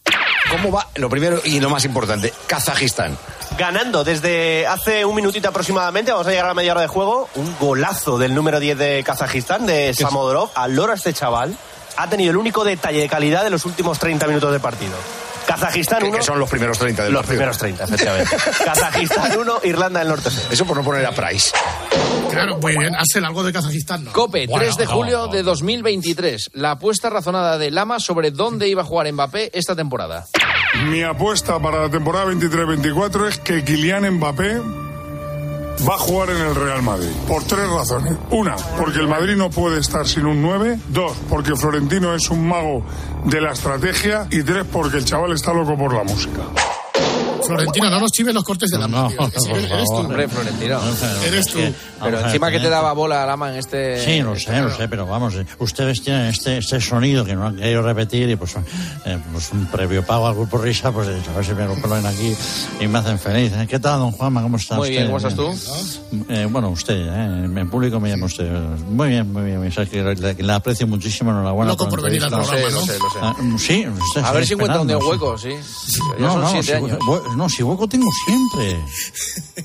¿Cómo 0.51 0.71
va? 0.73 0.89
Lo 0.97 1.09
primero 1.09 1.41
y 1.45 1.61
lo 1.61 1.71
más 1.71 1.85
importante, 1.85 2.33
Kazajistán. 2.47 3.17
Ganando 3.57 4.03
desde 4.05 4.67
hace 4.67 5.05
un 5.05 5.15
minutito 5.15 5.49
aproximadamente, 5.49 6.11
vamos 6.11 6.27
a 6.27 6.31
llegar 6.31 6.47
a 6.47 6.49
la 6.49 6.55
media 6.55 6.73
hora 6.73 6.81
de 6.83 6.89
juego, 6.89 7.29
un 7.37 7.55
golazo 7.61 8.19
del 8.19 8.35
número 8.35 8.59
10 8.61 8.77
de 8.79 9.03
Kazajistán, 9.05 9.65
de 9.67 9.95
Samodorov. 9.95 10.51
Al 10.55 10.75
loro 10.75 10.93
a 10.93 10.97
este 10.97 11.13
chaval 11.13 11.57
ha 11.97 12.09
tenido 12.09 12.31
el 12.31 12.37
único 12.37 12.65
detalle 12.65 13.01
de 13.01 13.09
calidad 13.09 13.45
de 13.45 13.51
los 13.51 13.65
últimos 13.65 13.99
30 13.99 14.27
minutos 14.27 14.53
de 14.53 14.61
partido. 14.61 14.93
Kazajistán 15.47 15.99
Que, 16.01 16.09
1. 16.09 16.19
que 16.19 16.23
son 16.25 16.39
los 16.39 16.49
primeros 16.49 16.79
30 16.79 17.03
del 17.05 17.13
Los 17.13 17.23
partido. 17.23 17.33
primeros 17.39 17.59
30, 17.59 17.85
efectivamente. 17.85 18.37
Kazajistán 18.65 19.37
1, 19.39 19.61
Irlanda 19.65 19.99
del 20.01 20.09
Norte 20.09 20.31
0. 20.33 20.49
Eso 20.53 20.65
por 20.65 20.77
no 20.77 20.85
poner 20.85 21.05
a 21.05 21.11
Price. 21.13 21.51
Claro, 22.31 22.59
muy 22.59 22.77
bien. 22.79 22.95
Axel, 22.95 23.25
algo 23.25 23.43
de 23.43 23.53
Kazajistán, 23.53 24.05
¿no? 24.05 24.13
Cope, 24.13 24.47
Bueno, 24.47 24.63
3 24.65 24.77
de 24.77 24.85
no, 24.85 24.91
julio 24.93 25.19
no. 25.27 25.33
de 25.33 25.43
2023. 25.43 26.51
La 26.55 26.71
apuesta 26.73 27.11
razonada 27.11 27.59
de 27.59 27.71
Lama 27.71 27.99
sobre 27.99 28.31
dónde 28.31 28.69
iba 28.69 28.83
a 28.83 28.85
jugar 28.85 29.13
Mbappé 29.13 29.51
esta 29.53 29.75
temporada. 29.75 30.27
Mi 30.87 31.03
apuesta 31.03 31.59
para 31.59 31.83
la 31.83 31.91
temporada 31.91 32.27
23-24 32.27 33.29
es 33.29 33.39
que 33.39 33.63
Kylian 33.65 34.09
Mbappé 34.13 34.61
va 35.89 35.95
a 35.95 35.99
jugar 35.99 36.31
en 36.31 36.37
el 36.37 36.55
Real 36.55 36.83
Madrid. 36.83 37.11
Por 37.27 37.45
tres 37.45 37.69
razones. 37.69 38.15
Una, 38.31 38.57
porque 38.79 38.99
el 38.99 39.09
Madrid 39.09 39.37
no 39.37 39.51
puede 39.51 39.81
estar 39.81 40.07
sin 40.07 40.27
un 40.27 40.43
9. 40.43 40.79
Dos, 40.89 41.17
porque 41.29 41.57
Florentino 41.57 42.15
es 42.15 42.31
un 42.31 42.47
mago 42.47 42.85
de 43.25 43.41
la 43.41 43.53
estrategia. 43.53 44.27
Y 44.31 44.43
tres, 44.43 44.65
porque 44.71 44.99
el 44.99 45.05
chaval 45.05 45.33
está 45.33 45.53
loco 45.53 45.77
por 45.77 45.95
la 45.95 46.05
música. 46.05 46.43
Florentino, 47.55 47.91
no 47.91 48.01
nos 48.01 48.11
chives 48.13 48.35
los 48.35 48.45
cortes 48.45 48.71
de 48.71 48.79
la 48.79 48.89
No, 48.89 49.09
mano. 49.11 49.31
que 49.31 49.39
por 49.49 49.59
eres 49.59 49.85
tú. 49.87 49.95
Hombre, 49.95 50.29
Florentino. 50.29 50.81
Eres 51.27 51.47
tú. 51.47 51.59
Pero 52.03 52.21
encima 52.21 52.51
que 52.51 52.59
te 52.61 52.69
daba 52.69 52.93
bola 52.93 53.23
a 53.23 53.27
Lama 53.27 53.51
en 53.53 53.59
este... 53.59 54.05
Sí, 54.05 54.21
lo 54.23 54.35
sé, 54.37 54.61
lo 54.61 54.75
sé, 54.75 54.89
pero 54.89 55.07
vamos, 55.07 55.35
ustedes 55.59 56.03
tienen 56.03 56.27
este, 56.27 56.59
este 56.59 56.81
sonido 56.81 57.25
que 57.25 57.35
no 57.35 57.47
han 57.47 57.57
querido 57.57 57.83
repetir 57.83 58.29
y 58.29 58.37
pues, 58.37 58.57
eh, 59.05 59.19
pues 59.33 59.53
un 59.53 59.67
previo 59.67 60.05
pago 60.05 60.27
al 60.27 60.35
grupo 60.35 60.59
Risa, 60.59 60.91
pues 60.91 61.09
a 61.09 61.33
ver 61.37 61.45
si 61.45 61.53
me 61.55 61.65
lo 61.67 61.75
ponen 61.77 62.05
aquí 62.07 62.35
y 62.81 62.87
me 62.89 62.99
hacen 62.99 63.19
feliz. 63.19 63.53
¿eh? 63.55 63.67
¿Qué 63.69 63.79
tal, 63.79 64.01
don 64.01 64.11
Juanma? 64.13 64.43
¿Cómo 64.43 64.57
está 64.57 64.77
Muy 64.77 64.91
bien, 64.91 65.07
¿cómo 65.07 65.19
estás 65.19 65.37
tú? 65.37 65.53
Eh, 66.29 66.47
bueno, 66.51 66.71
usted, 66.71 66.97
¿eh? 66.97 67.45
en 67.45 67.71
público 67.71 68.01
me 68.01 68.09
llama 68.11 68.27
usted. 68.27 68.51
Muy 68.89 69.09
bien, 69.11 69.33
muy 69.33 69.43
bien. 69.45 69.71
Que 69.73 70.03
le, 70.03 70.35
le 70.35 70.53
aprecio 70.53 70.87
muchísimo, 70.87 71.31
enhorabuena. 71.31 71.73
Loco 71.73 71.85
la 71.85 71.91
por 71.91 72.03
venir 72.03 72.23
al 72.25 72.31
programa, 72.31 72.59
Lo 72.71 72.81
sé, 72.81 72.99
lo 72.99 73.11
sé, 73.11 73.19
Ah, 73.21 73.35
sí, 73.59 73.87
A 74.23 74.33
ver 74.33 74.47
si 74.47 74.55
encuentra 74.55 74.81
un 74.81 74.91
hueco, 74.91 75.39
sí. 75.39 75.51
No, 76.19 76.39
no, 76.39 76.49
siete 76.51 76.67
si, 76.67 76.73
años. 76.73 76.99
hue- 77.01 77.37
no, 77.37 77.42
si 77.49 77.63
hueco 77.63 77.89
tengo 77.89 78.09
siempre. 78.25 78.79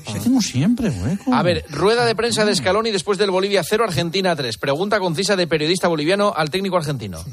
Si 0.06 0.18
tengo 0.20 0.40
siempre 0.40 0.90
hueco. 0.90 1.34
A 1.34 1.42
ver, 1.42 1.64
rueda 1.70 2.04
de 2.04 2.14
prensa 2.14 2.44
de 2.44 2.54
Scaloni 2.54 2.90
después 2.90 3.18
del 3.18 3.30
Bolivia 3.30 3.62
0, 3.62 3.84
Argentina 3.84 4.34
3. 4.34 4.58
Pregunta 4.58 4.98
concisa 5.00 5.36
de 5.36 5.46
periodista 5.46 5.88
boliviano 5.88 6.32
al 6.36 6.50
técnico 6.50 6.76
argentino. 6.76 7.24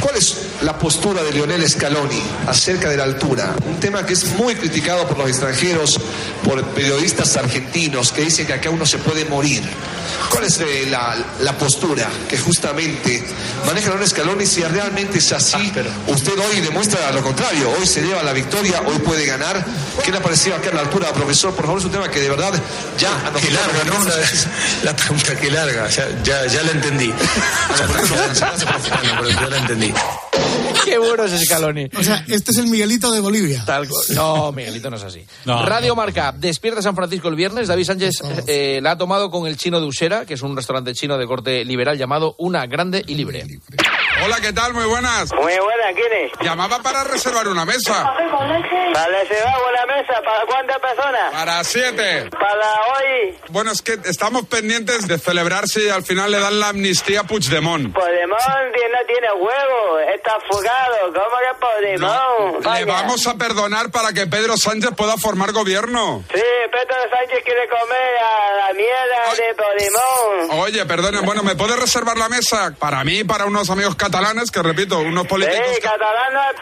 ¿Cuál 0.00 0.16
es 0.16 0.36
la 0.62 0.78
postura 0.78 1.22
de 1.22 1.32
Lionel 1.32 1.68
Scaloni 1.68 2.22
acerca 2.46 2.88
de 2.88 2.96
la 2.96 3.04
altura? 3.04 3.54
Un 3.66 3.80
tema 3.80 4.04
que 4.06 4.12
es 4.12 4.26
muy 4.36 4.54
criticado 4.54 5.06
por 5.08 5.18
los 5.18 5.28
extranjeros, 5.28 5.98
por 6.44 6.62
periodistas 6.68 7.36
argentinos 7.36 8.12
que 8.12 8.22
dicen 8.22 8.46
que 8.46 8.52
acá 8.52 8.70
uno 8.70 8.86
se 8.86 8.98
puede 8.98 9.24
morir. 9.24 9.62
¿Cuál 10.30 10.44
es 10.44 10.60
eh, 10.60 10.86
la, 10.90 11.16
la 11.40 11.56
postura 11.56 12.08
que 12.28 12.38
justamente 12.38 13.24
maneja 13.66 13.88
Lionel 13.90 14.08
Scaloni 14.08 14.46
si 14.46 14.62
realmente 14.62 15.18
es 15.18 15.32
así? 15.32 15.72
Usted 16.06 16.32
hoy 16.38 16.60
demuestra 16.60 17.10
lo 17.12 17.22
contrario, 17.22 17.70
hoy 17.78 17.86
se 17.86 18.02
lleva 18.02 18.22
la 18.22 18.32
victoria, 18.32 18.82
hoy 18.86 18.98
puede 18.98 19.26
ganar. 19.26 19.64
¿Qué 20.04 20.12
le 20.12 20.18
ha 20.18 20.22
parecido 20.22 20.56
acá 20.56 20.70
la 20.72 20.82
altura, 20.82 21.12
profesor? 21.12 21.54
Por 21.54 21.64
favor, 21.64 21.80
es 21.80 21.86
un 21.86 21.92
tema 21.92 22.08
que 22.10 22.20
de 22.20 22.28
verdad 22.28 22.52
ya... 22.98 23.10
a 23.26 23.32
Qué 23.32 23.50
larga, 23.50 23.84
¿no? 23.84 24.04
La, 24.04 24.14
la 24.84 24.96
pregunta 24.96 25.34
que 25.36 25.50
larga, 25.50 25.88
ya, 25.88 26.08
ya, 26.22 26.46
ya 26.46 26.62
la 26.62 26.70
entendí. 26.72 27.12
ya 29.40 29.48
la 29.48 29.56
entendí. 29.58 29.87
Qué 30.84 30.98
bueno 30.98 31.24
es 31.24 31.44
Scaloni. 31.44 31.88
O 31.96 32.02
sea, 32.02 32.24
este 32.28 32.50
es 32.52 32.58
el 32.58 32.66
Miguelito 32.66 33.10
de 33.10 33.20
Bolivia. 33.20 33.62
Tal 33.66 33.88
no, 34.14 34.52
Miguelito 34.52 34.90
no 34.90 34.96
es 34.96 35.02
así. 35.02 35.26
No, 35.44 35.64
Radio 35.66 35.94
Marca, 35.94 36.32
despierta 36.34 36.80
San 36.80 36.94
Francisco 36.94 37.28
el 37.28 37.36
viernes. 37.36 37.68
David 37.68 37.84
Sánchez 37.84 38.14
eh, 38.46 38.80
la 38.82 38.92
ha 38.92 38.98
tomado 38.98 39.30
con 39.30 39.46
el 39.46 39.56
chino 39.56 39.80
de 39.80 39.86
Usera, 39.86 40.24
que 40.24 40.34
es 40.34 40.42
un 40.42 40.56
restaurante 40.56 40.94
chino 40.94 41.18
de 41.18 41.26
corte 41.26 41.64
liberal 41.64 41.98
llamado 41.98 42.34
Una 42.38 42.66
Grande 42.66 43.04
y 43.06 43.14
Libre. 43.14 43.44
Hola, 44.24 44.36
¿qué 44.40 44.52
tal? 44.52 44.74
Muy 44.74 44.84
buenas. 44.86 45.32
Muy 45.32 45.52
buena, 45.52 45.92
¿quién 45.94 46.24
es? 46.24 46.32
Llamaba 46.40 46.78
para 46.80 47.04
reservar 47.04 47.46
una 47.48 47.64
mesa. 47.64 48.04
Para 48.04 49.26
se 49.28 49.42
va 49.44 49.54
una 49.68 49.94
mesa, 49.94 50.14
¿para 50.24 50.44
cuántas 50.46 50.78
personas? 50.78 51.32
Para 51.32 51.64
siete. 51.64 52.30
Para 52.30 52.72
hoy, 52.96 53.17
Bueno, 53.50 53.70
es 53.72 53.82
que 53.82 53.98
estamos 54.04 54.46
pendientes 54.46 55.06
de 55.08 55.18
celebrar 55.18 55.66
si 55.68 55.88
al 55.88 56.02
final 56.04 56.30
le 56.30 56.38
dan 56.38 56.58
la 56.60 56.68
amnistía 56.68 57.20
a 57.20 57.24
Puigdemont. 57.24 57.94
Tie- 57.94 58.26
no 58.28 59.06
tiene 59.06 59.32
huevo, 59.32 59.98
está 60.14 60.36
fugado, 60.50 60.96
¿cómo 61.06 61.36
que 61.38 61.58
Podemón? 61.60 62.52
Le 62.54 62.60
Vaya. 62.60 62.84
vamos 62.86 63.26
a 63.26 63.34
perdonar 63.36 63.90
para 63.90 64.12
que 64.12 64.26
Pedro 64.26 64.56
Sánchez 64.56 64.90
pueda 64.96 65.16
formar 65.16 65.52
gobierno. 65.52 66.24
Sí, 66.32 66.40
Pedro 66.72 66.96
Sánchez 67.10 67.44
quiere 67.44 67.68
comer 67.68 68.16
a 68.22 68.66
la 68.68 68.72
mierda 68.74 69.34
de 69.34 69.54
Podemón. 69.54 70.60
Oye, 70.60 70.84
perdone, 70.86 71.20
bueno, 71.20 71.42
¿me 71.42 71.54
puede 71.56 71.76
reservar 71.76 72.16
la 72.16 72.28
mesa? 72.28 72.74
Para 72.78 73.04
mí, 73.04 73.24
para 73.24 73.46
unos 73.46 73.68
amigos 73.70 73.94
catalanes, 73.96 74.50
que 74.50 74.62
repito, 74.62 74.98
unos 75.00 75.26
políticos... 75.26 75.66
Sí, 75.74 75.82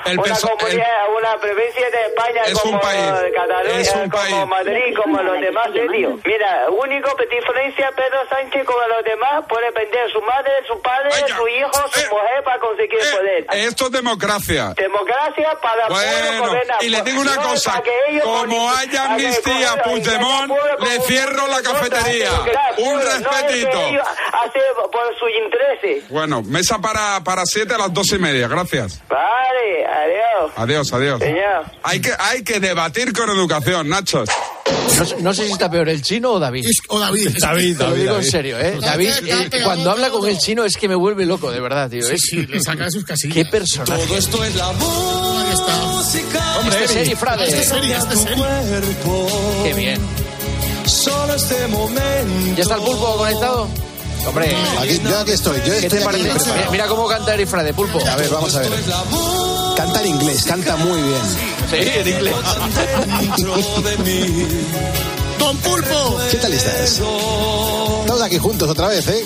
El 0.07 0.19
una 0.19 0.23
peso- 0.35 0.49
comunidad, 0.59 0.87
una 1.19 1.41
provincia 1.41 1.91
de 1.91 2.07
España 2.07 2.43
Es 2.47 2.59
como 2.61 2.75
un 2.75 2.81
país, 2.81 3.13
Cataluña, 3.35 3.81
es 3.81 3.89
un 3.95 4.09
como 4.11 4.23
país. 4.23 4.47
Madrid, 4.47 4.95
como 5.03 5.23
los 5.23 5.41
demás, 5.41 5.69
eh, 5.75 5.87
tío. 5.93 6.19
Mira, 6.57 6.71
único 6.71 7.11
diferencia 7.31 7.91
Pedro 7.97 8.19
Sánchez 8.29 8.65
como 8.65 8.81
los 8.89 9.05
demás 9.05 9.45
puede 9.49 9.71
vender 9.73 10.11
su 10.13 10.21
madre, 10.23 10.51
su 10.67 10.81
padre, 10.81 11.11
su 11.13 11.49
hijo, 11.49 11.71
su 11.93 12.01
Eh, 12.01 12.07
mujer 12.11 12.45
para 12.45 12.59
conseguir 12.61 12.99
poder. 13.13 13.47
Esto 13.53 13.87
es 13.87 13.93
democracia. 13.93 14.73
Democracia 14.77 15.49
para 15.61 15.89
Bueno, 15.89 16.47
gobernar. 16.47 16.77
y 16.85 16.89
le 16.89 17.03
digo 17.03 17.21
una 17.21 17.37
cosa, 17.37 17.83
como 18.23 18.71
haya 18.73 19.05
amnistía 19.13 19.73
a 19.73 19.83
Puigdemont, 19.83 20.53
le 20.81 21.01
cierro 21.03 21.47
la 21.49 21.63
cafetería. 21.63 22.31
Un 22.79 23.01
respetito. 23.01 23.79
hacen 23.79 24.63
por 24.93 25.19
sus 25.19 25.31
intereses. 25.45 26.09
Bueno, 26.09 26.43
mesa 26.43 26.79
para, 26.79 27.23
para 27.25 27.45
siete 27.45 27.75
a 27.75 27.79
las 27.79 27.93
dos 27.93 28.11
y 28.13 28.19
media, 28.19 28.49
gracias. 28.49 29.03
Vale, 29.09 29.87
adiós. 29.87 30.53
Adiós, 30.57 30.93
adiós. 30.93 31.21
Señor. 31.21 31.65
Hay 31.83 32.01
que, 32.01 32.13
hay 32.19 32.45
que 32.45 32.61
debatir 32.61 33.13
con 33.13 33.29
educación, 33.31 33.89
Nachos. 33.89 34.29
No, 34.99 35.05
sé- 35.05 35.17
no 35.21 35.35
sé 35.35 35.47
si 35.47 35.53
está 35.53 35.71
peor 35.71 35.89
el 35.89 36.03
chino 36.03 36.33
o 36.33 36.39
David. 36.39 36.67
o 36.89 36.99
David. 36.99 37.37
David, 37.39 37.77
Te 37.77 37.85
lo 37.85 37.91
David, 37.91 38.01
digo 38.01 38.11
en 38.15 38.19
David. 38.19 38.31
serio, 38.31 38.59
¿eh? 38.59 38.79
David, 38.81 39.11
eh, 39.27 39.51
cuando 39.63 39.91
habla 39.91 40.11
con 40.11 40.27
el 40.29 40.39
chino 40.39 40.65
es 40.65 40.77
que 40.77 40.89
me 40.89 40.95
vuelve 40.95 41.27
loco, 41.27 41.51
de 41.53 41.61
verdad, 41.61 41.91
tío. 41.91 42.03
Sí, 42.07 42.15
Es- 42.15 42.21
sí, 42.23 42.47
le 42.47 42.61
saca 42.61 42.85
de 42.85 42.91
sus 42.91 43.05
casillas. 43.05 43.35
Qué 43.35 43.45
personaje. 43.45 44.03
Todo 44.07 44.17
esto 44.17 44.45
es 44.45 44.55
la 44.57 44.73
música. 44.73 46.59
Hombre, 46.61 46.77
este 46.85 46.95
serie, 46.95 47.17
Frade. 47.17 47.45
Este 47.49 47.65
serie, 47.65 47.97
este 47.97 48.17
serie. 48.17 48.45
Qué 49.65 49.75
bien. 49.75 50.01
Solo 50.87 51.35
este 51.35 51.67
momento. 51.69 52.55
¿Ya 52.57 52.63
está 52.63 52.75
el 52.77 52.83
pulpo 52.83 53.17
conectado? 53.17 53.69
Hombre, 54.27 54.57
Aquí- 54.81 55.01
yo 55.03 55.19
aquí 55.19 55.31
estoy, 55.33 55.59
yo 55.59 55.65
¿qué 55.65 55.77
estoy 55.87 55.99
te 56.01 56.05
parece? 56.05 56.25
Mira, 56.25 56.71
mira 56.73 56.87
cómo 56.89 57.07
canta 57.07 57.35
Eri 57.35 57.47
Frade, 57.47 57.73
pulpo. 57.73 57.99
A 58.07 58.17
ver, 58.17 58.29
vamos 58.29 58.55
a 58.57 58.61
ver. 58.61 58.71
Canta 59.77 60.01
en 60.01 60.07
inglés, 60.09 60.45
canta 60.45 60.77
muy 60.77 61.01
bien. 61.01 61.23
Sí, 61.71 61.77
en 61.77 62.09
inglés. 62.09 62.35
Don 65.47 65.57
Pulpo. 65.59 66.19
¿Qué 66.29 66.39
tal 66.39 66.53
estás? 66.53 67.01
Toda 68.05 68.27
aquí 68.27 68.37
juntos 68.39 68.69
otra 68.69 68.89
vez, 68.89 69.07
¿eh? 69.07 69.25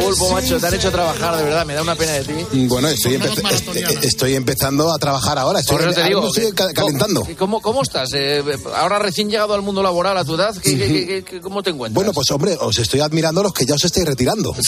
Pulpo, 0.00 0.30
macho, 0.30 0.60
te 0.60 0.66
han 0.68 0.74
hecho 0.74 0.92
trabajar, 0.92 1.36
de 1.36 1.42
verdad, 1.42 1.66
me 1.66 1.74
da 1.74 1.82
una 1.82 1.96
pena 1.96 2.12
de 2.12 2.22
ti. 2.24 2.34
Bueno, 2.68 2.86
estoy, 2.88 3.14
empe- 3.18 3.74
eh, 3.74 3.98
estoy 4.02 4.34
empezando 4.36 4.92
a 4.92 4.98
trabajar 4.98 5.38
ahora. 5.40 5.58
Estoy, 5.60 5.76
Por 5.78 5.88
eso 5.88 6.00
te 6.00 6.06
digo, 6.06 6.24
estoy 6.28 6.52
calentando. 6.52 7.26
¿Y 7.28 7.34
¿Cómo, 7.34 7.60
cómo 7.60 7.82
estás? 7.82 8.10
Eh, 8.14 8.44
ahora 8.76 9.00
recién 9.00 9.28
llegado 9.28 9.54
al 9.54 9.62
mundo 9.62 9.82
laboral 9.82 10.16
a 10.16 10.24
tu 10.24 10.36
edad, 10.36 10.54
¿qué, 10.56 10.76
qué- 10.78 10.86
qué- 10.88 11.06
qué- 11.06 11.24
qué- 11.24 11.40
¿cómo 11.40 11.62
te 11.64 11.70
encuentras? 11.70 11.94
Bueno, 11.94 12.12
pues 12.12 12.30
hombre, 12.30 12.56
os 12.60 12.78
estoy 12.78 13.00
admirando 13.00 13.40
a 13.40 13.44
los 13.44 13.52
que 13.52 13.66
ya 13.66 13.74
os 13.74 13.84
estáis 13.84 14.06
retirando. 14.06 14.52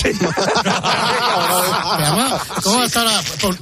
¿Cómo 2.62 2.76
va 2.76 2.82
a 2.82 2.86
estar 2.86 3.06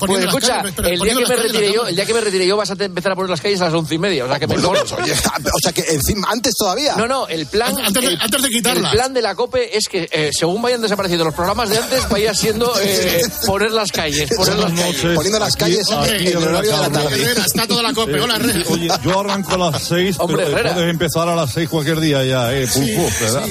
Pues 0.07 0.25
escucha, 0.25 0.63
calles, 0.63 0.75
el 0.79 1.01
día, 1.01 1.15
que 1.15 1.27
me 1.27 1.37
retire 1.37 1.73
yo, 1.73 1.81
cama? 1.81 1.89
el 1.91 1.97
día 1.97 2.07
que 2.07 2.15
me 2.15 2.21
retire 2.21 2.47
yo 2.47 2.57
vas 2.57 2.71
a 2.71 2.75
empezar 2.79 3.13
a 3.13 3.15
poner 3.15 3.31
las 3.31 3.41
calles 3.41 3.61
a 3.61 3.65
las 3.67 3.75
once 3.75 3.95
y 3.95 3.99
media, 3.99 4.25
o 4.25 4.29
sea 4.29 4.39
que 4.39 4.47
mejor. 4.47 4.77
Oye, 5.03 5.13
o 5.55 5.59
sea 5.63 5.73
que 5.73 5.83
encima, 5.93 6.29
antes 6.33 6.55
todavía. 6.57 6.95
No, 6.97 7.07
no, 7.07 7.29
el 7.29 7.47
plan. 7.47 7.77
Antes 7.79 8.03
de- 8.03 8.09
el, 8.11 8.21
antes 8.21 8.43
de 8.43 8.49
quitarlas. 8.49 8.93
El 8.93 8.99
plan 8.99 9.13
de 9.15 9.23
la 9.23 9.35
COPE 9.35 9.77
es 9.77 9.89
que 9.89 10.09
eh, 10.11 10.31
según 10.33 10.63
vayan 10.63 10.81
desapareciendo 10.81 11.25
los 11.25 11.35
programas 11.35 11.69
de 11.71 11.79
antes, 11.79 12.09
vaya 12.09 12.35
siendo 12.35 12.73
eh, 12.81 13.23
poner 13.47 13.73
las 13.73 13.93
calles, 13.93 14.31
poner 14.37 14.57
las 14.57 14.73
calles. 14.73 15.15
Poniendo 15.15 15.39
las 15.39 15.57
calles 15.57 15.89
Hombre, 15.91 16.17
en 16.21 16.27
el 16.29 16.37
horario 16.39 16.71
de 16.73 16.77
la 16.79 16.91
tarde. 16.91 17.15
Herrera, 17.23 17.45
está 17.45 17.67
toda 17.67 17.83
la 17.83 17.93
cope. 17.93 18.21
Hola, 18.21 18.37
Herrera. 18.37 18.65
Oye, 18.69 18.89
yo 19.05 19.21
arranco 19.21 19.55
a 19.55 19.59
las 19.71 19.83
seis, 19.89 20.17
Hombre, 20.19 20.45
pero 20.45 20.57
Herrera. 20.59 20.75
puedes 20.75 20.91
empezar 20.91 21.29
a 21.29 21.35
las 21.37 21.53
seis 21.53 21.69
cualquier 21.69 22.01
día 22.01 22.25
ya, 22.25 22.53
¿eh? 22.55 22.69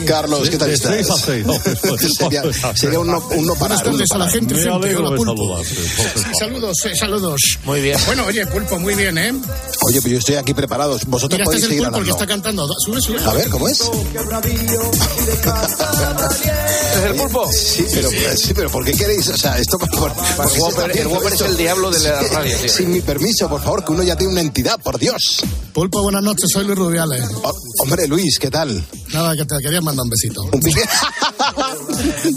Carlos, 0.05 0.49
¿qué 0.49 0.57
tal 0.57 0.69
de 0.69 0.73
estás? 0.75 0.91
seis 0.95 1.09
a 1.09 1.17
seis. 1.17 1.45
No, 1.45 1.53
pues, 1.59 2.13
sería, 2.17 2.43
sería 2.75 2.99
un 2.99 3.07
no, 3.07 3.19
un 3.19 3.45
no 3.45 3.55
parar. 3.55 3.77
Buenas 3.83 3.83
tardes 3.83 4.11
a 4.11 4.17
la 4.17 4.29
gente, 4.29 4.53
Me 4.55 4.69
alegro 4.71 5.09
de 5.11 5.17
saludarte. 5.17 5.75
Saludos, 6.39 6.85
eh, 6.85 6.95
saludos. 6.95 7.41
Muy 7.65 7.81
bien. 7.81 7.97
Bueno, 8.05 8.25
oye, 8.25 8.45
Pulpo, 8.47 8.79
muy 8.79 8.95
bien, 8.95 9.17
¿eh? 9.17 9.33
Oye, 9.87 9.99
pero 10.01 10.13
yo 10.13 10.19
estoy 10.19 10.35
aquí 10.35 10.53
preparado. 10.53 10.97
Vosotros 11.07 11.39
Mira, 11.39 11.43
este 11.43 11.45
podéis 11.45 11.59
es 11.59 11.63
el 11.63 11.69
seguir 11.69 11.85
hablando. 11.85 12.11
está 12.11 12.27
cantando. 12.27 12.68
Sube, 12.77 13.01
sube. 13.01 13.19
A 13.25 13.33
ver, 13.33 13.49
¿cómo 13.49 13.67
es? 13.67 13.81
¿Es 13.81 13.89
el 17.05 17.15
pulpo? 17.15 17.49
Sí, 17.51 17.85
pero, 17.93 18.09
sí, 18.35 18.53
pero 18.53 18.69
¿por 18.69 18.85
qué 18.85 18.93
queréis? 18.93 19.27
O 19.29 19.37
sea, 19.37 19.57
esto 19.57 19.77
por, 19.77 19.89
por- 19.89 20.13
¿por 20.13 20.25
está 20.25 20.43
Whopper- 20.45 20.97
el 20.97 21.07
Whopper 21.07 21.33
es 21.33 21.41
el 21.41 21.57
diablo 21.57 21.89
de 21.91 21.99
la 21.99 22.21
radio, 22.21 22.57
tío. 22.61 22.69
Sin 22.69 22.91
mi 22.91 23.01
permiso, 23.01 23.49
por 23.49 23.61
favor, 23.61 23.83
que 23.85 23.91
uno 23.91 24.03
ya 24.03 24.15
tiene 24.15 24.33
una 24.33 24.41
entidad, 24.41 24.79
por 24.81 24.97
Dios. 24.99 25.41
Pulpo, 25.73 26.01
buenas 26.03 26.23
noches. 26.23 26.49
Soy 26.51 26.65
Luis 26.65 26.77
Rubiales. 26.77 27.23
Oh, 27.43 27.53
hombre, 27.79 28.07
Luis, 28.07 28.37
¿qué 28.39 28.49
tal? 28.49 28.83
Nada, 29.13 29.35
que 29.35 29.45
te 29.45 29.55
quería 29.61 29.81
mandar 29.81 30.03
un 30.03 30.09
besito. 30.09 30.41
Un 30.43 30.59
pique. 30.59 30.83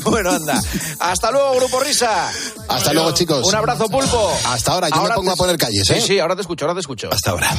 Bueno, 0.05 0.31
anda. 0.31 0.61
Hasta 0.99 1.31
luego, 1.31 1.55
Grupo 1.57 1.81
Risa. 1.81 2.31
Hasta 2.69 2.93
luego, 2.93 3.13
chicos. 3.13 3.47
Un 3.47 3.55
abrazo, 3.55 3.89
Pulpo. 3.89 4.33
Hasta 4.47 4.73
ahora, 4.73 4.89
yo 4.89 5.03
me 5.03 5.11
pongo 5.11 5.31
te- 5.31 5.33
a 5.33 5.37
poner 5.37 5.57
calles, 5.59 5.85
Sí, 5.87 5.95
¿eh? 5.95 6.01
sí, 6.05 6.19
ahora 6.19 6.35
te 6.35 6.41
escucho, 6.43 6.65
ahora 6.65 6.75
te 6.75 6.81
escucho. 6.81 7.09
Hasta 7.13 7.31
ahora. 7.31 7.57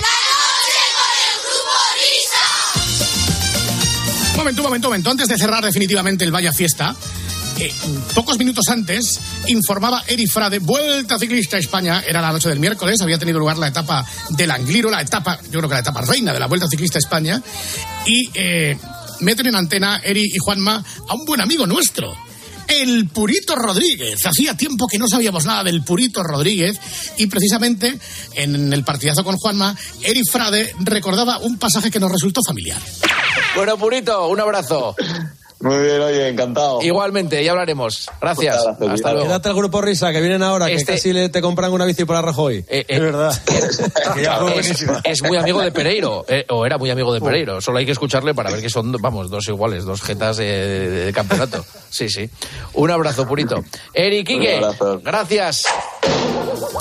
Momento, 4.43 4.63
momento, 4.63 4.87
momento. 4.89 5.09
Antes 5.09 5.29
de 5.29 5.37
cerrar 5.37 5.63
definitivamente 5.63 6.25
el 6.25 6.31
Vaya 6.31 6.51
Fiesta, 6.51 6.93
eh, 7.59 7.73
pocos 8.13 8.37
minutos 8.37 8.67
antes 8.67 9.17
informaba 9.47 10.03
Eri 10.05 10.27
Frade, 10.27 10.59
Vuelta 10.59 11.17
Ciclista 11.17 11.55
a 11.55 11.59
España, 11.61 12.03
era 12.05 12.19
la 12.21 12.33
noche 12.33 12.49
del 12.49 12.59
miércoles, 12.59 12.99
había 12.99 13.17
tenido 13.17 13.39
lugar 13.39 13.57
la 13.57 13.69
etapa 13.69 14.05
del 14.31 14.51
Angliro, 14.51 14.89
la 14.89 14.99
etapa, 14.99 15.39
yo 15.43 15.59
creo 15.59 15.69
que 15.69 15.75
la 15.75 15.79
etapa 15.79 16.01
reina 16.01 16.33
de 16.33 16.41
la 16.41 16.47
Vuelta 16.47 16.67
Ciclista 16.67 16.97
a 16.97 16.99
España, 16.99 17.41
y 18.05 18.31
eh, 18.33 18.77
meten 19.21 19.47
en 19.47 19.55
antena 19.55 20.01
Eri 20.03 20.25
y 20.25 20.37
Juanma 20.39 20.83
a 21.07 21.13
un 21.13 21.23
buen 21.23 21.39
amigo 21.39 21.65
nuestro. 21.65 22.13
El 22.67 23.07
Purito 23.09 23.55
Rodríguez. 23.55 24.25
Hacía 24.25 24.55
tiempo 24.55 24.87
que 24.87 24.97
no 24.97 25.07
sabíamos 25.07 25.45
nada 25.45 25.63
del 25.63 25.83
Purito 25.83 26.23
Rodríguez 26.23 26.79
y 27.17 27.27
precisamente 27.27 27.97
en 28.35 28.71
el 28.73 28.83
partidazo 28.83 29.23
con 29.23 29.37
Juanma, 29.37 29.75
Eri 30.01 30.23
Frade 30.23 30.73
recordaba 30.79 31.39
un 31.39 31.57
pasaje 31.57 31.91
que 31.91 31.99
nos 31.99 32.11
resultó 32.11 32.41
familiar. 32.45 32.81
Bueno, 33.55 33.77
Purito, 33.77 34.27
un 34.27 34.39
abrazo. 34.39 34.95
Muy 35.59 35.77
bien, 35.77 36.01
oye, 36.01 36.27
encantado. 36.27 36.81
Igualmente, 36.81 37.43
ya 37.43 37.51
hablaremos. 37.51 38.09
Gracias. 38.21 38.57
Hasta 38.65 39.11
luego. 39.13 39.27
Quédate 39.27 39.49
al 39.49 39.55
grupo 39.55 39.81
Risa, 39.81 40.11
que 40.11 40.19
vienen 40.19 40.43
ahora, 40.43 40.69
Este- 40.69 40.85
que 40.85 40.91
casi 40.93 41.13
le, 41.13 41.29
te 41.29 41.41
compran 41.41 41.71
una 41.71 41.85
bici 41.85 42.05
para 42.05 42.21
Rajoy. 42.21 42.65
Eh, 42.67 42.85
eh, 42.87 42.99
verdad. 42.99 43.33
es, 44.55 44.85
es 45.03 45.23
muy 45.23 45.37
amigo 45.37 45.61
de 45.61 45.71
Pereiro, 45.71 46.25
eh, 46.27 46.45
o 46.49 46.65
era 46.65 46.77
muy 46.77 46.89
amigo 46.89 47.13
de 47.13 47.21
Pereiro. 47.21 47.61
Solo 47.61 47.77
hay 47.79 47.85
que 47.85 47.91
escucharle 47.93 48.33
para 48.33 48.51
ver 48.51 48.61
que 48.61 48.69
son, 48.69 48.91
vamos, 48.93 49.29
dos 49.29 49.47
iguales, 49.47 49.85
dos 49.85 50.01
jetas 50.01 50.39
eh, 50.39 50.43
de, 50.43 50.89
de 51.05 51.13
campeonato. 51.13 51.63
Sí, 51.89 52.09
sí. 52.09 52.29
Un 52.73 52.91
abrazo, 52.91 53.25
Purito. 53.27 53.63
Eri, 53.93 54.23
Quique, 54.23 54.57
Un 54.57 54.63
abrazo. 54.65 55.01
gracias. 55.03 55.65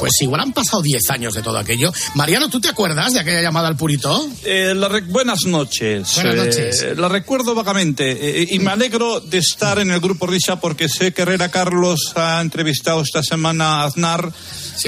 Pues 0.02 0.14
igual 0.20 0.40
han 0.40 0.52
pasado 0.52 0.82
10 0.82 1.10
años 1.10 1.32
de 1.32 1.42
todo 1.42 1.56
aquello. 1.58 1.92
Mariano, 2.16 2.48
¿tú 2.50 2.60
te 2.60 2.68
acuerdas 2.68 3.12
de 3.14 3.20
aquella 3.20 3.40
llamada 3.40 3.68
al 3.68 3.76
Purito? 3.76 4.28
Eh, 4.44 4.74
la 4.76 4.88
re- 4.88 5.02
buenas 5.02 5.44
noches. 5.46 6.16
Buenas 6.16 6.34
Eh, 6.34 6.64
noches. 6.66 6.98
la 6.98 7.08
recuerdo 7.08 7.54
vagamente 7.54 8.40
eh, 8.42 8.48
y 8.50 8.58
me 8.58 8.72
alegro 8.72 9.20
de 9.20 9.38
estar 9.38 9.78
en 9.78 9.92
el 9.92 10.00
grupo 10.00 10.26
Risa 10.26 10.58
porque 10.58 10.88
sé 10.88 11.12
que 11.14 11.22
Herrera 11.22 11.50
Carlos 11.50 12.14
ha 12.16 12.40
entrevistado 12.40 13.00
esta 13.02 13.22
semana 13.22 13.82
a 13.82 13.84
Aznar. 13.84 14.26
O 14.26 14.32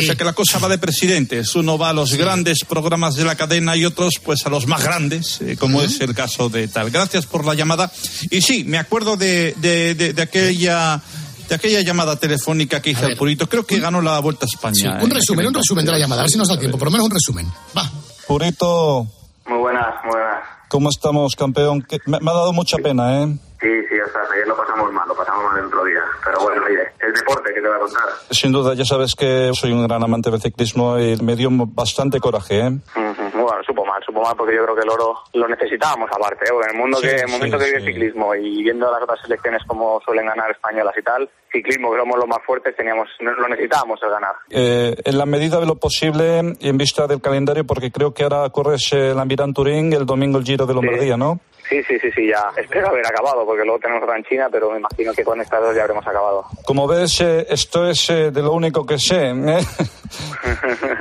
sea 0.02 0.16
que 0.16 0.24
la 0.24 0.32
cosa 0.32 0.58
va 0.58 0.68
de 0.68 0.78
presidentes. 0.78 1.54
Uno 1.54 1.78
va 1.78 1.90
a 1.90 1.92
los 1.92 2.14
grandes 2.14 2.64
programas 2.68 3.14
de 3.14 3.24
la 3.24 3.36
cadena 3.36 3.76
y 3.76 3.84
otros 3.84 4.14
pues 4.20 4.44
a 4.46 4.48
los 4.50 4.66
más 4.66 4.82
grandes, 4.82 5.40
eh, 5.42 5.56
como 5.56 5.80
es 5.80 6.00
el 6.00 6.12
caso 6.12 6.48
de 6.48 6.66
tal. 6.66 6.90
Gracias 6.90 7.26
por 7.26 7.44
la 7.44 7.54
llamada. 7.54 7.92
Y 8.32 8.40
sí, 8.40 8.64
me 8.64 8.78
acuerdo 8.78 9.16
de, 9.16 9.54
de- 9.58 9.94
de- 9.94 10.12
de 10.12 10.22
aquella... 10.22 11.00
De 11.48 11.54
aquella 11.54 11.80
llamada 11.82 12.16
telefónica 12.16 12.80
que 12.80 12.90
hice 12.90 13.04
al 13.04 13.16
Purito, 13.16 13.46
creo 13.48 13.64
que 13.64 13.78
ganó 13.78 14.00
la 14.00 14.18
Vuelta 14.20 14.46
a 14.46 14.48
España. 14.52 14.74
Sí, 14.74 14.86
en 14.86 15.02
un 15.02 15.10
resumen, 15.10 15.46
un 15.46 15.54
resumen 15.54 15.84
de 15.84 15.92
la 15.92 15.98
llamada, 15.98 16.22
a 16.22 16.24
ver 16.24 16.30
si 16.30 16.38
nos 16.38 16.48
da 16.48 16.58
tiempo, 16.58 16.78
por 16.78 16.86
lo 16.88 16.92
menos 16.92 17.06
un 17.06 17.12
resumen. 17.12 17.46
Va. 17.76 17.82
Purito, 18.26 19.06
Muy 19.46 19.58
buenas, 19.58 19.94
muy 20.04 20.12
buenas. 20.12 20.42
¿cómo 20.68 20.88
estamos, 20.88 21.34
campeón? 21.36 21.86
Me 22.06 22.16
ha 22.16 22.34
dado 22.34 22.52
mucha 22.52 22.78
pena, 22.78 23.22
¿eh? 23.22 23.26
Sí, 23.60 23.68
sí, 23.88 23.94
o 24.00 24.10
sea, 24.12 24.22
ayer 24.32 24.48
lo 24.48 24.56
pasamos 24.56 24.90
mal, 24.92 25.06
lo 25.06 25.14
pasamos 25.14 25.44
mal 25.44 25.58
el 25.58 25.66
otro 25.66 25.84
día. 25.84 26.00
Pero 26.24 26.40
bueno, 26.40 26.62
oye, 26.66 26.80
el 27.00 27.12
deporte 27.12 27.52
que 27.52 27.60
te 27.60 27.66
voy 27.68 27.76
a 27.76 27.80
contar. 27.80 28.02
Sin 28.30 28.52
duda, 28.52 28.74
ya 28.74 28.84
sabes 28.84 29.14
que 29.14 29.50
soy 29.54 29.72
un 29.72 29.86
gran 29.86 30.02
amante 30.02 30.30
del 30.30 30.40
ciclismo 30.40 30.98
y 30.98 31.16
me 31.22 31.36
dio 31.36 31.48
bastante 31.52 32.18
coraje, 32.20 32.60
¿eh? 32.60 32.68
Ujú, 32.68 33.42
Bueno, 33.44 33.62
supo 33.66 33.84
mal, 33.84 34.02
supo 34.04 34.22
mal 34.22 34.34
porque 34.36 34.54
yo 34.56 34.62
creo 34.64 34.74
que 34.74 34.82
el 34.82 34.88
oro 34.90 35.14
lo 35.34 35.46
necesitábamos 35.48 36.10
aparte. 36.10 36.46
¿eh? 36.46 36.54
En 36.64 36.70
el 36.70 36.80
mundo 36.80 36.96
Sí, 36.98 37.08
que, 37.08 37.14
en 37.14 37.20
el 37.20 37.26
sí, 37.28 37.32
momento 37.32 37.58
que 37.58 37.64
vive 37.66 37.80
sí. 37.80 37.86
el 37.86 37.92
ciclismo 37.92 38.34
y 38.34 38.62
viendo 38.62 38.90
las 38.90 39.02
otras 39.02 39.20
selecciones 39.20 39.62
como 39.66 40.00
suelen 40.04 40.26
ganar 40.26 40.50
españolas 40.50 40.94
y 40.98 41.02
tal, 41.02 41.28
ciclismo 41.54 41.92
que 41.92 41.98
somos 41.98 42.18
los 42.18 42.28
más 42.28 42.44
fuertes, 42.44 42.74
teníamos, 42.76 43.08
lo 43.20 43.48
necesitábamos 43.48 44.00
el 44.02 44.10
ganar. 44.10 44.34
Eh, 44.50 44.94
en 45.04 45.18
la 45.18 45.26
medida 45.26 45.60
de 45.60 45.66
lo 45.66 45.76
posible 45.76 46.42
y 46.58 46.68
en 46.68 46.76
vista 46.76 47.06
del 47.06 47.20
calendario, 47.20 47.64
porque 47.64 47.90
creo 47.90 48.12
que 48.12 48.24
ahora 48.24 48.50
corres 48.50 48.92
el 48.92 49.18
Almirán 49.18 49.54
Turín, 49.54 49.92
el 49.92 50.04
domingo 50.04 50.38
el 50.38 50.44
Giro 50.44 50.66
de 50.66 50.74
Lombardía, 50.74 51.16
¿no? 51.16 51.40
Sí, 51.68 51.82
sí, 51.84 51.98
sí, 51.98 52.10
sí, 52.14 52.28
ya. 52.28 52.50
Espero 52.56 52.88
haber 52.88 53.06
acabado 53.06 53.46
porque 53.46 53.64
luego 53.64 53.78
tenemos 53.78 54.02
otra 54.02 54.18
en 54.18 54.24
China, 54.24 54.48
pero 54.50 54.70
me 54.70 54.78
imagino 54.78 55.14
que 55.14 55.24
con 55.24 55.40
estas 55.40 55.62
dos 55.62 55.74
ya 55.74 55.82
habremos 55.82 56.06
acabado. 56.06 56.44
Como 56.66 56.86
ves, 56.86 57.20
eh, 57.22 57.46
esto 57.48 57.88
es 57.88 58.10
eh, 58.10 58.30
de 58.30 58.42
lo 58.42 58.52
único 58.52 58.84
que 58.84 58.98
sé. 58.98 59.30
¿eh? 59.30 59.60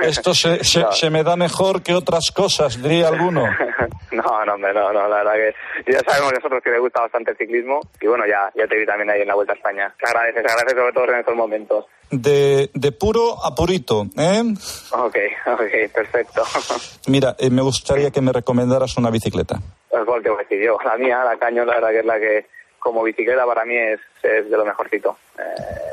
esto 0.00 0.32
se, 0.32 0.64
se, 0.64 0.84
se 0.90 1.10
me 1.10 1.22
da 1.22 1.36
mejor 1.36 1.82
que 1.82 1.92
otras 1.92 2.30
cosas, 2.34 2.82
diría 2.82 3.08
alguno. 3.08 3.44
No, 4.14 4.44
no, 4.44 4.56
no, 4.56 4.72
no, 4.72 5.08
la 5.08 5.24
verdad 5.24 5.32
que 5.34 5.92
ya 5.92 5.98
sabemos 6.06 6.32
nosotros 6.34 6.62
que 6.62 6.70
le 6.70 6.78
gusta 6.78 7.00
bastante 7.00 7.32
el 7.32 7.36
ciclismo 7.36 7.80
y 8.00 8.06
bueno, 8.06 8.24
ya, 8.26 8.48
ya 8.54 8.66
te 8.68 8.78
vi 8.78 8.86
también 8.86 9.10
ahí 9.10 9.22
en 9.22 9.26
la 9.28 9.34
Vuelta 9.34 9.54
a 9.54 9.56
España. 9.56 9.92
Se 9.98 10.06
agradece, 10.06 10.43
se 10.44 10.52
agradece 10.52 10.76
sobre 10.76 10.92
todo 10.92 11.12
en 11.12 11.20
estos 11.20 11.34
momentos. 11.34 11.86
De, 12.10 12.70
de 12.74 12.92
puro 12.92 13.44
a 13.44 13.54
purito, 13.54 14.06
¿eh? 14.16 14.42
Ok, 14.90 15.16
ok, 15.46 15.92
perfecto. 15.92 16.42
Mira, 17.08 17.34
eh, 17.38 17.50
me 17.50 17.62
gustaría 17.62 18.10
que 18.10 18.20
me 18.20 18.32
recomendaras 18.32 18.96
una 18.98 19.10
bicicleta. 19.10 19.58
Pues 19.88 20.04
cuál 20.04 20.22
te 20.22 20.28
voy 20.28 20.40
a 20.40 20.42
decir 20.42 20.64
yo. 20.64 20.76
La 20.84 20.96
mía, 20.96 21.24
la 21.24 21.36
caño, 21.38 21.64
la 21.64 21.74
verdad 21.74 21.90
que 21.90 21.98
es 22.00 22.04
la 22.04 22.18
que 22.18 22.46
como 22.84 23.02
bicicleta 23.02 23.44
para 23.46 23.64
mí 23.64 23.74
es, 23.76 23.98
es 24.22 24.48
de 24.50 24.56
lo 24.56 24.64
mejorcito. 24.64 25.16
Eh, 25.38 25.42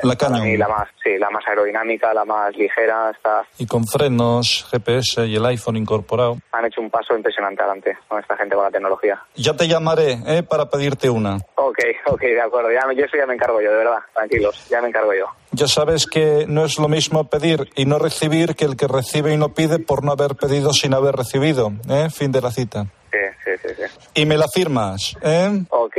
La 0.03 0.13
para 0.15 0.29
Canyon. 0.33 0.43
mí 0.45 0.57
la 0.57 0.67
más, 0.67 0.87
sí, 1.03 1.17
la 1.17 1.29
más 1.31 1.47
aerodinámica, 1.47 2.13
la 2.13 2.25
más 2.25 2.55
ligera, 2.55 3.09
está, 3.09 3.43
Y 3.57 3.65
con 3.65 3.87
frenos, 3.87 4.67
GPS 4.69 5.25
y 5.25 5.35
el 5.37 5.45
iPhone 5.45 5.77
incorporado. 5.77 6.37
han 6.51 6.65
hecho 6.65 6.81
un 6.81 6.89
paso 6.89 7.15
impresionante 7.15 7.63
adelante 7.63 7.97
con 8.07 8.19
esta 8.19 8.35
gente 8.37 8.55
con 8.55 8.65
la 8.65 8.71
tecnología. 8.71 9.19
Ya 9.35 9.55
te 9.55 9.67
llamaré, 9.67 10.19
¿eh? 10.27 10.43
Para 10.43 10.69
pedirte 10.69 11.09
una. 11.09 11.37
Ok, 11.55 11.79
ok, 12.07 12.21
de 12.21 12.41
acuerdo. 12.41 12.69
Ya, 12.71 12.81
yo 12.93 13.05
eso 13.05 13.17
ya 13.17 13.25
me 13.25 13.33
encargo 13.35 13.61
yo, 13.61 13.71
de 13.71 13.77
verdad. 13.77 13.99
Tranquilos, 14.13 14.67
ya 14.69 14.81
me 14.81 14.89
encargo 14.89 15.13
yo. 15.13 15.25
Ya 15.53 15.67
sabes 15.67 16.05
que 16.05 16.45
no 16.47 16.65
es 16.65 16.77
lo 16.77 16.87
mismo 16.89 17.29
pedir 17.29 17.69
y 17.75 17.85
no 17.85 17.97
recibir 17.99 18.55
que 18.55 18.65
el 18.65 18.75
que 18.77 18.87
recibe 18.87 19.33
y 19.33 19.37
no 19.37 19.53
pide 19.53 19.79
por 19.79 20.03
no 20.03 20.11
haber 20.11 20.35
pedido 20.35 20.71
sin 20.73 20.93
haber 20.93 21.15
recibido, 21.15 21.71
¿eh? 21.89 22.09
Fin 22.13 22.31
de 22.31 22.41
la 22.41 22.51
cita. 22.51 22.85
Sí, 23.11 23.17
sí, 23.43 23.51
sí, 23.61 23.73
sí. 23.75 24.09
Y 24.21 24.25
me 24.25 24.37
la 24.37 24.47
firmas, 24.53 25.17
¿eh? 25.21 25.63
Ok, 25.69 25.97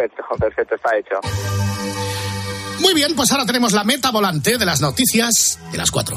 perfecto, 0.00 0.24
perfecto, 0.38 0.74
está 0.76 0.96
hecho. 0.96 1.20
Muy 2.80 2.94
bien, 2.94 3.14
pues 3.14 3.30
ahora 3.32 3.44
tenemos 3.44 3.72
la 3.72 3.84
meta 3.84 4.10
volante 4.10 4.56
de 4.56 4.64
las 4.64 4.80
noticias 4.80 5.58
de 5.70 5.78
las 5.78 5.90
4. 5.90 6.16